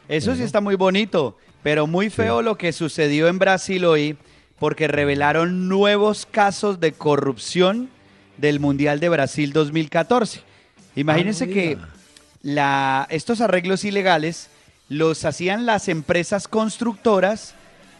Eso 0.07 0.33
sí 0.35 0.43
está 0.43 0.61
muy 0.61 0.75
bonito, 0.75 1.37
pero 1.63 1.85
muy 1.85 2.09
feo 2.09 2.41
lo 2.41 2.57
que 2.57 2.71
sucedió 2.71 3.27
en 3.27 3.37
Brasil 3.37 3.83
hoy 3.83 4.15
porque 4.57 4.87
revelaron 4.87 5.67
nuevos 5.67 6.25
casos 6.25 6.79
de 6.79 6.93
corrupción 6.93 7.89
del 8.37 8.61
Mundial 8.61 9.01
de 9.01 9.09
Brasil 9.09 9.51
2014. 9.51 10.41
Imagínense 10.95 11.43
Ah, 11.43 11.47
que 11.47 11.77
la, 12.41 13.07
estos 13.09 13.41
arreglos 13.41 13.83
ilegales 13.83 14.49
los 14.91 15.23
hacían 15.23 15.65
las 15.65 15.87
empresas 15.87 16.49
constructoras 16.49 17.53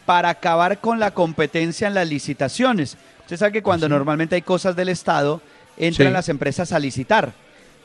para 0.04 0.28
acabar 0.28 0.78
con 0.78 1.00
la 1.00 1.12
competencia 1.12 1.88
en 1.88 1.94
las 1.94 2.06
licitaciones. 2.06 2.98
Usted 3.20 3.38
sabe 3.38 3.52
que 3.52 3.62
cuando 3.62 3.86
sí? 3.86 3.90
normalmente 3.90 4.34
hay 4.34 4.42
cosas 4.42 4.76
del 4.76 4.90
Estado, 4.90 5.40
entran 5.78 6.08
Sí. 6.08 6.12
las 6.12 6.28
empresas 6.28 6.70
a 6.70 6.78
licitar. 6.78 7.32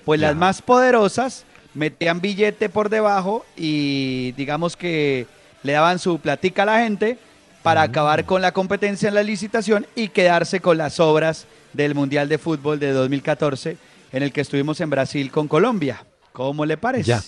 Pues 0.04 0.20
Ya. 0.20 0.28
las 0.28 0.36
más 0.36 0.62
poderosas 0.62 1.46
metían 1.74 2.20
billete 2.20 2.68
por 2.68 2.90
debajo 2.90 3.46
y 3.56 4.34
digamos 4.34 4.76
que 4.76 5.26
le 5.64 5.72
daban 5.72 6.00
su 6.00 6.20
platica 6.20 6.64
a 6.64 6.66
la 6.66 6.80
gente 6.80 7.18
para 7.64 7.84
acabar 7.84 8.26
con 8.26 8.42
la 8.42 8.52
competencia 8.52 9.08
en 9.08 9.16
la 9.16 9.24
licitación 9.24 9.88
y 9.96 10.10
quedarse 10.10 10.60
con 10.60 10.78
las 10.78 11.00
obras 11.00 11.46
del 11.72 11.96
Mundial 11.96 12.28
de 12.28 12.40
Fútbol 12.40 12.78
de 12.78 12.92
2014 12.92 13.78
en 14.12 14.24
el 14.24 14.34
que 14.34 14.42
estuvimos 14.42 14.82
en 14.82 14.90
Brasil 14.90 15.32
con 15.32 15.48
Colombia. 15.48 16.04
¿Cómo 16.34 16.66
le 16.66 16.76
parece? 16.76 17.06
Ya. 17.08 17.24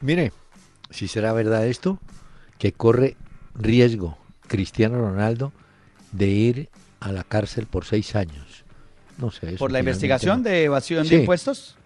Mire, 0.00 0.32
si 0.90 1.08
será 1.08 1.32
verdad 1.32 1.66
esto, 1.66 1.98
que 2.58 2.72
corre 2.72 3.16
riesgo 3.54 4.16
Cristiano 4.46 4.98
Ronaldo 4.98 5.52
de 6.12 6.28
ir 6.28 6.68
a 7.00 7.12
la 7.12 7.24
cárcel 7.24 7.66
por 7.66 7.84
seis 7.84 8.14
años. 8.16 8.64
No 9.18 9.30
sé. 9.30 9.48
eso 9.48 9.58
Por 9.58 9.72
la 9.72 9.78
investigación 9.80 10.42
no. 10.42 10.48
de 10.50 10.64
evasión 10.64 11.04
Sí. 11.04 11.14
de 11.14 11.20
impuestos. 11.22 11.76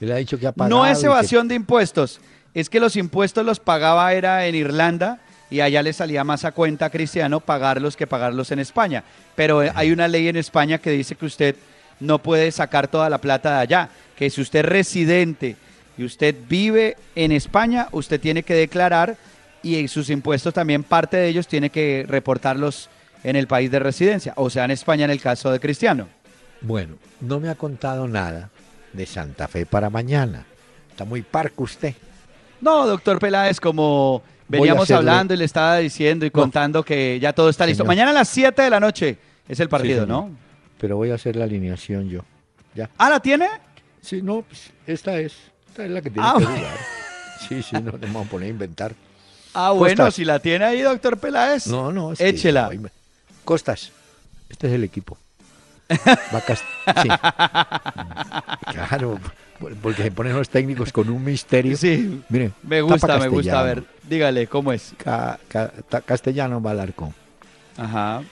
Él 0.00 0.10
ha 0.12 0.16
dicho 0.16 0.38
que 0.38 0.46
ha 0.48 0.52
pagado. 0.52 0.76
No 0.76 0.84
es 0.86 0.98
que- 0.98 1.06
evasión 1.06 1.46
de 1.48 1.54
impuestos, 1.54 2.20
es 2.54 2.68
que 2.68 2.80
los 2.80 2.96
impuestos 2.96 3.46
los 3.46 3.60
pagaba 3.60 4.12
era 4.14 4.46
en 4.46 4.54
Irlanda 4.56 5.20
y 5.48 5.60
allá 5.60 5.82
le 5.82 5.92
salía 5.92 6.24
más 6.24 6.44
a 6.44 6.52
cuenta 6.52 6.86
a 6.86 6.90
Cristiano 6.90 7.38
pagarlos 7.40 7.96
que 7.96 8.06
pagarlos 8.06 8.50
en 8.50 8.58
España. 8.58 9.04
Pero 9.36 9.62
eh, 9.62 9.70
hay 9.74 9.92
una 9.92 10.08
ley 10.08 10.26
en 10.28 10.36
España 10.36 10.78
que 10.78 10.90
dice 10.90 11.14
que 11.14 11.26
usted 11.26 11.56
no 12.00 12.18
puede 12.18 12.50
sacar 12.50 12.88
toda 12.88 13.08
la 13.08 13.18
plata 13.18 13.54
de 13.56 13.60
allá, 13.60 13.88
que 14.16 14.28
si 14.28 14.40
usted 14.40 14.60
es 14.60 14.64
residente 14.66 15.56
y 15.98 16.04
usted 16.04 16.34
vive 16.48 16.96
en 17.14 17.32
España, 17.32 17.88
usted 17.92 18.20
tiene 18.20 18.42
que 18.42 18.54
declarar 18.54 19.16
y 19.62 19.86
sus 19.88 20.10
impuestos 20.10 20.52
también 20.54 20.82
parte 20.82 21.16
de 21.16 21.28
ellos 21.28 21.46
tiene 21.46 21.70
que 21.70 22.04
reportarlos 22.08 22.88
en 23.24 23.36
el 23.36 23.46
país 23.46 23.70
de 23.70 23.78
residencia, 23.78 24.32
o 24.36 24.50
sea, 24.50 24.64
en 24.64 24.72
España 24.72 25.04
en 25.04 25.10
el 25.10 25.20
caso 25.20 25.50
de 25.52 25.60
Cristiano. 25.60 26.08
Bueno, 26.60 26.96
no 27.20 27.38
me 27.40 27.48
ha 27.48 27.54
contado 27.54 28.08
nada 28.08 28.50
de 28.92 29.06
Santa 29.06 29.46
Fe 29.48 29.64
para 29.66 29.90
mañana. 29.90 30.44
Está 30.90 31.04
muy 31.04 31.22
parco 31.22 31.64
usted. 31.64 31.94
No, 32.60 32.86
doctor 32.86 33.18
Peláez, 33.18 33.58
como 33.60 34.22
veníamos 34.48 34.84
hacerle- 34.84 35.10
hablando 35.10 35.34
y 35.34 35.36
le 35.36 35.44
estaba 35.44 35.78
diciendo 35.78 36.24
y 36.26 36.28
No. 36.28 36.32
contando 36.32 36.82
que 36.84 37.18
ya 37.20 37.32
todo 37.32 37.48
está 37.48 37.66
listo. 37.66 37.82
Señor. 37.84 37.88
Mañana 37.88 38.10
a 38.10 38.14
las 38.14 38.28
7 38.28 38.62
de 38.62 38.70
la 38.70 38.80
noche 38.80 39.16
es 39.48 39.58
el 39.60 39.68
partido. 39.68 40.06
¿no? 40.06 40.30
Pero 40.78 40.96
voy 40.96 41.10
a 41.10 41.14
hacer 41.14 41.36
la 41.36 41.44
alineación 41.44 42.08
yo. 42.08 42.20
Ya. 42.74 42.90
Ah, 42.98 43.10
¿la 43.10 43.20
tiene? 43.20 43.48
Sí, 44.00 44.20
no, 44.22 44.42
pues 44.42 44.70
esta 44.86 45.18
es. 45.18 45.34
Esta 45.72 45.84
es 45.86 45.90
la 45.90 46.02
que 46.02 46.10
tiene 46.10 46.28
Ah, 46.28 46.34
que 46.38 46.44
bueno. 46.44 46.58
jugar. 46.58 46.76
Sí, 47.48 47.62
sí, 47.62 47.76
no 47.82 47.92
te 47.92 48.06
vamos 48.06 48.26
a 48.26 48.30
poner 48.30 48.46
a 48.46 48.50
inventar. 48.50 48.94
Ah, 49.54 49.70
bueno, 49.72 49.96
Costas. 49.96 50.14
si 50.14 50.24
la 50.24 50.38
tiene 50.38 50.64
ahí, 50.64 50.80
doctor 50.82 51.18
Peláez. 51.18 51.66
No, 51.66 51.90
no. 51.92 52.12
es 52.12 52.18
que- 52.18 52.28
Échela. 52.28 52.70
Costas, 53.44 53.90
este 54.48 54.68
es 54.68 54.72
el 54.74 54.84
equipo. 54.84 55.18
Va 56.34 56.38
a 56.38 56.40
cas- 56.42 56.62
sí. 57.02 57.08
Claro, 58.72 59.18
por- 59.58 59.74
porque 59.76 60.02
se 60.04 60.10
ponen 60.10 60.34
los 60.36 60.48
técnicos 60.48 60.92
con 60.92 61.08
un 61.10 61.22
misterio. 61.24 61.76
Sí, 61.76 62.22
Mire, 62.28 62.52
me 62.62 62.80
gusta, 62.82 63.18
me 63.18 63.28
gusta. 63.28 63.60
A 63.60 63.62
ver, 63.62 63.82
dígale, 64.08 64.46
¿cómo 64.46 64.72
es? 64.72 64.92
Ca- 64.96 65.38
ca- 65.48 65.72
ta- 65.88 66.00
castellano 66.02 66.62
va 66.62 66.70
al 66.72 66.80
arco. 66.80 67.12
Ajá. 67.76 68.22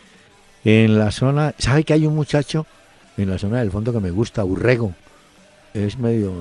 En 0.65 0.99
la 0.99 1.11
zona, 1.11 1.55
¿sabe 1.59 1.85
que 1.85 1.93
hay 1.95 2.07
un 2.07 2.15
muchacho 2.15 2.67
en 3.17 3.31
la 3.31 3.39
zona 3.39 3.59
del 3.61 3.71
fondo 3.71 3.93
que 3.93 4.01
me 4.01 4.11
gusta, 4.11 4.45
Urrego? 4.45 4.95
Es 5.75 5.99
medio, 5.99 6.33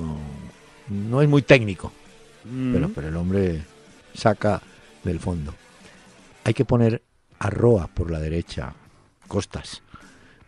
no 0.90 1.22
es 1.22 1.28
muy 1.28 1.42
técnico, 1.42 1.92
Mm. 2.44 2.72
pero, 2.74 2.88
pero 2.94 3.08
el 3.08 3.16
hombre 3.16 3.62
saca 4.14 4.60
del 5.04 5.18
fondo. 5.20 5.54
Hay 6.44 6.52
que 6.54 6.64
poner 6.64 7.02
a 7.38 7.48
Roa 7.50 7.86
por 7.88 8.10
la 8.10 8.18
derecha, 8.18 8.74
Costas, 9.28 9.82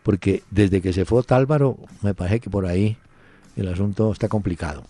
porque 0.03 0.43
desde 0.51 0.81
que 0.81 0.91
se 0.93 1.05
fue 1.05 1.23
Álvaro, 1.29 1.77
me 2.01 2.13
parece 2.13 2.39
que 2.41 2.49
por 2.49 2.65
ahí 2.65 2.97
el 3.55 3.67
asunto 3.69 4.11
está 4.11 4.27
complicado. 4.27 4.83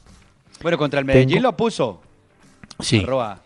Bueno, 0.61 0.77
contra 0.77 0.99
el 0.99 1.05
Medellín 1.05 1.37
Tengo- 1.37 1.43
lo 1.51 1.57
puso. 1.57 2.01
Sí, 2.79 2.99
Arroba. 3.01 3.39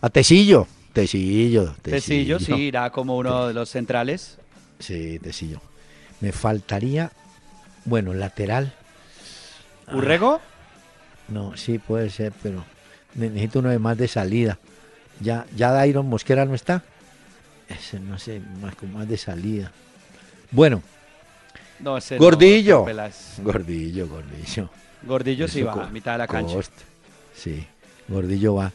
a 0.00 0.10
Tecillo, 0.10 0.66
Tecillo, 0.92 1.74
Tecillo, 1.82 2.38
sí, 2.38 2.54
irá 2.54 2.90
como 2.90 3.16
uno 3.18 3.48
de 3.48 3.54
los 3.54 3.68
centrales. 3.68 4.38
Sí, 4.78 5.18
Tecillo. 5.18 5.60
Me 6.20 6.32
faltaría, 6.32 7.10
bueno, 7.84 8.14
lateral. 8.14 8.72
Ah. 9.86 9.92
No, 11.28 11.56
sí 11.56 11.78
puede 11.78 12.10
ser, 12.10 12.32
pero 12.42 12.64
ne- 13.14 13.28
necesito 13.30 13.58
uno 13.60 13.70
de 13.70 13.78
más 13.78 13.96
de 13.96 14.08
salida. 14.08 14.58
Ya, 15.20 15.46
ya 15.56 15.70
Dairon 15.70 16.08
Mosquera 16.08 16.44
no 16.44 16.54
está. 16.54 16.82
Ese 17.68 17.98
no 18.00 18.18
sé, 18.18 18.40
más 18.60 18.74
con 18.74 18.92
más 18.92 19.08
de 19.08 19.16
salida. 19.16 19.70
Bueno, 20.50 20.82
No, 21.80 21.96
ese 21.98 22.16
no, 22.16 22.20
Gordillo. 22.24 22.84
Gordillo, 23.42 24.06
Gordillo. 24.08 24.70
Gordillo 25.02 25.48
sí 25.48 25.62
va, 25.62 25.72
a 25.72 25.88
mitad 25.90 26.12
de 26.12 26.18
la 26.18 26.26
cancha. 26.28 26.58
Sí, 27.34 27.66
Gordillo 28.08 28.54
va. 28.56 28.72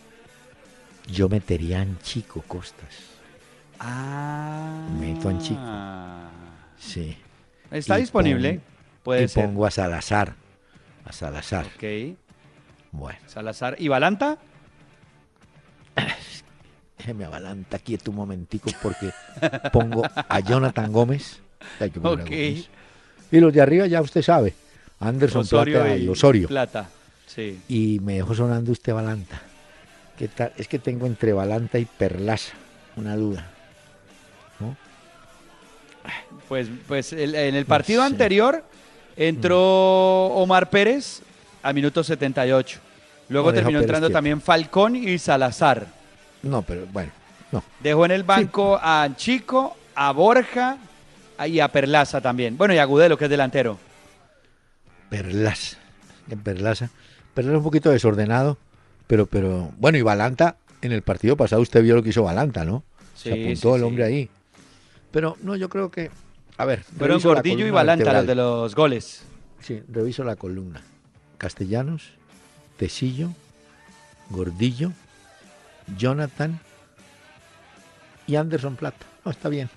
Yo 1.11 1.27
metería 1.29 1.81
en 1.81 1.97
Chico 1.99 2.43
Costas. 2.47 2.89
Ah. 3.79 4.87
Meto 4.99 5.29
en 5.29 5.39
chico. 5.39 5.61
Sí. 6.77 7.17
Está 7.71 7.97
Y 7.97 8.01
disponible. 8.01 8.53
pon- 8.55 8.63
Puede 9.03 9.23
y 9.23 9.27
ser. 9.27 9.45
pongo 9.45 9.65
a 9.65 9.71
Salazar. 9.71 10.33
A 11.05 11.11
Salazar. 11.11 11.65
Ok. 11.65 12.15
Bueno, 12.91 13.19
Salazar. 13.27 13.75
¿Y 13.79 13.87
Balanta? 13.87 14.37
déjeme 16.97 17.25
avalanta 17.25 17.79
quieto 17.79 18.11
un 18.11 18.17
momentico 18.17 18.69
porque 18.83 19.11
pongo 19.71 20.03
a 20.15 20.39
Jonathan 20.41 20.91
Gómez. 20.91 21.39
Hay 21.79 21.91
que 21.91 21.99
poner 21.99 22.19
a 22.19 22.23
Ok. 22.23 22.29
Gómez. 22.29 22.69
Y 23.31 23.39
los 23.39 23.53
de 23.53 23.61
arriba 23.61 23.87
ya 23.87 24.01
usted 24.01 24.21
sabe. 24.21 24.53
Anderson 24.99 25.47
Plata 25.47 25.95
y 25.95 26.07
Osorio. 26.07 26.47
Plata. 26.47 26.89
Sí. 27.25 27.61
Y 27.69 27.99
me 28.01 28.15
dejó 28.15 28.33
sonando 28.35 28.71
usted 28.71 28.93
Balanta. 28.93 29.41
¿Qué 30.17 30.27
tal? 30.27 30.51
Es 30.57 30.67
que 30.67 30.79
tengo 30.79 31.05
entre 31.07 31.31
Balanta 31.31 31.79
y 31.79 31.85
Perlaza 31.85 32.53
una 32.97 33.15
duda. 33.15 33.49
¿no? 34.59 34.75
Pues, 36.49 36.67
pues 36.87 37.13
el- 37.13 37.35
en 37.35 37.55
el 37.55 37.65
partido 37.65 38.01
sé. 38.03 38.09
Mm. 38.09 38.11
anterior 38.13 38.63
entró 39.15 40.25
Omar 40.33 40.69
Pérez 40.69 41.21
a 41.63 41.73
minuto 41.73 42.03
78. 42.03 42.79
Luego 43.29 43.49
No, 43.49 43.55
terminó 43.55 43.79
entrando 43.79 44.07
quieto. 44.07 44.17
también 44.17 44.41
Falcón 44.41 44.95
y 44.95 45.17
Salazar. 45.19 45.85
No, 46.41 46.61
pero 46.61 46.85
bueno, 46.91 47.11
no. 47.51 47.63
Dejó 47.79 48.05
en 48.05 48.11
el 48.11 48.23
banco 48.23 48.79
a 48.81 49.07
Chico, 49.15 49.75
a 49.95 50.11
Borja 50.11 50.77
y 51.47 51.59
a 51.59 51.67
Perlaza 51.67 52.21
también. 52.21 52.57
Bueno, 52.57 52.73
y 52.73 52.77
a 52.77 52.85
Gudelo, 52.85 53.17
que 53.17 53.25
es 53.25 53.29
delantero. 53.29 53.77
Perlaza. 55.09 55.77
En 56.29 56.39
Perlaza. 56.39 56.89
Perlaza 57.33 57.57
un 57.57 57.63
poquito 57.63 57.89
desordenado, 57.91 58.57
pero, 59.07 59.25
pero, 59.25 59.71
bueno, 59.77 59.97
y 59.97 60.01
Balanta, 60.01 60.57
en 60.81 60.91
el 60.91 61.01
partido 61.01 61.35
pasado 61.37 61.61
usted 61.61 61.81
vio 61.83 61.95
lo 61.95 62.03
que 62.03 62.09
hizo 62.09 62.23
Balanta, 62.23 62.65
¿no? 62.65 62.83
Se 63.15 63.31
Sí, 63.33 63.41
apuntó 63.43 63.71
sí, 63.71 63.77
el 63.77 63.83
hombre 63.83 64.03
ahí. 64.05 64.29
Pero 65.11 65.37
no, 65.41 65.55
yo 65.55 65.69
creo 65.69 65.89
que, 65.89 66.09
a 66.57 66.65
ver, 66.65 66.83
Fueron 66.83 67.19
Gordillo 67.21 67.65
y 67.65 67.71
Balanta 67.71 68.13
los 68.13 68.27
de 68.27 68.35
los 68.35 68.75
goles. 68.75 69.23
Sí, 69.59 69.81
reviso 69.87 70.23
la 70.23 70.35
columna. 70.35 70.81
Castellanos, 71.39 72.11
Tecillo, 72.77 73.29
Gordillo, 74.29 74.91
Jonathan 75.97 76.59
y 78.27 78.35
Anderson 78.35 78.75
Plata. 78.75 79.07
No, 79.25 79.31
está 79.31 79.49
bien. 79.49 79.69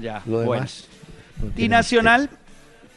Ya, 0.00 0.22
Lo 0.24 0.36
bueno. 0.38 0.52
demás. 0.52 0.86
no 1.42 1.52
Y 1.62 1.68
Nacional, 1.68 2.30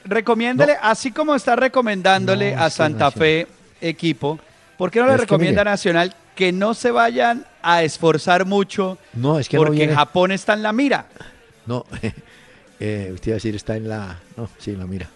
recomiéndale, 0.05 0.77
así 0.81 1.11
como 1.11 1.35
está 1.35 1.57
recomendándole 1.57 2.55
No, 2.55 2.63
a 2.63 2.69
Santa 2.69 3.11
Fe 3.11 3.47
equipo, 3.81 4.39
¿por 4.77 4.91
qué 4.91 5.01
no 5.01 5.07
le 5.07 5.17
recomienda 5.17 5.61
a. 5.61 5.65
Nacional 5.65 6.13
que 6.35 6.51
no 6.51 6.73
se 6.73 6.91
vayan 6.91 7.45
a 7.61 7.83
esforzar 7.83 8.45
mucho? 8.45 8.97
No, 9.13 9.39
es 9.39 9.49
que 9.49 9.57
porque 9.57 9.71
viene. 9.77 9.93
Japón 9.93 10.31
está 10.31 10.53
en 10.53 10.63
la 10.63 10.71
mira. 10.71 11.07
No, 11.65 11.85
eh, 12.79 13.11
usted 13.13 13.27
iba 13.27 13.33
a 13.33 13.37
decir, 13.37 13.55
está 13.55 13.75
en 13.75 13.89
la. 13.89 14.19
No, 14.37 14.47
sí, 14.59 14.75
la 14.75 14.85
mira. 14.85 15.09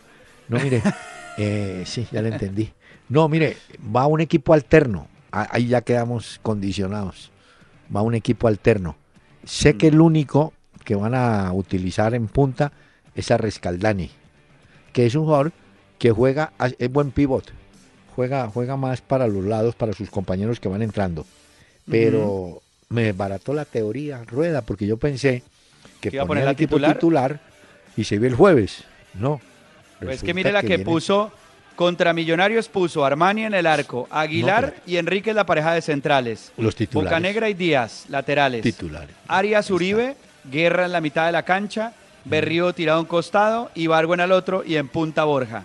No, 0.50 0.60
mire, 0.60 0.82
eh, 1.40 1.84
sí, 1.86 2.08
ya 2.12 2.22
le 2.22 2.30
entendí. 2.30 2.72
No, 3.08 3.28
mire, 3.30 3.58
va 3.96 4.06
un 4.08 4.22
equipo 4.22 4.54
alterno. 4.54 5.08
Ah, 5.32 5.48
Ahí 5.52 5.68
ya 5.68 5.82
quedamos 5.82 6.40
condicionados. 6.42 7.32
Va 7.96 8.02
un 8.02 8.14
equipo 8.14 8.48
alterno. 8.48 8.96
Sé 9.46 9.78
que 9.78 9.88
el 9.88 10.00
único 10.02 10.54
que 10.86 10.96
van 10.96 11.16
a 11.16 11.52
utilizar 11.54 12.14
en 12.14 12.28
punta 12.28 12.72
es 13.16 13.32
a 13.32 13.38
Rescaldani, 13.38 14.12
que 14.94 15.06
es 15.06 15.16
un 15.16 15.26
jugador 15.26 15.52
que 15.98 16.12
juega, 16.12 16.54
es 16.78 16.92
buen 16.92 17.12
pivot, 17.12 17.52
juega, 18.16 18.48
juega 18.48 18.78
más 18.78 19.02
para 19.02 19.28
los 19.28 19.44
lados, 19.46 19.76
para 19.76 19.94
sus 19.94 20.10
compañeros 20.10 20.60
que 20.60 20.70
van 20.70 20.82
entrando. 20.82 21.26
Pero 21.90 22.62
me 22.90 23.12
barató 23.14 23.54
la 23.54 23.66
teoría, 23.66 24.24
Rueda, 24.26 24.62
porque 24.62 24.86
yo 24.86 24.98
pensé 24.98 25.44
que 26.02 26.10
¿Que 26.12 26.18
iba 26.18 26.24
a 26.24 26.28
ponía 26.28 26.44
poner 26.44 26.44
el 26.44 26.54
equipo 26.54 26.76
titular? 26.76 26.96
titular 26.96 27.42
y 27.98 28.04
se 28.04 28.20
vio 28.20 28.28
el 28.30 28.36
jueves. 28.36 28.84
No. 29.14 29.42
Pues 30.00 30.22
que 30.24 30.34
mire 30.34 30.52
la 30.52 30.62
que, 30.62 30.68
viene- 30.68 30.84
puso 30.86 31.32
contra 31.76 32.12
Millonarios 32.14 32.68
puso 32.68 33.06
Armani 33.06 33.46
en 33.46 33.54
el 33.54 33.66
arco, 33.66 34.08
Aguilar 34.12 34.64
No, 34.64 34.70
pero- 34.72 34.82
y 34.86 34.98
Enrique 34.98 35.30
en 35.30 35.36
la 35.38 35.46
pareja 35.46 35.74
de 35.74 35.82
centrales. 35.82 36.52
Los 36.58 36.76
titulares. 36.76 37.10
Bocanegra 37.12 37.50
y 37.50 37.54
Díaz, 37.54 38.06
laterales. 38.10 38.62
Titulares. 38.64 39.16
Arias 39.28 39.70
Uribe, 39.72 40.16
Guerra 40.52 40.86
en 40.86 40.92
la 40.92 41.02
mitad 41.02 41.26
de 41.26 41.32
la 41.32 41.44
cancha, 41.44 41.94
Mm. 42.26 42.30
Berrío 42.30 42.74
tirado 42.74 42.98
a 42.98 43.02
un 43.02 43.08
costado, 43.08 43.72
Ibargo 43.76 44.14
al 44.14 44.32
otro 44.34 44.64
y 44.66 44.76
en 44.76 44.90
punta 44.90 45.24
Borja. 45.24 45.64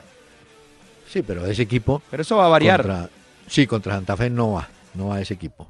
Sí, 1.09 1.23
pero 1.23 1.45
ese 1.47 1.63
equipo. 1.63 2.01
Pero 2.11 2.23
eso 2.23 2.37
va 2.37 2.47
a 2.47 2.49
variar. 2.49 2.83
contra- 2.83 3.11
sí, 3.49 3.67
contra 3.67 3.95
Santa 3.95 4.17
Fe 4.17 4.31
no 4.31 4.53
va, 4.53 4.69
no 4.95 5.09
va 5.09 5.21
ese 5.21 5.35
equipo. 5.35 5.69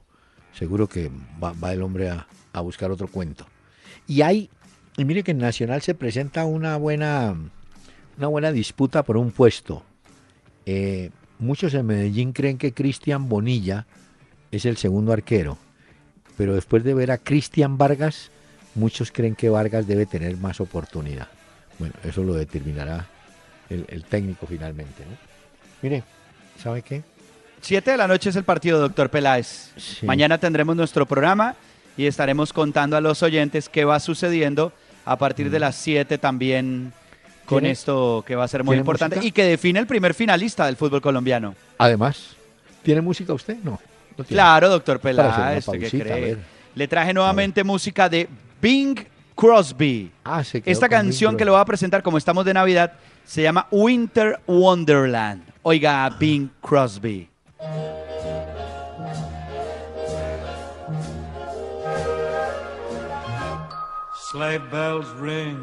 Seguro 0.52 0.86
que 0.88 1.10
va, 1.42 1.52
va 1.52 1.72
el 1.72 1.82
hombre 1.82 2.10
a, 2.10 2.26
a 2.52 2.60
buscar 2.60 2.90
otro 2.90 3.08
cuento. 3.08 3.46
Y 4.06 4.20
hay, 4.22 4.50
y 4.98 5.04
mire 5.06 5.22
que 5.22 5.30
en 5.32 5.38
Nacional 5.38 5.80
se 5.82 5.94
presenta 5.94 6.44
una 6.44 6.76
buena, 6.76 7.34
una 8.18 8.28
buena 8.28 8.52
disputa 8.52 9.02
por 9.02 9.16
un 9.16 9.30
puesto. 9.30 9.82
Eh, 10.66 11.10
muchos 11.38 11.74
en 11.74 11.86
Medellín 11.86 12.32
creen 12.32 12.58
que 12.58 12.72
Cristian 12.72 13.28
Bonilla 13.28 13.86
es 14.50 14.64
el 14.64 14.76
segundo 14.76 15.12
arquero, 15.12 15.58
pero 16.36 16.54
después 16.54 16.84
de 16.84 16.94
ver 16.94 17.10
a 17.10 17.18
Cristian 17.18 17.76
Vargas, 17.76 18.30
muchos 18.74 19.10
creen 19.10 19.34
que 19.34 19.48
Vargas 19.48 19.86
debe 19.86 20.06
tener 20.06 20.36
más 20.36 20.60
oportunidad. 20.60 21.28
Bueno, 21.78 21.94
eso 22.04 22.22
lo 22.22 22.34
determinará 22.34 23.06
el, 23.68 23.84
el 23.88 24.04
técnico 24.04 24.46
finalmente. 24.46 25.04
¿no? 25.04 25.16
Mire, 25.82 26.04
¿sabe 26.62 26.82
qué? 26.82 27.02
Siete 27.60 27.92
de 27.92 27.96
la 27.96 28.06
noche 28.06 28.30
es 28.30 28.36
el 28.36 28.44
partido, 28.44 28.78
doctor 28.78 29.10
Peláez. 29.10 29.72
Sí. 29.76 30.06
Mañana 30.06 30.38
tendremos 30.38 30.76
nuestro 30.76 31.06
programa 31.06 31.56
y 31.96 32.06
estaremos 32.06 32.52
contando 32.52 32.96
a 32.96 33.00
los 33.00 33.22
oyentes 33.22 33.68
qué 33.68 33.84
va 33.84 33.98
sucediendo 34.00 34.72
a 35.04 35.16
partir 35.16 35.50
de 35.50 35.58
las 35.58 35.76
7 35.76 36.18
también 36.18 36.92
con 37.44 37.58
Mm. 37.58 37.60
¿Tiene- 37.60 37.70
esto 37.72 38.24
que 38.26 38.34
va 38.36 38.44
a 38.44 38.48
ser 38.48 38.64
muy 38.64 38.76
importante 38.76 39.16
música? 39.16 39.28
y 39.28 39.32
que 39.32 39.44
define 39.44 39.78
el 39.80 39.86
primer 39.86 40.14
finalista 40.14 40.66
del 40.66 40.76
fútbol 40.76 41.00
colombiano. 41.00 41.54
Además, 41.78 42.36
¿tiene 42.82 43.00
música 43.00 43.32
usted? 43.32 43.56
No. 43.62 43.78
Claro, 44.28 44.68
doctor 44.68 45.00
Peláez, 45.00 45.66
¿usted 45.66 45.80
qué 45.90 45.90
cree? 46.00 46.36
Le 46.74 46.88
traje 46.88 47.12
nuevamente 47.12 47.64
música 47.64 48.08
de 48.08 48.28
Bing 48.62 48.98
Crosby. 49.34 50.10
Ah, 50.24 50.42
se 50.44 50.62
Esta 50.64 50.86
Bing 50.86 50.96
canción 50.96 51.36
que 51.36 51.44
le 51.44 51.50
voy 51.50 51.60
a 51.60 51.64
presentar 51.64 52.02
como 52.02 52.18
estamos 52.18 52.44
de 52.44 52.54
Navidad 52.54 52.92
se 53.24 53.42
llama 53.42 53.66
Winter 53.70 54.38
Wonderland. 54.46 55.42
Oiga, 55.62 56.08
Bing 56.10 56.48
Crosby. 56.60 57.28
Sleigh 64.30 64.58
bells 64.70 65.08
ring. 65.20 65.62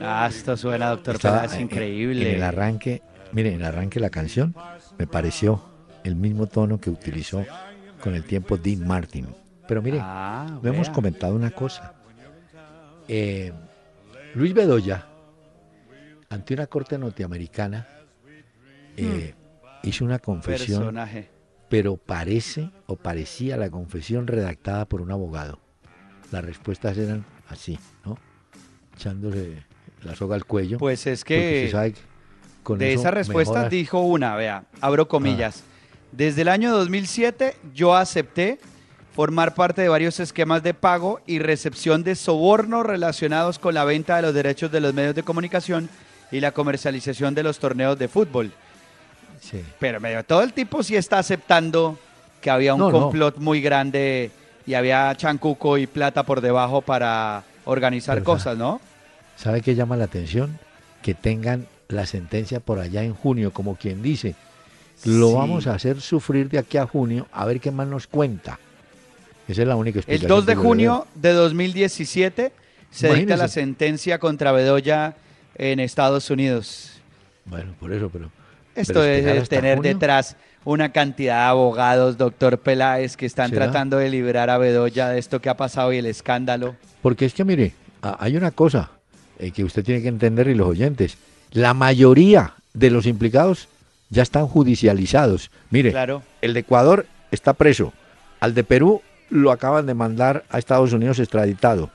Ah, 0.00 0.26
esto 0.30 0.56
suena, 0.56 0.90
doctor 0.90 1.18
Peláez, 1.20 1.54
en- 1.54 1.62
increíble. 1.62 2.28
En 2.30 2.36
el 2.36 2.42
arranque, 2.42 3.02
mire, 3.32 3.50
en 3.50 3.56
el 3.60 3.64
arranque 3.64 3.94
de 3.98 4.00
la 4.00 4.10
canción 4.10 4.54
me 4.98 5.06
pareció 5.06 5.62
el 6.04 6.16
mismo 6.16 6.46
tono 6.46 6.78
que 6.80 6.90
utilizó 6.90 7.44
con 8.02 8.14
el 8.14 8.24
tiempo 8.24 8.56
Dean 8.56 8.86
Martin. 8.86 9.26
Pero 9.66 9.82
mire, 9.82 9.98
Ah, 10.00 10.58
no 10.62 10.68
hemos 10.72 10.88
comentado 10.90 11.34
una 11.34 11.50
cosa. 11.50 11.92
Eh, 13.08 13.52
Luis 14.34 14.52
Bedoya, 14.54 15.06
ante 16.28 16.54
una 16.54 16.66
corte 16.66 16.98
norteamericana, 16.98 17.86
eh, 18.96 19.34
hizo 19.82 20.04
una 20.04 20.18
confesión, 20.18 20.78
Personaje. 20.80 21.28
pero 21.68 21.96
parece 21.96 22.70
o 22.86 22.96
parecía 22.96 23.56
la 23.56 23.70
confesión 23.70 24.26
redactada 24.26 24.84
por 24.86 25.00
un 25.00 25.10
abogado. 25.12 25.58
Las 26.32 26.44
respuestas 26.44 26.96
eran 26.98 27.24
así, 27.48 27.78
¿no? 28.04 28.18
Echándole 28.96 29.62
la 30.06 30.16
soga 30.16 30.34
al 30.36 30.44
cuello. 30.44 30.78
Pues 30.78 31.06
es 31.06 31.24
que 31.24 31.68
sabe 31.70 31.94
con 32.62 32.78
de 32.78 32.92
eso 32.92 33.00
esas 33.02 33.14
respuestas 33.14 33.54
mejora- 33.56 33.68
dijo 33.68 34.00
una, 34.00 34.34
vea, 34.36 34.64
abro 34.80 35.06
comillas. 35.08 35.62
Ah. 35.64 35.72
Desde 36.12 36.42
el 36.42 36.48
año 36.48 36.72
2007 36.72 37.56
yo 37.74 37.94
acepté 37.94 38.58
formar 39.14 39.54
parte 39.54 39.82
de 39.82 39.88
varios 39.88 40.18
esquemas 40.20 40.62
de 40.62 40.74
pago 40.74 41.20
y 41.26 41.38
recepción 41.38 42.02
de 42.04 42.14
sobornos 42.16 42.84
relacionados 42.86 43.58
con 43.58 43.74
la 43.74 43.84
venta 43.84 44.16
de 44.16 44.22
los 44.22 44.34
derechos 44.34 44.70
de 44.72 44.80
los 44.80 44.92
medios 44.94 45.14
de 45.14 45.22
comunicación 45.22 45.88
y 46.32 46.40
la 46.40 46.52
comercialización 46.52 47.34
de 47.34 47.42
los 47.42 47.58
torneos 47.58 47.98
de 47.98 48.08
fútbol. 48.08 48.52
Sí. 49.40 49.62
Pero 49.78 50.00
medio 50.00 50.24
todo 50.24 50.42
el 50.42 50.52
tipo 50.52 50.82
sí 50.82 50.96
está 50.96 51.18
aceptando 51.18 51.98
que 52.40 52.50
había 52.50 52.74
un 52.74 52.80
No, 52.80 52.90
no. 52.90 53.00
complot 53.00 53.36
muy 53.38 53.60
grande 53.60 54.30
y 54.66 54.74
había 54.74 55.14
chancuco 55.16 55.78
y 55.78 55.86
plata 55.86 56.24
por 56.24 56.40
debajo 56.40 56.80
para 56.82 57.44
organizar 57.64 58.16
Pero, 58.16 58.24
cosas, 58.24 58.56
¿no? 58.58 58.80
¿Sabe 59.36 59.60
qué 59.60 59.74
llama 59.74 59.96
la 59.96 60.04
atención? 60.04 60.58
Que 61.02 61.14
tengan 61.14 61.66
la 61.88 62.06
sentencia 62.06 62.60
por 62.60 62.78
allá 62.78 63.02
en 63.02 63.14
junio, 63.14 63.52
como 63.52 63.76
quien 63.76 64.02
dice, 64.02 64.34
lo 65.04 65.28
Sí. 65.28 65.34
vamos 65.34 65.66
a 65.66 65.74
hacer 65.74 66.00
sufrir 66.00 66.48
de 66.48 66.58
aquí 66.58 66.78
a 66.78 66.86
junio, 66.86 67.28
a 67.32 67.44
ver 67.44 67.60
qué 67.60 67.70
más 67.70 67.86
nos 67.86 68.06
cuenta. 68.06 68.58
Esa 69.46 69.62
es 69.62 69.68
la 69.68 69.76
única 69.76 69.98
El 69.98 70.00
explicación. 70.00 70.28
2 70.30 70.46
de 70.46 70.54
junio 70.56 71.06
de 71.14 71.32
2017 71.32 72.52
se 72.90 73.14
dicta 73.14 73.36
la 73.36 73.48
sentencia 73.48 74.18
contra 74.18 74.50
Bedoya 74.52 75.14
en 75.54 75.78
Estados 75.80 76.30
Unidos. 76.30 76.92
Bueno, 77.44 77.74
por 77.78 77.92
eso, 77.92 78.10
pero... 78.10 78.30
Esto 78.74 79.00
pero 79.00 79.40
es, 79.40 79.48
tener 79.48 79.76
junio, 79.76 79.94
detrás 79.94 80.36
una 80.64 80.90
cantidad 80.92 81.44
de 81.44 81.48
abogados, 81.48 82.18
doctor 82.18 82.58
Peláez, 82.58 83.16
que 83.16 83.24
están 83.24 83.50
¿Será? 83.50 83.66
tratando 83.66 83.98
de 83.98 84.10
liberar 84.10 84.50
a 84.50 84.58
Bedoya 84.58 85.08
de 85.08 85.18
esto 85.18 85.40
que 85.40 85.48
ha 85.48 85.56
pasado 85.56 85.92
y 85.92 85.98
el 85.98 86.06
escándalo. 86.06 86.74
Porque 87.00 87.24
es 87.24 87.32
que, 87.32 87.44
mire, 87.44 87.72
hay 88.02 88.36
una 88.36 88.50
cosa 88.50 88.90
eh, 89.38 89.50
que 89.50 89.64
usted 89.64 89.84
tiene 89.84 90.02
que 90.02 90.08
entender 90.08 90.48
y 90.48 90.54
los 90.54 90.68
oyentes. 90.68 91.16
La 91.52 91.74
mayoría 91.74 92.54
de 92.74 92.90
los 92.90 93.06
implicados 93.06 93.68
ya 94.10 94.22
están 94.22 94.46
judicializados. 94.46 95.50
Mire, 95.70 95.90
Claro. 95.90 96.22
el 96.42 96.54
de 96.54 96.60
Ecuador 96.60 97.06
está 97.30 97.52
preso. 97.54 97.92
Al 98.40 98.54
de 98.54 98.64
Perú 98.64 99.02
lo 99.30 99.50
acaban 99.50 99.86
de 99.86 99.94
mandar 99.94 100.44
a 100.50 100.58
Estados 100.58 100.92
Unidos 100.92 101.18
extraditado. 101.18 101.90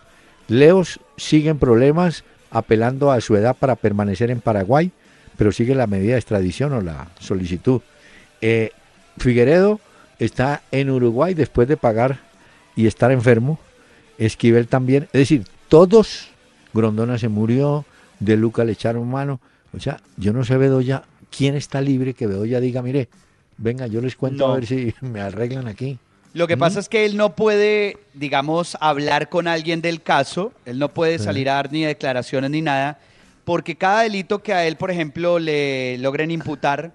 Leos 0.48 1.00
sigue 1.18 1.50
en 1.50 1.60
problemas 1.60 2.24
apelando 2.50 3.12
a 3.12 3.22
su 3.22 3.36
edad 3.38 3.56
para 3.58 3.76
permanecer 3.78 4.30
en 4.32 4.42
Paraguay, 4.42 4.92
pero 5.38 5.52
sigue 5.54 5.74
la 5.76 5.88
medida 5.88 6.14
de 6.14 6.20
extradición 6.20 6.74
o 6.74 6.82
la 6.82 7.08
solicitud. 7.20 7.82
Eh, 8.42 8.72
Figueredo 9.18 9.80
está 10.20 10.62
en 10.72 10.90
Uruguay 10.90 11.34
después 11.34 11.68
de 11.68 11.78
pagar 11.78 12.20
y 12.76 12.88
estar 12.88 13.12
enfermo. 13.12 13.60
Esquivel 14.18 14.68
también. 14.68 15.04
Es 15.14 15.20
decir, 15.20 15.46
todos, 15.70 16.28
Grondona 16.74 17.18
se 17.18 17.28
murió, 17.30 17.86
De 18.20 18.38
Luca 18.38 18.64
le 18.64 18.74
echaron 18.74 19.10
mano. 19.10 19.40
O 19.76 19.80
sea, 19.80 20.00
yo 20.18 20.32
no 20.34 20.44
sé 20.44 20.58
Bedoya, 20.58 21.04
quién 21.36 21.56
está 21.56 21.82
libre 21.82 22.14
que 22.14 22.28
Bedoya 22.28 22.60
diga, 22.60 22.82
mire, 22.82 23.10
venga, 23.58 23.88
yo 23.88 24.02
les 24.02 24.16
cuento 24.16 24.48
No. 24.48 24.54
a 24.54 24.56
ver 24.58 24.66
si 24.68 24.94
me 25.02 25.22
arreglan 25.22 25.68
aquí. 25.68 25.98
Lo 26.34 26.48
que 26.48 26.56
pasa 26.56 26.80
es 26.80 26.88
que 26.88 27.04
él 27.06 27.18
no 27.18 27.36
puede, 27.36 27.98
digamos, 28.14 28.78
hablar 28.80 29.28
con 29.28 29.48
alguien 29.48 29.82
del 29.82 30.02
caso, 30.02 30.54
él 30.66 30.80
no 30.80 30.90
puede 30.90 31.18
Sí. 31.20 31.26
salir 31.26 31.50
a 31.50 31.56
dar 31.56 31.72
ni 31.72 31.84
declaraciones 31.84 32.50
ni 32.52 32.62
nada, 32.62 33.00
porque 33.44 33.76
cada 33.76 34.04
delito 34.04 34.42
que 34.42 34.54
a 34.54 34.66
él, 34.66 34.78
por 34.78 34.92
ejemplo, 34.92 35.40
le 35.40 35.98
logren 35.98 36.32
imputar, 36.32 36.92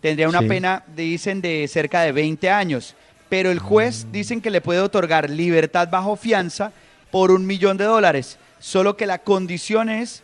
tendría 0.00 0.28
una 0.28 0.40
Sí. 0.40 0.46
pena, 0.48 0.84
dicen, 0.96 1.40
de 1.42 1.68
cerca 1.68 2.02
de 2.02 2.10
20 2.12 2.50
años. 2.50 2.94
Pero 3.28 3.50
el 3.52 3.60
juez 3.60 4.06
dicen 4.10 4.40
que 4.40 4.50
le 4.50 4.60
puede 4.60 4.80
otorgar 4.80 5.30
libertad 5.30 5.88
bajo 5.90 6.16
fianza 6.16 6.72
por 7.12 7.30
un 7.30 7.46
millón 7.46 7.76
de 7.76 7.84
dólares. 7.84 8.36
Solo 8.62 8.96
que 8.96 9.06
la 9.06 9.18
condición 9.18 9.88
es 9.90 10.22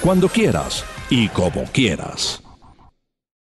Cuando 0.00 0.28
quieras 0.28 0.84
y 1.10 1.26
como 1.28 1.64
quieras. 1.64 2.43